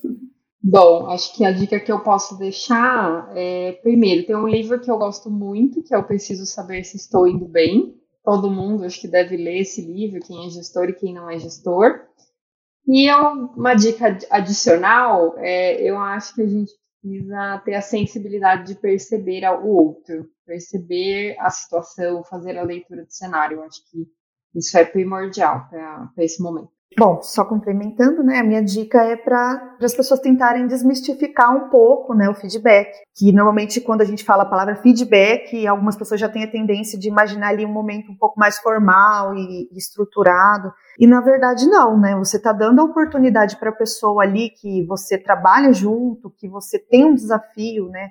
Bom, 0.63 1.07
acho 1.07 1.35
que 1.35 1.45
a 1.45 1.53
dica 1.53 1.81
que 1.81 1.91
eu 1.91 2.01
posso 2.01 2.37
deixar 2.37 3.33
é, 3.35 3.73
primeiro, 3.83 4.27
tem 4.27 4.37
um 4.37 4.47
livro 4.47 4.79
que 4.79 4.91
eu 4.91 4.99
gosto 4.99 5.31
muito, 5.31 5.83
que 5.83 5.95
é 5.95 5.97
Eu 5.97 6.05
Preciso 6.05 6.45
Saber 6.45 6.85
Se 6.85 6.97
Estou 6.97 7.27
Indo 7.27 7.49
Bem. 7.49 7.95
Todo 8.23 8.51
mundo 8.51 8.85
acho 8.85 9.01
que 9.01 9.09
deve 9.09 9.39
ler 9.39 9.61
esse 9.61 9.81
livro, 9.81 10.21
quem 10.21 10.47
é 10.47 10.51
gestor 10.51 10.91
e 10.91 10.95
quem 10.95 11.15
não 11.15 11.31
é 11.31 11.39
gestor. 11.39 12.01
E 12.87 13.11
uma 13.11 13.75
dica 13.75 14.19
adicional, 14.31 15.35
é, 15.39 15.81
eu 15.83 15.97
acho 15.99 16.35
que 16.35 16.43
a 16.43 16.47
gente 16.47 16.73
precisa 17.01 17.59
ter 17.65 17.75
a 17.75 17.83
sensibilidade 17.83 18.75
de 18.75 18.81
perceber 18.81 19.45
o 19.49 19.67
outro, 19.67 20.31
perceber 20.45 21.37
a 21.39 21.51
situação, 21.51 22.25
fazer 22.25 22.59
a 22.59 22.63
leitura 22.63 23.05
do 23.05 23.13
cenário. 23.13 23.59
Eu 23.59 23.65
acho 23.65 23.83
que 23.91 24.07
isso 24.55 24.77
é 24.77 24.85
primordial 24.85 25.69
para 25.69 26.13
esse 26.19 26.43
momento. 26.43 26.80
Bom, 26.99 27.23
só 27.23 27.45
complementando, 27.45 28.23
né? 28.23 28.41
A 28.41 28.45
minha 28.45 28.63
dica 28.63 29.01
é 29.05 29.17
para 29.17 29.77
as 29.81 29.95
pessoas 29.95 30.19
tentarem 30.19 30.67
desmistificar 30.67 31.55
um 31.57 31.69
pouco, 31.71 32.15
né, 32.15 32.29
o 32.29 32.35
feedback. 32.35 32.91
Que 33.17 33.31
normalmente 33.31 33.81
quando 33.81 34.01
a 34.01 34.05
gente 34.05 34.25
fala 34.25 34.43
a 34.43 34.47
palavra 34.47 34.75
feedback, 34.75 35.67
algumas 35.69 35.97
pessoas 35.97 36.21
já 36.21 36.29
têm 36.29 36.43
a 36.43 36.51
tendência 36.51 36.99
de 36.99 37.09
imaginar 37.09 37.51
ali 37.51 37.65
um 37.65 37.73
momento 37.73 38.11
um 38.11 38.17
pouco 38.17 38.39
mais 38.39 38.59
formal 38.59 39.37
e, 39.37 39.69
e 39.73 39.79
estruturado. 39.79 40.73
E 40.99 41.07
na 41.07 41.21
verdade 41.21 41.65
não, 41.67 41.99
né? 41.99 42.17
Você 42.17 42.39
está 42.39 42.53
dando 42.53 42.81
a 42.81 42.85
oportunidade 42.85 43.57
para 43.57 43.71
a 43.71 43.75
pessoa 43.75 44.25
ali 44.25 44.51
que 44.51 44.85
você 44.87 45.17
trabalha 45.17 45.73
junto, 45.73 46.29
que 46.37 46.49
você 46.49 46.77
tem 46.77 47.05
um 47.05 47.15
desafio, 47.15 47.89
né? 47.89 48.11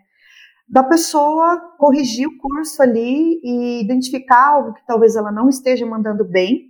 Da 0.70 0.84
pessoa 0.84 1.60
corrigir 1.78 2.28
o 2.28 2.38
curso 2.38 2.82
ali 2.82 3.42
e 3.44 3.82
identificar 3.84 4.54
algo 4.54 4.74
que 4.74 4.86
talvez 4.88 5.18
ela 5.18 5.32
não 5.32 5.50
esteja 5.50 5.86
mandando 5.86 6.24
bem 6.24 6.69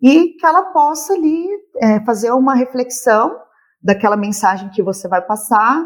e 0.00 0.34
que 0.34 0.44
ela 0.44 0.64
possa 0.72 1.14
ali 1.14 1.48
é, 1.80 2.00
fazer 2.04 2.30
uma 2.32 2.54
reflexão 2.54 3.36
daquela 3.82 4.16
mensagem 4.16 4.68
que 4.70 4.82
você 4.82 5.08
vai 5.08 5.22
passar 5.22 5.84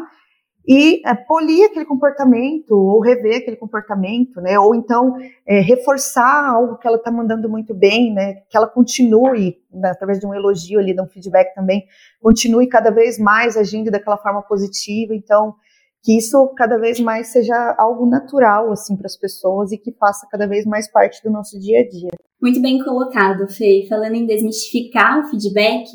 e 0.67 1.01
é, 1.07 1.15
polir 1.15 1.65
aquele 1.65 1.85
comportamento 1.85 2.71
ou 2.71 3.01
rever 3.01 3.37
aquele 3.37 3.57
comportamento, 3.57 4.39
né? 4.41 4.59
Ou 4.59 4.75
então 4.75 5.15
é, 5.45 5.59
reforçar 5.59 6.49
algo 6.49 6.77
que 6.77 6.87
ela 6.87 6.97
está 6.97 7.11
mandando 7.11 7.49
muito 7.49 7.73
bem, 7.73 8.13
né? 8.13 8.35
Que 8.49 8.57
ela 8.57 8.67
continue, 8.67 9.57
né, 9.71 9.89
através 9.89 10.19
de 10.19 10.27
um 10.27 10.33
elogio 10.33 10.79
ali, 10.79 10.93
de 10.93 11.01
um 11.01 11.07
feedback 11.07 11.53
também, 11.55 11.85
continue 12.21 12.67
cada 12.67 12.91
vez 12.91 13.17
mais 13.17 13.57
agindo 13.57 13.89
daquela 13.89 14.17
forma 14.17 14.41
positiva. 14.43 15.15
Então, 15.15 15.55
que 16.03 16.17
isso 16.17 16.51
cada 16.55 16.77
vez 16.77 16.99
mais 16.99 17.27
seja 17.27 17.75
algo 17.77 18.05
natural 18.05 18.71
assim 18.71 18.95
para 18.95 19.05
as 19.05 19.17
pessoas 19.17 19.71
e 19.71 19.77
que 19.77 19.91
faça 19.93 20.27
cada 20.29 20.47
vez 20.47 20.65
mais 20.65 20.91
parte 20.91 21.21
do 21.23 21.31
nosso 21.31 21.59
dia 21.59 21.79
a 21.79 21.87
dia. 21.87 22.11
Muito 22.41 22.61
bem 22.61 22.83
colocado, 22.83 23.47
Fê. 23.47 23.85
Falando 23.87 24.15
em 24.15 24.25
desmistificar 24.25 25.19
o 25.19 25.29
feedback, 25.29 25.87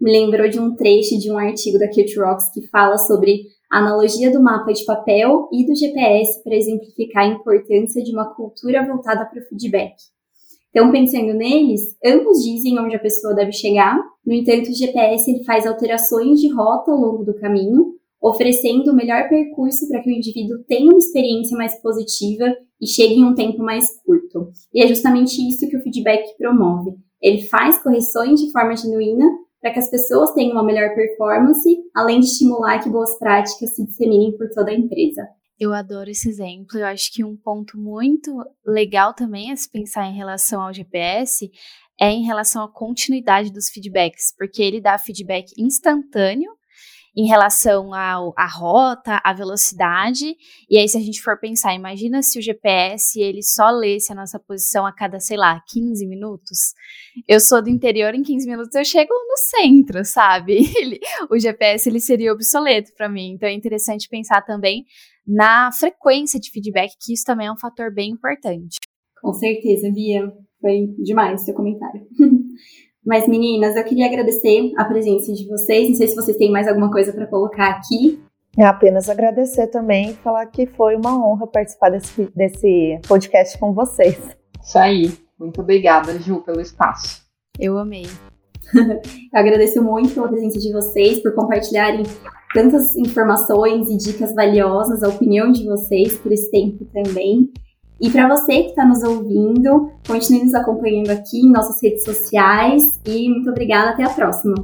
me 0.00 0.10
lembrou 0.10 0.48
de 0.48 0.58
um 0.58 0.74
trecho 0.74 1.16
de 1.18 1.30
um 1.30 1.38
artigo 1.38 1.78
da 1.78 1.86
Kate 1.86 2.18
Rocks 2.18 2.50
que 2.52 2.66
fala 2.68 2.98
sobre 2.98 3.42
a 3.70 3.78
analogia 3.78 4.32
do 4.32 4.42
mapa 4.42 4.72
de 4.72 4.84
papel 4.84 5.48
e 5.52 5.64
do 5.64 5.74
GPS 5.74 6.42
para 6.42 6.56
exemplificar 6.56 7.24
a 7.24 7.28
importância 7.28 8.02
de 8.02 8.12
uma 8.12 8.34
cultura 8.34 8.84
voltada 8.84 9.24
para 9.24 9.40
o 9.40 9.44
feedback. 9.44 9.94
Então, 10.70 10.90
pensando 10.90 11.34
neles, 11.34 11.82
ambos 12.04 12.42
dizem 12.42 12.78
onde 12.80 12.96
a 12.96 12.98
pessoa 12.98 13.34
deve 13.34 13.52
chegar, 13.52 13.96
no 14.26 14.32
entanto, 14.32 14.70
o 14.70 14.74
GPS 14.74 15.30
ele 15.30 15.44
faz 15.44 15.66
alterações 15.66 16.40
de 16.40 16.52
rota 16.52 16.90
ao 16.90 16.98
longo 16.98 17.24
do 17.24 17.34
caminho, 17.34 17.94
oferecendo 18.22 18.92
o 18.92 18.94
melhor 18.94 19.28
percurso 19.28 19.88
para 19.88 20.00
que 20.00 20.08
o 20.08 20.12
indivíduo 20.12 20.62
tenha 20.68 20.88
uma 20.88 20.98
experiência 20.98 21.56
mais 21.56 21.80
positiva 21.82 22.44
e 22.80 22.86
chegue 22.86 23.14
em 23.14 23.24
um 23.24 23.34
tempo 23.34 23.58
mais 23.58 23.84
curto. 24.04 24.50
E 24.72 24.82
é 24.82 24.86
justamente 24.86 25.36
isso 25.48 25.68
que 25.68 25.76
o 25.76 25.82
feedback 25.82 26.24
promove. 26.38 26.92
Ele 27.20 27.42
faz 27.42 27.82
correções 27.82 28.40
de 28.40 28.50
forma 28.52 28.76
genuína 28.76 29.24
para 29.60 29.72
que 29.72 29.78
as 29.78 29.90
pessoas 29.90 30.32
tenham 30.32 30.52
uma 30.52 30.64
melhor 30.64 30.94
performance, 30.94 31.76
além 31.94 32.20
de 32.20 32.26
estimular 32.26 32.82
que 32.82 32.90
boas 32.90 33.16
práticas 33.18 33.74
se 33.74 33.84
disseminem 33.84 34.36
por 34.36 34.48
toda 34.50 34.70
a 34.70 34.74
empresa. 34.74 35.22
Eu 35.58 35.72
adoro 35.72 36.10
esse 36.10 36.28
exemplo. 36.28 36.78
Eu 36.78 36.86
acho 36.86 37.12
que 37.12 37.24
um 37.24 37.36
ponto 37.36 37.78
muito 37.78 38.32
legal 38.66 39.14
também 39.14 39.52
a 39.52 39.56
se 39.56 39.70
pensar 39.70 40.06
em 40.06 40.16
relação 40.16 40.60
ao 40.62 40.72
GPS 40.72 41.48
é 42.00 42.10
em 42.10 42.24
relação 42.24 42.64
à 42.64 42.68
continuidade 42.68 43.52
dos 43.52 43.68
feedbacks, 43.68 44.34
porque 44.36 44.60
ele 44.60 44.80
dá 44.80 44.98
feedback 44.98 45.52
instantâneo 45.56 46.50
em 47.16 47.26
relação 47.26 47.92
ao, 47.92 48.32
à 48.36 48.46
rota, 48.46 49.20
à 49.22 49.32
velocidade. 49.32 50.34
E 50.68 50.78
aí, 50.78 50.88
se 50.88 50.96
a 50.96 51.00
gente 51.00 51.22
for 51.22 51.38
pensar, 51.38 51.74
imagina 51.74 52.22
se 52.22 52.38
o 52.38 52.42
GPS 52.42 53.20
ele 53.20 53.42
só 53.42 53.70
lesse 53.70 54.12
a 54.12 54.14
nossa 54.14 54.38
posição 54.38 54.86
a 54.86 54.92
cada, 54.92 55.20
sei 55.20 55.36
lá, 55.36 55.62
15 55.68 56.06
minutos. 56.06 56.72
Eu 57.28 57.38
sou 57.38 57.62
do 57.62 57.68
interior, 57.68 58.14
em 58.14 58.22
15 58.22 58.48
minutos 58.48 58.74
eu 58.74 58.84
chego 58.84 59.12
no 59.12 59.36
centro, 59.36 60.04
sabe? 60.04 60.62
Ele, 60.82 60.98
o 61.30 61.38
GPS 61.38 61.88
ele 61.88 62.00
seria 62.00 62.32
obsoleto 62.32 62.92
para 62.96 63.08
mim. 63.08 63.32
Então 63.32 63.48
é 63.48 63.52
interessante 63.52 64.08
pensar 64.08 64.42
também 64.42 64.84
na 65.26 65.70
frequência 65.72 66.40
de 66.40 66.50
feedback, 66.50 66.92
que 67.00 67.12
isso 67.12 67.24
também 67.24 67.46
é 67.46 67.52
um 67.52 67.58
fator 67.58 67.92
bem 67.92 68.10
importante. 68.10 68.78
Com 69.20 69.32
certeza, 69.32 69.90
Bia. 69.92 70.32
Foi 70.60 70.86
demais 70.98 71.44
seu 71.44 71.54
comentário. 71.54 72.06
Mas, 73.04 73.26
meninas, 73.26 73.76
eu 73.76 73.84
queria 73.84 74.06
agradecer 74.06 74.72
a 74.76 74.84
presença 74.84 75.32
de 75.32 75.46
vocês. 75.48 75.88
Não 75.88 75.96
sei 75.96 76.08
se 76.08 76.14
vocês 76.14 76.36
têm 76.36 76.52
mais 76.52 76.68
alguma 76.68 76.90
coisa 76.90 77.12
para 77.12 77.26
colocar 77.26 77.70
aqui. 77.70 78.22
É 78.56 78.64
apenas 78.64 79.08
agradecer 79.08 79.68
também 79.68 80.10
e 80.10 80.14
falar 80.14 80.46
que 80.46 80.66
foi 80.66 80.94
uma 80.94 81.16
honra 81.16 81.46
participar 81.46 81.90
desse, 81.90 82.28
desse 82.36 83.00
podcast 83.08 83.58
com 83.58 83.72
vocês. 83.72 84.18
Isso 84.62 84.78
aí. 84.78 85.12
Muito 85.38 85.60
obrigada, 85.60 86.18
Ju, 86.20 86.42
pelo 86.42 86.60
espaço. 86.60 87.22
Eu 87.58 87.76
amei. 87.78 88.06
eu 88.74 89.00
agradeço 89.32 89.82
muito 89.82 90.14
pela 90.14 90.28
presença 90.28 90.58
de 90.58 90.72
vocês, 90.72 91.20
por 91.20 91.34
compartilharem 91.34 92.04
tantas 92.54 92.94
informações 92.94 93.88
e 93.88 93.96
dicas 93.96 94.34
valiosas, 94.34 95.02
a 95.02 95.08
opinião 95.08 95.50
de 95.50 95.64
vocês 95.64 96.16
por 96.18 96.30
esse 96.30 96.50
tempo 96.50 96.84
também. 96.92 97.50
E 98.02 98.10
para 98.10 98.28
você 98.28 98.64
que 98.64 98.70
está 98.70 98.84
nos 98.84 99.04
ouvindo, 99.04 99.92
continue 100.04 100.42
nos 100.42 100.54
acompanhando 100.54 101.10
aqui 101.10 101.38
em 101.38 101.52
nossas 101.52 101.80
redes 101.80 102.02
sociais 102.02 102.82
e 103.06 103.28
muito 103.28 103.48
obrigada. 103.48 103.90
Até 103.90 104.02
a 104.02 104.10
próxima. 104.10 104.56